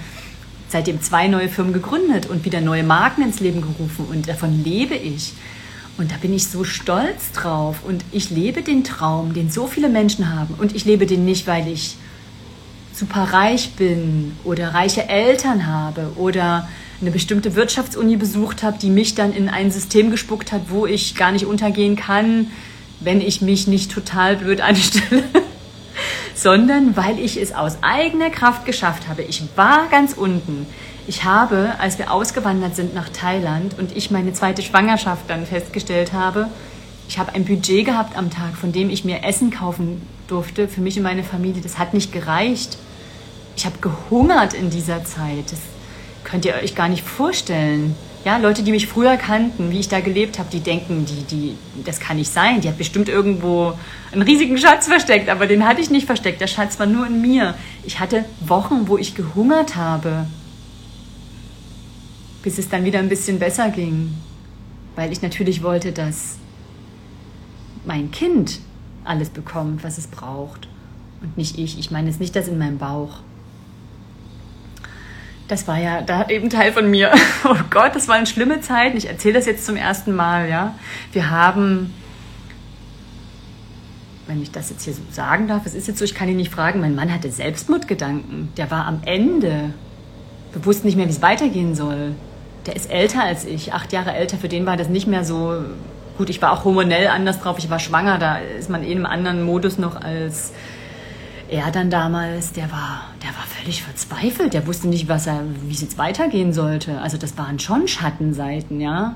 seitdem 0.69 1.01
zwei 1.01 1.27
neue 1.27 1.49
Firmen 1.49 1.73
gegründet 1.73 2.25
und 2.27 2.45
wieder 2.45 2.61
neue 2.61 2.83
Marken 2.83 3.21
ins 3.21 3.39
Leben 3.39 3.61
gerufen 3.61 4.05
und 4.09 4.27
davon 4.27 4.63
lebe 4.63 4.95
ich. 4.95 5.33
Und 5.97 6.11
da 6.11 6.15
bin 6.17 6.33
ich 6.33 6.47
so 6.47 6.63
stolz 6.63 7.31
drauf. 7.33 7.77
Und 7.83 8.05
ich 8.11 8.29
lebe 8.29 8.61
den 8.61 8.83
Traum, 8.83 9.33
den 9.33 9.49
so 9.49 9.65
viele 9.65 9.89
Menschen 9.89 10.33
haben. 10.33 10.53
Und 10.55 10.75
ich 10.75 10.85
lebe 10.85 11.07
den 11.07 11.25
nicht, 11.25 11.47
weil 11.47 11.67
ich 11.67 11.95
super 12.93 13.23
reich 13.33 13.71
bin 13.73 14.33
oder 14.43 14.73
reiche 14.73 15.07
Eltern 15.07 15.67
habe 15.67 16.11
oder 16.15 16.67
eine 16.99 17.11
bestimmte 17.11 17.55
Wirtschaftsuni 17.55 18.15
besucht 18.15 18.63
habe, 18.63 18.77
die 18.79 18.89
mich 18.89 19.13
dann 19.13 19.33
in 19.33 19.49
ein 19.49 19.71
System 19.71 20.09
gespuckt 20.09 20.51
hat, 20.51 20.69
wo 20.69 20.85
ich 20.85 21.15
gar 21.15 21.31
nicht 21.31 21.45
untergehen 21.45 21.95
kann, 21.95 22.47
wenn 22.99 23.21
ich 23.21 23.41
mich 23.41 23.67
nicht 23.67 23.91
total 23.91 24.37
blöd 24.37 24.61
anstelle 24.61 25.23
sondern 26.37 26.95
weil 26.95 27.19
ich 27.19 27.41
es 27.41 27.51
aus 27.51 27.79
eigener 27.81 28.29
Kraft 28.29 28.65
geschafft 28.65 29.07
habe. 29.07 29.23
Ich 29.23 29.41
war 29.55 29.87
ganz 29.89 30.13
unten. 30.13 30.67
Ich 31.07 31.23
habe, 31.23 31.73
als 31.79 31.97
wir 31.97 32.11
ausgewandert 32.11 32.75
sind 32.75 32.93
nach 32.93 33.09
Thailand 33.09 33.77
und 33.79 33.95
ich 33.95 34.11
meine 34.11 34.33
zweite 34.33 34.61
Schwangerschaft 34.61 35.23
dann 35.29 35.47
festgestellt 35.47 36.13
habe, 36.13 36.47
ich 37.09 37.17
habe 37.17 37.33
ein 37.33 37.45
Budget 37.45 37.85
gehabt 37.85 38.17
am 38.17 38.29
Tag, 38.29 38.55
von 38.55 38.71
dem 38.71 38.89
ich 38.89 39.03
mir 39.03 39.23
Essen 39.23 39.49
kaufen 39.49 40.01
durfte 40.27 40.67
für 40.67 40.81
mich 40.81 40.97
und 40.97 41.03
meine 41.03 41.23
Familie. 41.23 41.61
Das 41.61 41.79
hat 41.79 41.93
nicht 41.93 42.11
gereicht. 42.11 42.77
Ich 43.55 43.65
habe 43.65 43.77
gehungert 43.81 44.53
in 44.53 44.69
dieser 44.69 45.03
Zeit. 45.05 45.51
Das 45.51 45.59
könnt 46.23 46.45
ihr 46.45 46.55
euch 46.55 46.75
gar 46.75 46.89
nicht 46.89 47.03
vorstellen. 47.03 47.95
Ja, 48.27 48.35
Leute, 48.35 48.61
die 48.61 48.71
mich 48.71 48.87
früher 48.87 49.15
kannten, 49.15 49.71
wie 49.71 49.79
ich 49.79 49.87
da 49.87 50.01
gelebt 50.01 50.37
habe, 50.37 50.49
die 50.51 50.59
denken, 50.59 51.05
die, 51.05 51.23
die, 51.33 51.57
das 51.85 52.01
kann 52.01 52.17
nicht 52.17 52.29
sein. 52.29 52.59
Die 52.59 52.67
hat 52.67 52.77
bestimmt 52.77 53.07
irgendwo 53.07 53.71
einen 54.11 54.21
riesigen 54.21 54.57
Schatz 54.57 54.85
versteckt, 54.85 55.29
aber 55.29 55.47
den 55.47 55.65
hatte 55.65 55.79
ich 55.79 55.89
nicht 55.89 56.05
versteckt. 56.05 56.41
Der 56.41 56.47
Schatz 56.47 56.77
war 56.77 56.87
nur 56.87 57.07
in 57.07 57.21
mir. 57.21 57.55
Ich 57.85 58.01
hatte 58.01 58.25
Wochen, 58.41 58.89
wo 58.89 58.97
ich 58.97 59.15
gehungert 59.15 59.77
habe, 59.77 60.27
bis 62.43 62.57
es 62.57 62.67
dann 62.67 62.83
wieder 62.83 62.99
ein 62.99 63.07
bisschen 63.07 63.39
besser 63.39 63.69
ging, 63.69 64.13
weil 64.97 65.13
ich 65.13 65.21
natürlich 65.21 65.63
wollte, 65.63 65.93
dass 65.93 66.35
mein 67.85 68.11
Kind 68.11 68.59
alles 69.05 69.29
bekommt, 69.29 69.85
was 69.85 69.97
es 69.97 70.07
braucht 70.07 70.67
und 71.21 71.37
nicht 71.37 71.57
ich. 71.57 71.79
Ich 71.79 71.91
meine 71.91 72.09
jetzt 72.09 72.19
nicht 72.19 72.35
das 72.35 72.49
in 72.49 72.57
meinem 72.57 72.77
Bauch 72.77 73.21
das 75.47 75.67
war 75.67 75.79
ja 75.79 76.01
da 76.01 76.27
eben 76.27 76.49
Teil 76.49 76.73
von 76.73 76.89
mir. 76.89 77.11
Oh 77.43 77.55
Gott, 77.69 77.95
das 77.95 78.07
waren 78.07 78.25
schlimme 78.25 78.61
Zeiten. 78.61 78.97
Ich 78.97 79.07
erzähle 79.07 79.35
das 79.35 79.45
jetzt 79.45 79.65
zum 79.65 79.77
ersten 79.77 80.13
Mal, 80.13 80.49
ja. 80.49 80.75
Wir 81.13 81.29
haben, 81.29 81.93
wenn 84.27 84.41
ich 84.41 84.51
das 84.51 84.69
jetzt 84.69 84.83
hier 84.83 84.93
so 84.93 85.01
sagen 85.11 85.47
darf, 85.47 85.65
es 85.65 85.73
ist 85.73 85.87
jetzt 85.87 85.99
so, 85.99 86.05
ich 86.05 86.13
kann 86.13 86.27
ihn 86.27 86.35
nicht 86.35 86.51
fragen, 86.51 86.81
mein 86.81 86.95
Mann 86.95 87.13
hatte 87.13 87.31
Selbstmordgedanken. 87.31 88.49
Der 88.57 88.69
war 88.69 88.85
am 88.85 89.01
Ende. 89.05 89.73
Wir 90.51 90.65
wussten 90.65 90.87
nicht 90.87 90.97
mehr, 90.97 91.05
wie 91.05 91.11
es 91.11 91.21
weitergehen 91.21 91.73
soll. 91.73 92.15
Der 92.65 92.75
ist 92.75 92.91
älter 92.91 93.23
als 93.23 93.45
ich, 93.45 93.73
acht 93.73 93.93
Jahre 93.93 94.13
älter. 94.13 94.37
Für 94.37 94.49
den 94.49 94.65
war 94.65 94.75
das 94.75 94.89
nicht 94.89 95.07
mehr 95.07 95.23
so 95.23 95.63
gut. 96.17 96.29
Ich 96.29 96.41
war 96.41 96.51
auch 96.51 96.65
hormonell 96.65 97.07
anders 97.07 97.39
drauf. 97.39 97.57
Ich 97.59 97.69
war 97.69 97.79
schwanger. 97.79 98.17
Da 98.17 98.39
ist 98.39 98.69
man 98.69 98.83
eh 98.83 98.91
in 98.91 98.97
einem 98.97 99.05
anderen 99.05 99.43
Modus 99.43 99.77
noch 99.77 100.01
als 100.01 100.51
er 101.49 101.71
dann 101.71 101.89
damals, 101.89 102.51
der 102.51 102.71
war, 102.71 103.05
der 103.21 103.29
war 103.29 103.45
völlig 103.47 103.83
verzweifelt. 103.83 104.53
Der 104.53 104.67
wusste 104.67 104.87
nicht, 104.87 105.07
was 105.07 105.27
er, 105.27 105.41
wie 105.63 105.73
es 105.73 105.81
jetzt 105.81 105.97
weitergehen 105.97 106.53
sollte. 106.53 106.99
Also 106.99 107.17
das 107.17 107.37
waren 107.37 107.59
schon 107.59 107.87
Schattenseiten, 107.87 108.81
ja. 108.81 109.15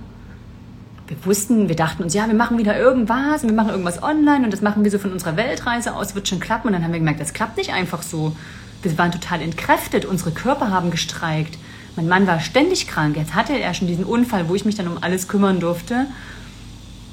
Wir 1.08 1.26
wussten, 1.26 1.68
wir 1.68 1.76
dachten 1.76 2.04
uns, 2.04 2.14
ja, 2.14 2.26
wir 2.28 2.34
machen 2.34 2.58
wieder 2.58 2.78
irgendwas, 2.78 3.44
wir 3.44 3.52
machen 3.52 3.70
irgendwas 3.70 4.02
online 4.02 4.46
und 4.46 4.54
das 4.54 4.62
machen 4.62 4.86
wir 4.86 4.92
so 4.92 4.98
von 4.98 5.12
unserer 5.12 5.36
Weltreise 5.36 5.94
aus, 5.94 6.16
wird 6.16 6.28
schon 6.28 6.40
klappen. 6.40 6.68
Und 6.68 6.74
dann 6.74 6.84
haben 6.84 6.94
wir 6.94 7.00
gemerkt, 7.00 7.20
das 7.20 7.34
klappt 7.34 7.58
nicht 7.58 7.74
einfach 7.74 8.02
so. 8.02 8.36
Wir 8.82 8.98
waren 8.98 9.12
total 9.12 9.42
entkräftet, 9.42 10.06
unsere 10.06 10.32
Körper 10.32 10.70
haben 10.70 10.90
gestreikt. 10.90 11.58
Mein 11.98 12.08
Mann 12.08 12.28
war 12.28 12.40
ständig 12.40 12.88
krank. 12.88 13.18
Jetzt 13.18 13.36
hatte 13.36 13.58
er 13.60 13.74
schon 13.74 13.88
diesen 13.88 14.06
Unfall, 14.06 14.48
wo 14.48 14.56
ich 14.56 14.64
mich 14.64 14.76
dann 14.76 14.88
um 14.88 14.98
alles 15.02 15.28
kümmern 15.28 15.60
durfte. 15.60 16.08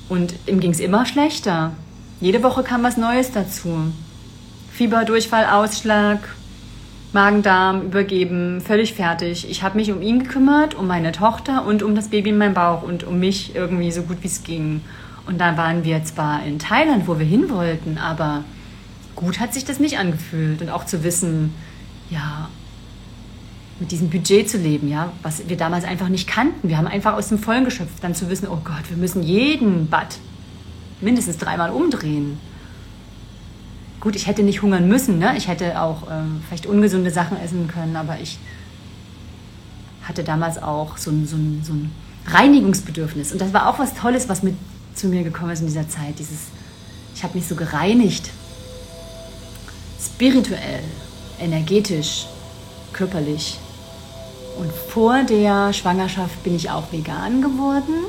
Und 0.09 0.35
ihm 0.47 0.61
ging 0.61 0.71
es 0.71 0.81
immer 0.81 1.05
schlechter. 1.05 1.73
Jede 2.21 2.43
Woche 2.43 2.62
kam 2.62 2.85
was 2.85 2.97
Neues 2.97 3.33
dazu. 3.33 3.93
Fieber, 4.79 5.05
Durchfall, 5.05 5.45
Ausschlag, 5.45 6.20
Magen-Darm, 7.12 7.87
übergeben, 7.87 8.61
völlig 8.61 8.95
fertig. 8.95 9.51
Ich 9.51 9.64
habe 9.64 9.76
mich 9.76 9.91
um 9.91 10.01
ihn 10.01 10.22
gekümmert, 10.22 10.76
um 10.76 10.87
meine 10.87 11.11
Tochter 11.11 11.66
und 11.66 11.83
um 11.83 11.97
das 11.97 12.11
Baby 12.11 12.29
in 12.31 12.39
meinem 12.39 12.55
Bauch 12.55 12.85
und 12.85 13.03
um 13.03 13.18
mich 13.18 13.57
irgendwie 13.57 13.91
so 13.91 14.03
gut 14.03 14.18
wie 14.22 14.29
es 14.29 14.45
ging. 14.45 14.83
Und 15.26 15.39
dann 15.39 15.57
waren 15.57 15.83
wir 15.83 16.05
zwar 16.05 16.45
in 16.47 16.61
Thailand, 16.61 17.09
wo 17.09 17.18
wir 17.18 17.26
hin 17.26 17.51
wollten, 17.51 17.99
aber 17.99 18.45
gut 19.16 19.41
hat 19.41 19.53
sich 19.53 19.64
das 19.64 19.81
nicht 19.81 19.99
angefühlt. 19.99 20.62
Und 20.62 20.70
auch 20.70 20.87
zu 20.87 21.03
wissen, 21.03 21.53
ja, 22.09 22.49
mit 23.81 23.91
diesem 23.91 24.11
Budget 24.11 24.49
zu 24.49 24.59
leben, 24.59 24.89
ja, 24.89 25.11
was 25.24 25.49
wir 25.49 25.57
damals 25.57 25.85
einfach 25.85 26.09
nicht 26.09 26.29
kannten. 26.29 26.68
Wir 26.68 26.79
haben 26.79 26.87
einfach 26.87 27.14
aus 27.14 27.31
dem 27.31 27.41
Vollen 27.41 27.64
geschöpft, 27.64 27.95
dann 28.03 28.14
zu 28.14 28.31
wissen, 28.31 28.47
oh 28.49 28.61
Gott, 28.62 28.89
wir 28.91 28.97
müssen 28.97 29.24
jeden 29.24 29.89
Bad 29.89 30.18
mindestens 31.01 31.37
dreimal 31.37 31.70
umdrehen. 31.70 32.39
Gut, 34.01 34.15
ich 34.15 34.27
hätte 34.27 34.43
nicht 34.43 34.63
hungern 34.63 34.87
müssen, 34.87 35.19
ne? 35.19 35.37
ich 35.37 35.49
hätte 35.49 35.81
auch 35.81 36.05
ähm, 36.11 36.41
vielleicht 36.47 36.67
ungesunde 36.67 37.11
Sachen 37.11 37.41
essen 37.41 37.67
können, 37.67 37.97
aber 37.97 38.21
ich 38.21 38.39
hatte 40.05 40.23
damals 40.23 40.63
auch 40.63 40.97
so 40.97 41.11
ein, 41.11 41.27
so, 41.27 41.37
ein, 41.37 41.63
so 41.65 41.73
ein 41.73 41.91
Reinigungsbedürfnis. 42.27 43.33
Und 43.33 43.41
das 43.41 43.53
war 43.53 43.69
auch 43.69 43.79
was 43.79 43.95
Tolles, 43.95 44.29
was 44.29 44.43
mit 44.43 44.55
zu 44.95 45.09
mir 45.09 45.25
gekommen 45.25 45.51
ist 45.51 45.61
in 45.61 45.67
dieser 45.67 45.89
Zeit. 45.89 46.19
Dieses, 46.19 46.47
ich 47.15 47.23
habe 47.23 47.37
mich 47.37 47.47
so 47.47 47.57
gereinigt. 47.57 48.31
Spirituell, 50.01 50.83
energetisch, 51.41 52.27
körperlich. 52.93 53.59
Und 54.59 54.73
vor 54.73 55.23
der 55.25 55.73
Schwangerschaft 55.73 56.43
bin 56.45 56.55
ich 56.55 56.71
auch 56.71 56.91
vegan 56.93 57.43
geworden 57.43 58.07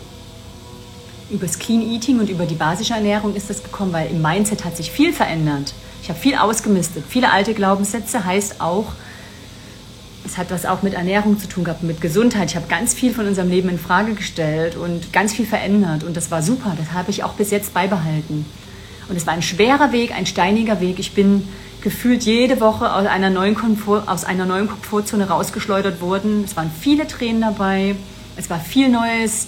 übers 1.32 1.60
Clean 1.60 1.82
Eating 1.82 2.20
und 2.20 2.30
über 2.30 2.46
die 2.46 2.56
basische 2.56 2.94
Ernährung 2.94 3.36
ist 3.36 3.50
das 3.50 3.64
gekommen, 3.64 3.94
weil 3.94 4.10
im 4.10 4.22
Mindset 4.22 4.66
hat 4.66 4.78
sich 4.78 4.92
viel 4.92 5.14
verändert. 5.14 5.74
Ich 6.02 6.10
habe 6.10 6.20
viel 6.20 6.36
ausgemistet. 6.36 7.04
Viele 7.08 7.32
alte 7.32 7.54
Glaubenssätze 7.54 8.26
heißt 8.26 8.62
auch, 8.62 8.94
es 10.26 10.38
hat 10.38 10.52
was 10.52 10.66
auch 10.66 10.84
mit 10.84 10.94
Ernährung 10.94 11.40
zu 11.40 11.48
tun 11.48 11.64
gehabt, 11.64 11.84
mit 11.84 12.02
Gesundheit. 12.02 12.50
Ich 12.50 12.56
habe 12.56 12.68
ganz 12.68 12.94
viel 12.94 13.14
von 13.14 13.28
unserem 13.28 13.50
Leben 13.50 13.70
in 13.70 13.80
Frage 13.80 14.14
gestellt 14.14 14.76
und 14.76 15.12
ganz 15.14 15.34
viel 15.34 15.46
verändert 15.46 16.04
und 16.04 16.16
das 16.16 16.30
war 16.32 16.42
super. 16.42 16.76
Das 16.78 16.94
habe 16.94 17.10
ich 17.12 17.24
auch 17.24 17.34
bis 17.34 17.52
jetzt 17.52 17.74
beibehalten. 17.74 18.46
Und 19.08 19.16
es 19.16 19.26
war 19.26 19.34
ein 19.34 19.42
schwerer 19.42 19.92
Weg, 19.92 20.14
ein 20.16 20.26
steiniger 20.26 20.82
Weg. 20.82 21.00
Ich 21.00 21.14
bin 21.14 21.48
gefühlt 21.82 22.24
jede 22.24 22.60
Woche 22.60 22.94
aus 22.94 23.08
einer 23.08 23.30
neuen, 23.30 23.56
Komfort, 23.56 24.04
aus 24.08 24.24
einer 24.24 24.46
neuen 24.46 24.68
Komfortzone 24.68 25.28
rausgeschleudert 25.28 26.02
worden. 26.02 26.44
Es 26.46 26.56
waren 26.56 26.70
viele 26.80 27.08
Tränen 27.08 27.42
dabei. 27.42 27.96
Es 28.36 28.50
war 28.50 28.60
viel 28.60 28.90
Neues 28.90 29.48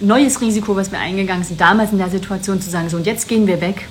neues 0.00 0.40
Risiko, 0.40 0.76
was 0.76 0.90
wir 0.90 0.98
eingegangen 0.98 1.44
sind, 1.44 1.60
damals 1.60 1.92
in 1.92 1.98
der 1.98 2.10
Situation 2.10 2.60
zu 2.60 2.70
sagen, 2.70 2.88
so 2.88 2.96
und 2.96 3.06
jetzt 3.06 3.28
gehen 3.28 3.46
wir 3.46 3.60
weg. 3.60 3.88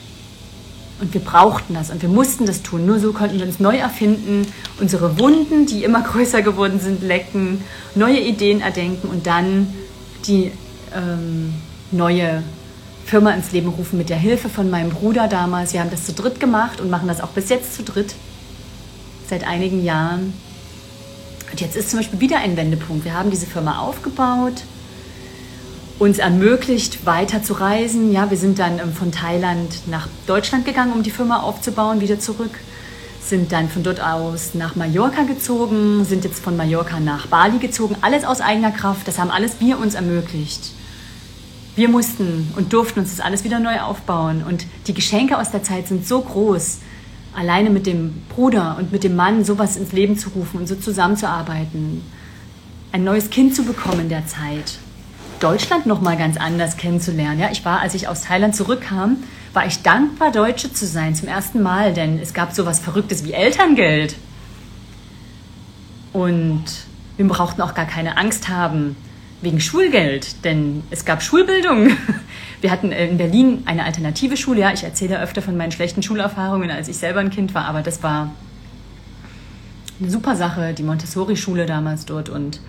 Und 1.01 1.13
wir 1.13 1.19
brauchten 1.19 1.73
das 1.73 1.89
und 1.89 2.01
wir 2.01 2.07
mussten 2.07 2.45
das 2.45 2.61
tun. 2.61 2.85
Nur 2.85 2.99
so 2.99 3.11
konnten 3.11 3.37
wir 3.37 3.45
uns 3.45 3.59
neu 3.59 3.75
erfinden, 3.75 4.47
unsere 4.79 5.19
Wunden, 5.19 5.65
die 5.65 5.83
immer 5.83 6.01
größer 6.11 6.41
geworden 6.41 6.79
sind, 6.79 7.03
lecken, 7.03 7.61
neue 7.95 8.19
Ideen 8.19 8.61
erdenken 8.61 9.09
und 9.09 9.27
dann 9.27 9.73
die 10.25 10.51
ähm, 10.95 11.53
neue 11.91 12.43
Firma 13.05 13.31
ins 13.31 13.51
Leben 13.51 13.67
rufen 13.69 13.97
mit 13.97 14.09
der 14.09 14.17
Hilfe 14.17 14.49
von 14.49 14.69
meinem 14.69 14.89
Bruder 14.89 15.27
damals. 15.27 15.73
Wir 15.73 15.81
haben 15.81 15.91
das 15.91 16.05
zu 16.05 16.13
dritt 16.13 16.39
gemacht 16.39 16.79
und 16.79 16.89
machen 16.89 17.07
das 17.07 17.21
auch 17.21 17.29
bis 17.29 17.49
jetzt 17.49 17.75
zu 17.75 17.83
dritt. 17.83 18.15
Seit 19.29 19.45
einigen 19.45 19.83
Jahren. 19.83 20.33
Und 21.51 21.61
jetzt 21.61 21.75
ist 21.75 21.89
zum 21.89 21.99
Beispiel 21.99 22.19
wieder 22.19 22.37
ein 22.37 22.57
Wendepunkt. 22.57 23.05
Wir 23.05 23.13
haben 23.13 23.31
diese 23.31 23.45
Firma 23.45 23.79
aufgebaut, 23.79 24.63
uns 25.97 26.17
ermöglicht, 26.17 27.05
weiter 27.05 27.41
zu 27.41 27.53
reisen. 27.53 28.11
Ja, 28.11 28.29
wir 28.29 28.37
sind 28.37 28.59
dann 28.59 28.79
ähm, 28.79 28.93
von 28.93 29.11
Thailand 29.11 29.87
nach 29.87 30.07
Deutschland 30.27 30.65
gegangen, 30.65 30.93
um 30.93 31.03
die 31.03 31.11
Firma 31.11 31.41
aufzubauen, 31.41 32.01
wieder 32.01 32.19
zurück. 32.19 32.59
Sind 33.21 33.51
dann 33.51 33.69
von 33.69 33.81
dort 33.81 34.01
aus 34.01 34.53
nach 34.53 34.75
Mallorca 34.75 35.23
gezogen, 35.23 36.05
sind 36.05 36.25
jetzt 36.25 36.43
von 36.43 36.55
Mallorca 36.57 36.99
nach 36.99 37.27
Bali 37.27 37.57
gezogen. 37.57 37.95
Alles 38.01 38.23
aus 38.23 38.41
eigener 38.41 38.71
Kraft. 38.71 39.07
Das 39.07 39.17
haben 39.17 39.31
alles 39.31 39.59
wir 39.59 39.79
uns 39.79 39.95
ermöglicht. 39.95 40.71
Wir 41.75 41.89
mussten 41.89 42.53
und 42.55 42.71
durften 42.71 42.99
uns 42.99 43.15
das 43.15 43.25
alles 43.25 43.43
wieder 43.43 43.59
neu 43.59 43.79
aufbauen. 43.79 44.43
Und 44.47 44.65
die 44.87 44.93
Geschenke 44.93 45.37
aus 45.37 45.51
der 45.51 45.63
Zeit 45.63 45.87
sind 45.87 46.07
so 46.07 46.21
groß 46.21 46.79
alleine 47.35 47.69
mit 47.69 47.85
dem 47.85 48.13
Bruder 48.29 48.77
und 48.79 48.91
mit 48.91 49.03
dem 49.03 49.15
Mann 49.15 49.43
sowas 49.43 49.75
ins 49.75 49.91
Leben 49.91 50.17
zu 50.17 50.29
rufen 50.29 50.59
und 50.59 50.67
so 50.67 50.75
zusammenzuarbeiten, 50.75 52.01
ein 52.91 53.03
neues 53.03 53.29
Kind 53.29 53.55
zu 53.55 53.63
bekommen 53.63 54.01
in 54.01 54.09
der 54.09 54.25
Zeit, 54.25 54.77
Deutschland 55.39 55.85
noch 55.85 56.01
mal 56.01 56.17
ganz 56.17 56.37
anders 56.37 56.77
kennenzulernen. 56.77 57.39
Ja, 57.39 57.49
ich 57.51 57.65
war, 57.65 57.81
als 57.81 57.93
ich 57.93 58.07
aus 58.07 58.21
Thailand 58.21 58.55
zurückkam, 58.55 59.17
war 59.53 59.65
ich 59.65 59.81
dankbar, 59.81 60.31
Deutsche 60.31 60.71
zu 60.71 60.85
sein 60.85 61.15
zum 61.15 61.27
ersten 61.27 61.61
Mal, 61.61 61.93
denn 61.93 62.19
es 62.19 62.33
gab 62.33 62.53
sowas 62.53 62.79
Verrücktes 62.79 63.23
wie 63.23 63.33
Elterngeld. 63.33 64.15
Und 66.13 66.63
wir 67.17 67.27
brauchten 67.27 67.61
auch 67.61 67.73
gar 67.73 67.85
keine 67.85 68.17
Angst 68.17 68.49
haben 68.49 68.95
wegen 69.41 69.59
Schulgeld, 69.59 70.43
denn 70.43 70.83
es 70.89 71.05
gab 71.05 71.21
Schulbildung. 71.21 71.89
Wir 72.61 72.71
hatten 72.71 72.91
in 72.91 73.17
Berlin 73.17 73.63
eine 73.65 73.83
alternative 73.83 74.37
Schule. 74.37 74.61
Ja, 74.61 74.73
ich 74.73 74.83
erzähle 74.83 75.21
öfter 75.21 75.41
von 75.41 75.55
meinen 75.55 75.71
schlechten 75.71 76.01
Schulerfahrungen, 76.01 76.71
als 76.71 76.87
ich 76.87 76.97
selber 76.97 77.19
ein 77.19 77.29
Kind 77.29 77.53
war, 77.53 77.65
aber 77.65 77.81
das 77.81 78.01
war 78.01 78.31
eine 79.99 80.09
super 80.09 80.35
Sache, 80.35 80.73
die 80.73 80.83
Montessori-Schule 80.83 81.65
damals 81.65 82.05
dort. 82.05 82.29
Und 82.29 82.59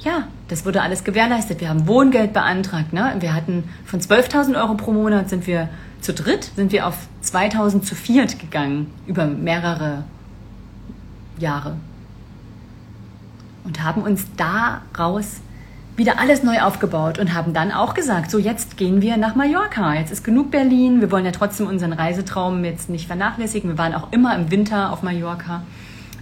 ja, 0.00 0.28
das 0.48 0.64
wurde 0.64 0.82
alles 0.82 1.04
gewährleistet. 1.04 1.60
Wir 1.60 1.68
haben 1.68 1.86
Wohngeld 1.86 2.32
beantragt. 2.32 2.92
Ne? 2.92 3.16
Wir 3.20 3.34
hatten 3.34 3.64
von 3.84 4.00
12.000 4.00 4.60
Euro 4.60 4.74
pro 4.74 4.92
Monat 4.92 5.28
sind 5.28 5.46
wir 5.46 5.68
zu 6.00 6.14
dritt, 6.14 6.50
sind 6.56 6.72
wir 6.72 6.86
auf 6.86 6.96
2.000 7.22 7.82
zu 7.82 7.94
viert 7.94 8.38
gegangen 8.38 8.90
über 9.06 9.26
mehrere 9.26 10.04
Jahre. 11.38 11.76
Und 13.64 13.82
haben 13.82 14.02
uns 14.02 14.24
daraus 14.36 15.40
wieder 15.96 16.18
alles 16.18 16.42
neu 16.42 16.62
aufgebaut 16.62 17.18
und 17.18 17.34
haben 17.34 17.52
dann 17.52 17.70
auch 17.70 17.92
gesagt, 17.92 18.30
so 18.30 18.38
jetzt 18.38 18.78
gehen 18.78 19.02
wir 19.02 19.18
nach 19.18 19.34
Mallorca. 19.34 19.94
Jetzt 19.94 20.10
ist 20.10 20.24
genug 20.24 20.50
Berlin. 20.50 21.02
Wir 21.02 21.10
wollen 21.10 21.26
ja 21.26 21.30
trotzdem 21.30 21.66
unseren 21.66 21.92
Reisetraum 21.92 22.64
jetzt 22.64 22.88
nicht 22.88 23.06
vernachlässigen. 23.06 23.68
Wir 23.68 23.78
waren 23.78 23.94
auch 23.94 24.10
immer 24.10 24.34
im 24.34 24.50
Winter 24.50 24.92
auf 24.92 25.02
Mallorca. 25.02 25.62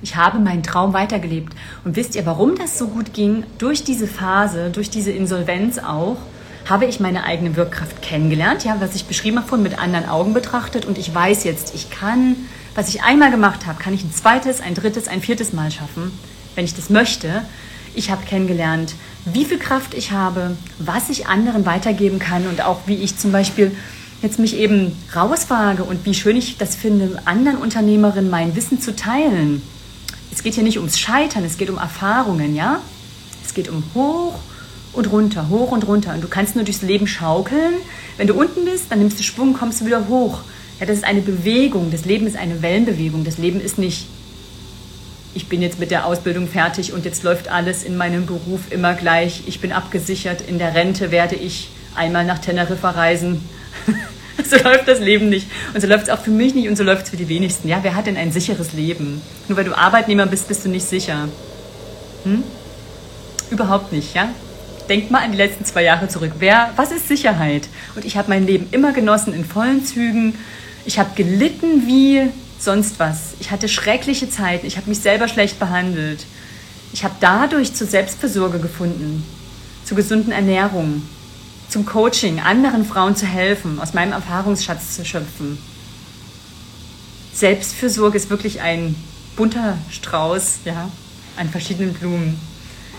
Ich 0.03 0.17
habe 0.17 0.39
meinen 0.39 0.63
Traum 0.63 0.93
weitergelebt. 0.93 1.55
Und 1.85 1.97
wisst 1.97 2.15
ihr, 2.15 2.25
warum 2.27 2.57
das 2.57 2.79
so 2.79 2.89
gut 2.89 3.13
ging? 3.13 3.45
Durch 3.59 3.85
diese 3.85 4.07
Phase, 4.07 4.71
durch 4.71 4.91
diese 4.91 5.11
Insolvenz 5.11 5.79
auch, 5.79 6.17
habe 6.69 6.85
ich 6.85 7.01
meine 7.01 7.25
eigene 7.25 7.57
Wirkkraft 7.57 8.03
kennengelernt. 8.03 8.65
Ja, 8.65 8.77
was 8.81 8.95
ich 8.95 9.07
beschrieben 9.07 9.39
habe, 9.39 9.49
von 9.49 9.63
mit 9.63 9.79
anderen 9.79 10.09
Augen 10.09 10.35
betrachtet. 10.35 10.85
Und 10.85 10.99
ich 10.99 11.15
weiß 11.15 11.45
jetzt, 11.45 11.75
ich 11.75 11.91
kann, 11.91 12.37
was 12.75 12.89
ich 12.89 13.03
einmal 13.03 13.31
gemacht 13.31 13.67
habe, 13.67 13.83
kann 13.83 13.95
ich 13.95 14.05
ein 14.05 14.13
zweites, 14.13 14.61
ein 14.61 14.75
drittes, 14.75 15.09
ein 15.09 15.21
viertes 15.21 15.53
Mal 15.53 15.71
schaffen, 15.71 16.13
wenn 16.55 16.65
ich 16.65 16.75
das 16.75 16.91
möchte. 16.91 17.43
Ich 17.95 18.11
habe 18.11 18.25
kennengelernt, 18.27 18.95
wie 19.25 19.45
viel 19.45 19.59
Kraft 19.59 19.95
ich 19.95 20.13
habe, 20.13 20.57
was 20.79 21.09
ich 21.09 21.27
anderen 21.27 21.67
weitergeben 21.67 22.19
kann 22.19 22.47
und 22.47 22.63
auch 22.63 22.81
wie 22.87 22.97
ich 22.97 23.17
zum 23.17 23.33
Beispiel 23.33 23.75
jetzt 24.23 24.39
mich 24.39 24.57
eben 24.57 24.97
rauswage 25.15 25.85
und 25.85 26.05
wie 26.05 26.15
schön 26.15 26.37
ich 26.37 26.59
das 26.59 26.77
finde, 26.77 27.21
anderen 27.25 27.59
Unternehmerinnen 27.59 28.31
mein 28.31 28.55
Wissen 28.57 28.81
zu 28.81 28.95
teilen. 28.95 29.63
Es 30.33 30.43
geht 30.43 30.55
hier 30.55 30.63
nicht 30.63 30.79
ums 30.79 30.99
Scheitern, 30.99 31.45
es 31.45 31.59
geht 31.59 31.71
um 31.71 31.79
Erfahrungen, 31.79 32.55
ja? 32.55 32.81
Es 33.45 33.55
geht 33.55 33.69
um 33.69 33.83
hoch 33.95 34.39
und 34.93 35.11
runter, 35.11 35.49
hoch 35.49 35.71
und 35.73 35.87
runter. 35.87 36.15
Und 36.15 36.23
du 36.23 36.29
kannst 36.29 36.55
nur 36.55 36.65
durchs 36.65 36.83
Leben 36.83 37.07
schaukeln. 37.07 37.75
Wenn 38.17 38.27
du 38.27 38.35
unten 38.35 38.65
bist, 38.65 38.91
dann 38.91 38.99
nimmst 38.99 39.19
du 39.19 39.23
Schwung, 39.23 39.55
kommst 39.55 39.81
du 39.81 39.87
wieder 39.87 40.09
hoch. 40.09 40.41
Ja, 40.81 40.87
das 40.87 40.99
ist 40.99 41.05
eine 41.05 41.23
Bewegung. 41.23 41.91
Das 41.91 42.05
Leben 42.05 42.27
ist 42.27 42.37
eine 42.37 42.63
Wellenbewegung. 42.63 43.25
Das 43.25 43.39
Leben 43.39 43.61
ist 43.61 43.79
nicht 43.79 44.07
ich 45.35 45.49
bin 45.49 45.63
jetzt 45.63 45.79
mit 45.79 45.91
der 45.91 46.05
Ausbildung 46.07 46.49
fertig 46.49 46.93
und 46.93 47.05
jetzt 47.05 47.23
läuft 47.23 47.49
alles 47.49 47.85
in 47.85 47.97
meinem 47.97 48.27
Beruf 48.27 48.71
immer 48.71 48.95
gleich. 48.95 49.43
Ich 49.47 49.61
bin 49.61 49.73
abgesichert. 49.73 50.41
In 50.41 50.59
der 50.59 50.75
Rente 50.75 51.11
werde 51.11 51.37
ich 51.37 51.69
einmal 51.95 52.25
nach 52.25 52.41
Teneriffa 52.41 52.91
reisen. 52.91 53.49
so 54.45 54.57
läuft 54.57 54.87
das 54.87 55.01
Leben 55.01 55.29
nicht. 55.29 55.49
Und 55.75 55.81
so 55.81 55.87
läuft 55.87 56.05
es 56.05 56.11
auch 56.11 56.21
für 56.21 56.31
mich 56.31 56.55
nicht 56.55 56.69
und 56.69 56.77
so 56.77 56.85
läuft 56.85 57.05
es 57.05 57.11
für 57.11 57.17
die 57.17 57.29
wenigsten. 57.29 57.69
Ja, 57.69 57.79
wer 57.83 57.95
hat 57.95 58.07
denn 58.07 58.17
ein 58.17 58.33
sicheres 58.33 58.73
Leben? 58.73 59.21
Nur 59.49 59.59
weil 59.59 59.65
du 59.65 59.77
Arbeitnehmer 59.77 60.27
bist, 60.27 60.49
bist 60.49 60.65
du 60.65 60.69
nicht 60.69 60.87
sicher. 60.87 61.29
Hm? 62.25 62.43
Überhaupt 63.51 63.93
nicht, 63.93 64.15
ja? 64.15 64.29
Denk 64.89 65.11
mal 65.11 65.23
an 65.23 65.33
die 65.33 65.39
letzten 65.39 65.65
zwei 65.65 65.83
Jahre 65.83 66.09
zurück. 66.09 66.33
Wer, 66.39 66.71
was 66.77 66.93
ist 66.93 67.09
Sicherheit? 67.09 67.69
Und 67.95 68.05
ich 68.05 68.17
habe 68.17 68.31
mein 68.31 68.47
Leben 68.47 68.69
immer 68.71 68.93
genossen 68.93 69.35
in 69.35 69.45
vollen 69.45 69.85
Zügen. 69.85 70.35
Ich 70.87 70.99
habe 70.99 71.11
gelitten 71.15 71.87
wie 71.87 72.31
sonst 72.59 72.99
was. 72.99 73.35
Ich 73.41 73.51
hatte 73.51 73.69
schreckliche 73.69 74.31
Zeiten, 74.31 74.67
ich 74.67 74.77
habe 74.77 74.89
mich 74.89 75.01
selber 75.01 75.29
schlecht 75.29 75.59
behandelt. 75.59 76.25
Ich 76.93 77.05
habe 77.05 77.15
dadurch 77.21 77.75
zur 77.75 77.87
Selbstversorge 77.87 78.59
gefunden, 78.59 79.25
zur 79.85 79.97
gesunden 79.97 80.33
Ernährung, 80.33 81.03
zum 81.69 81.85
Coaching, 81.85 82.41
anderen 82.41 82.85
Frauen 82.85 83.17
zu 83.17 83.27
helfen, 83.27 83.81
aus 83.81 83.95
meinem 83.95 84.13
Erfahrungsschatz 84.13 84.97
zu 84.97 85.05
schöpfen. 85.05 85.59
Selbstfürsorge 87.35 88.17
ist 88.17 88.31
wirklich 88.31 88.61
ein 88.61 88.95
bunter 89.37 89.79
Strauß, 89.91 90.61
ja, 90.65 90.91
an 91.37 91.49
verschiedenen 91.49 91.95
Blumen. 91.95 92.41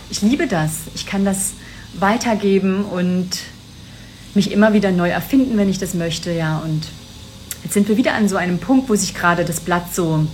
Ich 0.09 0.21
liebe 0.21 0.47
das. 0.47 0.81
Ich 0.95 1.05
kann 1.05 1.25
das 1.25 1.51
weitergeben 1.93 2.85
und 2.85 3.29
mich 4.35 4.51
immer 4.51 4.73
wieder 4.73 4.91
neu 4.91 5.09
erfinden, 5.09 5.57
wenn 5.57 5.69
ich 5.69 5.79
das 5.79 5.93
möchte, 5.93 6.31
ja, 6.31 6.59
und 6.59 6.87
Jetzt 7.63 7.73
sind 7.73 7.89
wir 7.89 7.97
wieder 7.97 8.13
an 8.13 8.29
so 8.29 8.37
einem 8.37 8.59
Punkt, 8.59 8.89
wo 8.89 8.95
sich 8.95 9.13
gerade 9.13 9.45
das 9.45 9.59
Blatt 9.59 9.93
so 9.93 10.25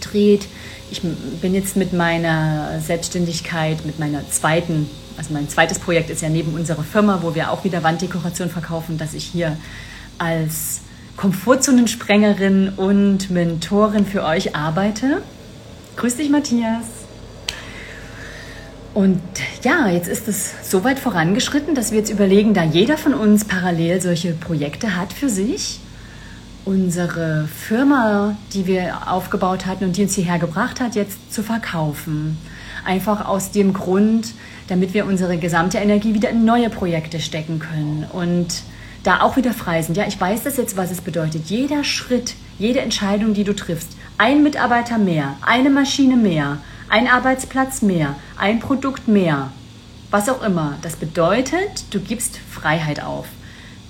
dreht. 0.00 0.46
Ich 0.90 1.02
bin 1.02 1.54
jetzt 1.54 1.76
mit 1.76 1.92
meiner 1.92 2.80
Selbstständigkeit, 2.80 3.86
mit 3.86 3.98
meiner 3.98 4.28
zweiten, 4.28 4.90
also 5.16 5.32
mein 5.32 5.48
zweites 5.48 5.78
Projekt 5.78 6.10
ist 6.10 6.22
ja 6.22 6.28
neben 6.28 6.54
unserer 6.54 6.82
Firma, 6.82 7.20
wo 7.22 7.34
wir 7.34 7.50
auch 7.50 7.64
wieder 7.64 7.82
Wanddekoration 7.82 8.50
verkaufen, 8.50 8.98
dass 8.98 9.14
ich 9.14 9.24
hier 9.24 9.56
als 10.18 10.80
Komfortzonensprengerin 11.16 12.70
und 12.76 13.30
Mentorin 13.30 14.06
für 14.06 14.24
euch 14.24 14.56
arbeite. 14.56 15.22
Grüß 15.96 16.16
dich, 16.16 16.30
Matthias. 16.30 16.84
Und 18.94 19.20
ja, 19.62 19.88
jetzt 19.88 20.08
ist 20.08 20.28
es 20.28 20.70
so 20.70 20.84
weit 20.84 20.98
vorangeschritten, 20.98 21.74
dass 21.74 21.92
wir 21.92 21.98
jetzt 21.98 22.10
überlegen, 22.10 22.52
da 22.52 22.62
jeder 22.62 22.98
von 22.98 23.14
uns 23.14 23.44
parallel 23.44 24.00
solche 24.02 24.32
Projekte 24.32 24.96
hat 24.96 25.12
für 25.12 25.30
sich, 25.30 25.80
unsere 26.64 27.48
Firma, 27.48 28.36
die 28.52 28.66
wir 28.66 29.10
aufgebaut 29.10 29.66
hatten 29.66 29.84
und 29.84 29.96
die 29.96 30.02
uns 30.02 30.14
hierher 30.14 30.38
gebracht 30.38 30.80
hat, 30.80 30.94
jetzt 30.94 31.32
zu 31.32 31.42
verkaufen. 31.42 32.36
Einfach 32.84 33.26
aus 33.26 33.50
dem 33.50 33.72
Grund, 33.72 34.34
damit 34.72 34.94
wir 34.94 35.04
unsere 35.04 35.36
gesamte 35.36 35.76
Energie 35.76 36.14
wieder 36.14 36.30
in 36.30 36.46
neue 36.46 36.70
Projekte 36.70 37.20
stecken 37.20 37.58
können 37.58 38.06
und 38.10 38.62
da 39.02 39.20
auch 39.20 39.36
wieder 39.36 39.52
frei 39.52 39.82
sind. 39.82 39.98
Ja, 39.98 40.06
ich 40.06 40.18
weiß 40.18 40.44
das 40.44 40.56
jetzt, 40.56 40.78
was 40.78 40.90
es 40.90 41.02
bedeutet. 41.02 41.50
Jeder 41.50 41.84
Schritt, 41.84 42.36
jede 42.58 42.80
Entscheidung, 42.80 43.34
die 43.34 43.44
du 43.44 43.54
triffst, 43.54 43.90
ein 44.16 44.42
Mitarbeiter 44.42 44.96
mehr, 44.96 45.36
eine 45.42 45.68
Maschine 45.68 46.16
mehr, 46.16 46.56
ein 46.88 47.06
Arbeitsplatz 47.06 47.82
mehr, 47.82 48.16
ein 48.38 48.60
Produkt 48.60 49.08
mehr, 49.08 49.52
was 50.10 50.30
auch 50.30 50.42
immer. 50.42 50.78
Das 50.80 50.96
bedeutet, 50.96 51.84
du 51.90 52.00
gibst 52.00 52.38
Freiheit 52.38 53.02
auf, 53.02 53.26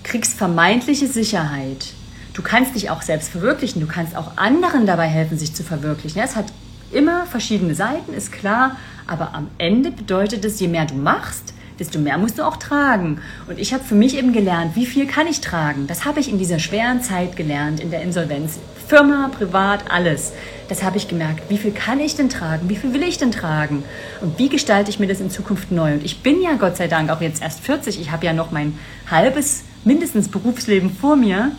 kriegst 0.03 0.37
vermeintliche 0.37 1.07
Sicherheit, 1.07 1.93
du 2.35 2.43
kannst 2.43 2.75
dich 2.75 2.91
auch 2.91 3.03
selbst 3.03 3.29
verwirklichen, 3.29 3.81
du 3.81 3.87
kannst 3.87 4.17
auch 4.17 4.37
anderen 4.37 4.85
dabei 4.87 5.07
helfen, 5.07 5.39
sich 5.39 5.55
zu 5.55 5.63
verwirklichen. 5.63 6.21
Es 6.21 6.35
hat 6.35 6.47
immer 6.91 7.25
verschiedene 7.27 7.77
Seiten, 7.77 8.15
ist 8.15 8.33
klar, 8.33 8.77
aber 9.13 9.35
am 9.35 9.49
Ende 9.59 9.91
bedeutet 9.91 10.43
es, 10.45 10.59
je 10.59 10.69
mehr 10.69 10.87
du 10.87 10.95
machst, 10.95 11.53
desto 11.79 11.99
mehr 11.99 12.17
musst 12.17 12.39
du 12.39 12.47
auch 12.47 12.57
tragen. 12.57 13.21
Und 13.47 13.59
ich 13.59 13.75
habe 13.75 13.85
für 13.85 13.95
mich 13.95 14.17
eben 14.17 14.33
gelernt, 14.33 14.75
wie 14.75 14.87
viel 14.87 15.07
kann 15.07 15.27
ich 15.27 15.43
tragen. 15.43 15.87
Das 15.87 16.07
habe 16.07 16.19
ich 16.19 16.31
in 16.31 16.39
dieser 16.39 16.59
schweren 16.59 17.03
Zeit 17.03 17.37
gelernt, 17.37 17.79
in 17.79 17.91
der 17.91 18.03
Insolvenz. 18.03 18.59
Firma, 18.89 19.29
privat, 19.29 19.91
alles. 19.91 20.33
Das 20.69 20.83
habe 20.83 20.97
ich 20.97 21.09
gemerkt. 21.09 21.51
Wie 21.51 21.59
viel 21.59 21.73
kann 21.73 22.01
ich 22.01 22.17
denn 22.17 22.31
tragen? 22.31 22.71
Wie 22.71 22.77
viel 22.77 22.95
will 22.95 23.03
ich 23.03 23.19
denn 23.19 23.33
tragen? 23.33 23.85
Und 24.23 24.39
wie 24.39 24.49
gestalte 24.49 24.91
ich 24.91 24.99
mir 24.99 25.07
das 25.07 25.21
in 25.21 25.31
Zukunft 25.31 25.71
neu? 25.71 25.93
Und 25.95 26.05
ich 26.05 26.23
bin 26.23 26.41
ja 26.41 26.55
Gott 26.55 26.77
sei 26.77 26.89
Dank 26.89 27.11
auch 27.11 27.21
jetzt 27.21 27.43
erst 27.43 27.61
40. 27.61 28.01
Ich 28.01 28.11
habe 28.11 28.25
ja 28.25 28.33
noch 28.33 28.51
mein 28.51 28.79
halbes, 29.11 29.65
mindestens 29.85 30.29
Berufsleben 30.29 30.91
vor 30.91 31.17
mir. 31.17 31.53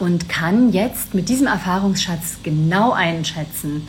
und 0.00 0.30
kann 0.30 0.72
jetzt 0.72 1.14
mit 1.14 1.28
diesem 1.28 1.46
Erfahrungsschatz 1.46 2.38
genau 2.42 2.92
einschätzen, 2.92 3.86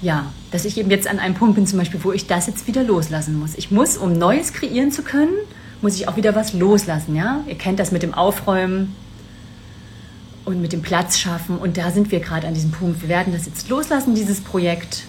ja, 0.00 0.26
dass 0.50 0.64
ich 0.64 0.78
eben 0.78 0.90
jetzt 0.90 1.08
an 1.08 1.18
einem 1.18 1.34
Punkt 1.34 1.56
bin, 1.56 1.66
zum 1.66 1.78
Beispiel, 1.78 2.02
wo 2.04 2.12
ich 2.12 2.26
das 2.26 2.46
jetzt 2.46 2.66
wieder 2.66 2.82
loslassen 2.82 3.38
muss. 3.38 3.54
Ich 3.56 3.70
muss, 3.70 3.96
um 3.96 4.12
Neues 4.12 4.52
kreieren 4.52 4.92
zu 4.92 5.02
können, 5.02 5.34
muss 5.82 5.94
ich 5.94 6.08
auch 6.08 6.16
wieder 6.16 6.34
was 6.34 6.52
loslassen, 6.52 7.14
ja? 7.16 7.40
Ihr 7.46 7.56
kennt 7.56 7.78
das 7.78 7.92
mit 7.92 8.02
dem 8.02 8.14
Aufräumen 8.14 8.94
und 10.44 10.60
mit 10.60 10.72
dem 10.72 10.82
Platz 10.82 11.18
schaffen 11.18 11.58
und 11.58 11.76
da 11.76 11.90
sind 11.90 12.10
wir 12.10 12.20
gerade 12.20 12.46
an 12.46 12.54
diesem 12.54 12.70
Punkt. 12.70 13.02
Wir 13.02 13.08
werden 13.08 13.32
das 13.32 13.46
jetzt 13.46 13.68
loslassen, 13.68 14.14
dieses 14.14 14.40
Projekt, 14.40 15.04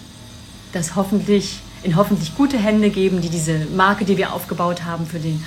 das 0.74 0.96
hoffentlich 0.96 1.60
in 1.82 1.96
hoffentlich 1.96 2.36
gute 2.36 2.58
Hände 2.58 2.90
geben, 2.90 3.22
die 3.22 3.30
diese 3.30 3.66
Marke, 3.76 4.06
die 4.06 4.18
wir 4.18 4.34
aufgebaut 4.34 4.84
haben, 4.84 5.06
für 5.06 5.20
den 5.20 5.44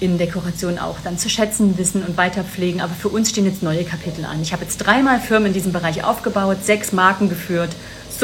Innendekoration 0.00 0.78
auch 0.78 0.98
dann 1.02 1.16
zu 1.16 1.30
schätzen 1.30 1.78
wissen 1.78 2.02
und 2.02 2.16
weiter 2.16 2.44
pflegen. 2.44 2.80
Aber 2.80 2.92
für 2.92 3.08
uns 3.08 3.30
stehen 3.30 3.46
jetzt 3.46 3.62
neue 3.62 3.84
Kapitel 3.84 4.24
an. 4.24 4.42
Ich 4.42 4.52
habe 4.52 4.64
jetzt 4.64 4.78
dreimal 4.78 5.20
Firmen 5.20 5.48
in 5.48 5.52
diesem 5.54 5.72
Bereich 5.72 6.04
aufgebaut, 6.04 6.58
sechs 6.62 6.92
Marken 6.92 7.28
geführt, 7.28 7.70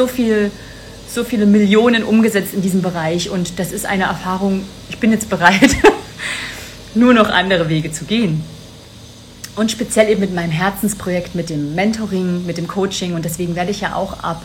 so 0.01 0.07
viel 0.07 0.49
so 1.07 1.23
viele 1.23 1.45
Millionen 1.45 2.03
umgesetzt 2.03 2.55
in 2.55 2.63
diesem 2.63 2.81
Bereich 2.81 3.29
und 3.29 3.59
das 3.59 3.71
ist 3.71 3.85
eine 3.85 4.05
Erfahrung, 4.05 4.63
ich 4.89 4.97
bin 4.97 5.11
jetzt 5.11 5.29
bereit, 5.29 5.75
nur 6.95 7.13
noch 7.13 7.29
andere 7.29 7.69
Wege 7.69 7.91
zu 7.91 8.05
gehen. 8.05 8.43
Und 9.57 9.69
speziell 9.69 10.09
eben 10.09 10.21
mit 10.21 10.33
meinem 10.33 10.51
Herzensprojekt, 10.51 11.35
mit 11.35 11.49
dem 11.49 11.75
Mentoring, 11.75 12.45
mit 12.45 12.57
dem 12.57 12.67
Coaching 12.67 13.13
und 13.13 13.25
deswegen 13.25 13.55
werde 13.55 13.71
ich 13.71 13.81
ja 13.81 13.93
auch 13.93 14.23
ab 14.23 14.41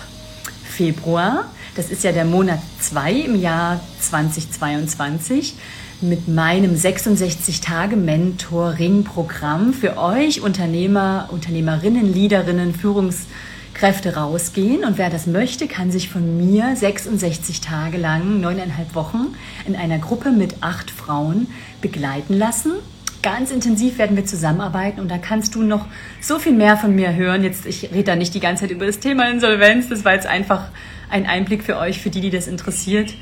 Februar, 0.69 1.45
das 1.77 1.91
ist 1.91 2.03
ja 2.05 2.13
der 2.13 2.25
Monat 2.25 2.59
2 2.81 3.13
im 3.13 3.41
Jahr 3.41 3.81
2022, 4.01 5.55
mit 6.03 6.29
meinem 6.29 6.75
66-Tage-Mentoring-Programm 6.75 9.73
für 9.73 9.97
euch 9.97 10.43
Unternehmer, 10.43 11.31
Unternehmerinnen, 11.31 12.13
Leaderinnen, 12.13 12.75
Führungs- 12.75 13.25
Kräfte 13.77 14.17
rausgehen 14.17 14.85
und 14.85 14.97
wer 14.97 15.11
das 15.11 15.27
möchte, 15.27 15.69
kann 15.69 15.93
sich 15.93 16.09
von 16.09 16.39
mir 16.39 16.75
66 16.75 17.61
Tage 17.61 17.99
lang, 17.99 18.41
neuneinhalb 18.41 18.95
Wochen 18.95 19.35
in 19.67 19.77
einer 19.77 19.99
Gruppe 19.99 20.31
mit 20.31 20.63
acht 20.63 20.91
Frauen 20.91 21.49
begleiten 21.83 22.33
lassen. 22.33 22.73
Ganz 23.23 23.51
intensiv 23.51 23.99
werden 23.99 24.17
wir 24.17 24.25
zusammenarbeiten 24.25 24.99
und 24.99 25.11
da 25.11 25.19
kannst 25.19 25.55
du 25.55 25.63
noch 25.63 25.85
so 26.23 26.39
viel 26.39 26.55
mehr 26.55 26.79
von 26.79 26.95
mir 26.95 27.15
hören. 27.15 27.45
Jetzt, 27.45 27.67
ich 27.67 27.91
rede 27.93 28.05
da 28.05 28.17
nicht 28.17 28.33
die 28.33 28.41
ganze 28.41 28.63
Zeit 28.63 28.71
über 28.71 28.87
das 28.87 28.99
Thema 28.99 29.29
Insolvenz, 29.29 29.91
das 29.91 30.07
war 30.07 30.15
jetzt 30.15 30.27
einfach 30.27 30.69
ein 31.11 31.27
Einblick 31.27 31.63
für 31.63 31.77
euch, 31.77 32.01
für 32.01 32.09
die, 32.09 32.23
die 32.23 32.31
das 32.31 32.47
interessiert, 32.47 33.13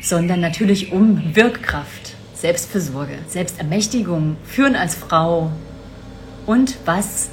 sondern 0.00 0.40
natürlich 0.40 0.92
um 0.92 1.34
Wirkkraft, 1.34 2.14
Selbstfürsorge, 2.34 3.18
Selbstermächtigung, 3.28 4.36
Führen 4.44 4.76
als 4.76 4.94
Frau 4.94 5.50
und 6.46 6.78
was 6.86 7.28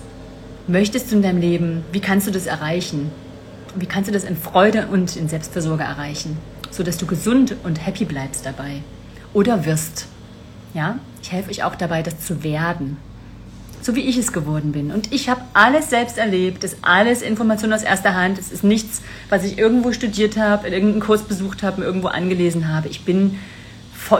möchtest 0.67 1.11
du 1.11 1.15
in 1.15 1.21
deinem 1.21 1.41
Leben? 1.41 1.83
Wie 1.91 1.99
kannst 1.99 2.27
du 2.27 2.31
das 2.31 2.45
erreichen? 2.45 3.11
Wie 3.75 3.85
kannst 3.85 4.09
du 4.09 4.13
das 4.13 4.23
in 4.23 4.35
Freude 4.35 4.87
und 4.87 5.15
in 5.15 5.29
Selbstversorge 5.29 5.83
erreichen, 5.83 6.37
sodass 6.71 6.97
du 6.97 7.05
gesund 7.05 7.55
und 7.63 7.85
happy 7.85 8.05
bleibst 8.05 8.45
dabei 8.45 8.81
oder 9.33 9.65
wirst? 9.65 10.07
Ja, 10.73 10.99
ich 11.21 11.31
helfe 11.31 11.51
euch 11.51 11.63
auch 11.63 11.75
dabei, 11.75 12.01
das 12.01 12.19
zu 12.19 12.43
werden, 12.43 12.97
so 13.81 13.95
wie 13.95 14.01
ich 14.01 14.17
es 14.17 14.33
geworden 14.33 14.71
bin. 14.71 14.91
Und 14.91 15.11
ich 15.13 15.29
habe 15.29 15.41
alles 15.53 15.89
selbst 15.89 16.17
erlebt, 16.17 16.63
das 16.63 16.73
ist 16.73 16.79
alles 16.83 17.21
Information 17.21 17.73
aus 17.73 17.83
erster 17.83 18.15
Hand. 18.15 18.37
Es 18.37 18.51
ist 18.51 18.63
nichts, 18.63 19.01
was 19.29 19.43
ich 19.43 19.57
irgendwo 19.57 19.91
studiert 19.91 20.37
habe, 20.37 20.67
in 20.67 20.73
irgendeinem 20.73 21.01
Kurs 21.01 21.23
besucht 21.23 21.63
habe, 21.63 21.83
irgendwo 21.83 22.07
angelesen 22.07 22.73
habe. 22.73 22.89
Ich 22.89 23.05
bin 23.05 23.39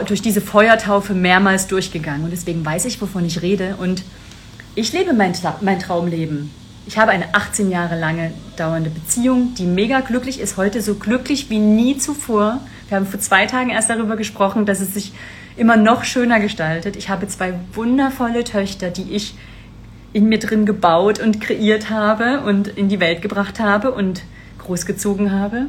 durch 0.06 0.22
diese 0.22 0.40
Feuertaufe 0.40 1.12
mehrmals 1.12 1.66
durchgegangen 1.66 2.24
und 2.24 2.30
deswegen 2.30 2.64
weiß 2.64 2.86
ich, 2.86 3.00
wovon 3.00 3.26
ich 3.26 3.42
rede 3.42 3.76
und 3.78 4.02
ich 4.74 4.92
lebe 4.92 5.12
mein, 5.12 5.32
mein 5.60 5.78
Traumleben. 5.78 6.50
Ich 6.86 6.98
habe 6.98 7.12
eine 7.12 7.34
18 7.34 7.70
Jahre 7.70 7.98
lange 7.98 8.32
dauernde 8.56 8.90
Beziehung, 8.90 9.54
die 9.54 9.66
mega 9.66 10.00
glücklich 10.00 10.40
ist, 10.40 10.56
heute 10.56 10.82
so 10.82 10.94
glücklich 10.94 11.50
wie 11.50 11.58
nie 11.58 11.96
zuvor. 11.98 12.60
Wir 12.88 12.96
haben 12.96 13.06
vor 13.06 13.20
zwei 13.20 13.46
Tagen 13.46 13.70
erst 13.70 13.90
darüber 13.90 14.16
gesprochen, 14.16 14.66
dass 14.66 14.80
es 14.80 14.94
sich 14.94 15.12
immer 15.56 15.76
noch 15.76 16.04
schöner 16.04 16.40
gestaltet. 16.40 16.96
Ich 16.96 17.08
habe 17.08 17.28
zwei 17.28 17.54
wundervolle 17.74 18.44
Töchter, 18.44 18.90
die 18.90 19.12
ich 19.12 19.34
in 20.12 20.28
mir 20.28 20.38
drin 20.38 20.66
gebaut 20.66 21.20
und 21.20 21.40
kreiert 21.40 21.90
habe 21.90 22.40
und 22.40 22.68
in 22.68 22.88
die 22.88 23.00
Welt 23.00 23.22
gebracht 23.22 23.60
habe 23.60 23.92
und 23.92 24.22
großgezogen 24.58 25.32
habe 25.32 25.66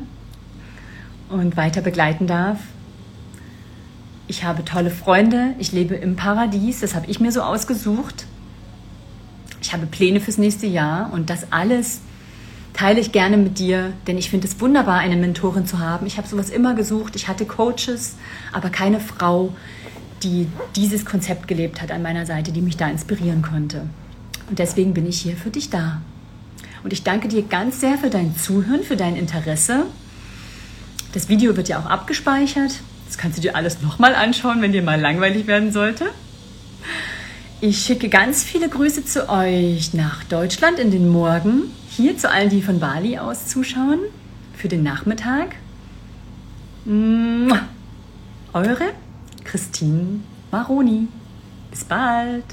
und 1.29 1.57
weiter 1.57 1.81
begleiten 1.81 2.25
darf. 2.25 2.59
Ich 4.27 4.43
habe 4.43 4.65
tolle 4.65 4.89
Freunde, 4.89 5.53
ich 5.59 5.73
lebe 5.73 5.95
im 5.95 6.15
Paradies, 6.15 6.79
das 6.79 6.95
habe 6.95 7.05
ich 7.07 7.19
mir 7.19 7.31
so 7.31 7.41
ausgesucht 7.41 8.25
ich 9.63 9.73
habe 9.73 9.85
Pläne 9.85 10.19
fürs 10.19 10.37
nächste 10.37 10.67
Jahr 10.67 11.11
und 11.13 11.29
das 11.29 11.51
alles 11.51 12.01
teile 12.73 12.99
ich 12.99 13.11
gerne 13.11 13.37
mit 13.37 13.59
dir, 13.59 13.93
denn 14.07 14.17
ich 14.17 14.29
finde 14.29 14.47
es 14.47 14.59
wunderbar, 14.59 14.99
eine 14.99 15.15
Mentorin 15.15 15.65
zu 15.65 15.79
haben. 15.79 16.05
Ich 16.05 16.17
habe 16.17 16.27
sowas 16.27 16.49
immer 16.49 16.73
gesucht. 16.75 17.15
Ich 17.15 17.27
hatte 17.27 17.45
Coaches, 17.45 18.17
aber 18.51 18.69
keine 18.69 18.99
Frau, 18.99 19.55
die 20.23 20.47
dieses 20.75 21.05
Konzept 21.05 21.47
gelebt 21.47 21.81
hat 21.81 21.91
an 21.91 22.01
meiner 22.01 22.25
Seite, 22.25 22.51
die 22.51 22.61
mich 22.61 22.75
da 22.75 22.89
inspirieren 22.89 23.41
konnte. 23.41 23.87
Und 24.49 24.59
deswegen 24.59 24.93
bin 24.93 25.07
ich 25.07 25.21
hier 25.21 25.37
für 25.37 25.49
dich 25.49 25.69
da. 25.69 26.01
Und 26.83 26.91
ich 26.91 27.03
danke 27.03 27.29
dir 27.29 27.43
ganz 27.43 27.79
sehr 27.79 27.97
für 27.97 28.09
dein 28.09 28.35
Zuhören, 28.35 28.83
für 28.83 28.97
dein 28.97 29.15
Interesse. 29.15 29.85
Das 31.13 31.29
Video 31.29 31.55
wird 31.55 31.69
ja 31.69 31.79
auch 31.79 31.85
abgespeichert. 31.85 32.81
Das 33.07 33.17
kannst 33.17 33.37
du 33.37 33.41
dir 33.41 33.55
alles 33.55 33.81
nochmal 33.81 34.15
anschauen, 34.15 34.61
wenn 34.61 34.73
dir 34.73 34.81
mal 34.81 34.99
langweilig 34.99 35.47
werden 35.47 35.71
sollte. 35.71 36.05
Ich 37.65 37.85
schicke 37.85 38.09
ganz 38.09 38.43
viele 38.43 38.67
Grüße 38.67 39.05
zu 39.05 39.29
euch 39.29 39.93
nach 39.93 40.25
Deutschland 40.25 40.79
in 40.79 40.91
den 40.91 41.07
Morgen. 41.07 41.71
Hier 41.87 42.17
zu 42.17 42.29
allen, 42.29 42.49
die 42.49 42.61
von 42.61 42.81
Bali 42.81 43.17
aus 43.17 43.47
zuschauen. 43.47 43.99
Für 44.53 44.67
den 44.67 44.83
Nachmittag. 44.83 45.55
Eure 46.85 48.89
Christine 49.45 50.19
Maroni. 50.51 51.07
Bis 51.71 51.85
bald. 51.85 52.43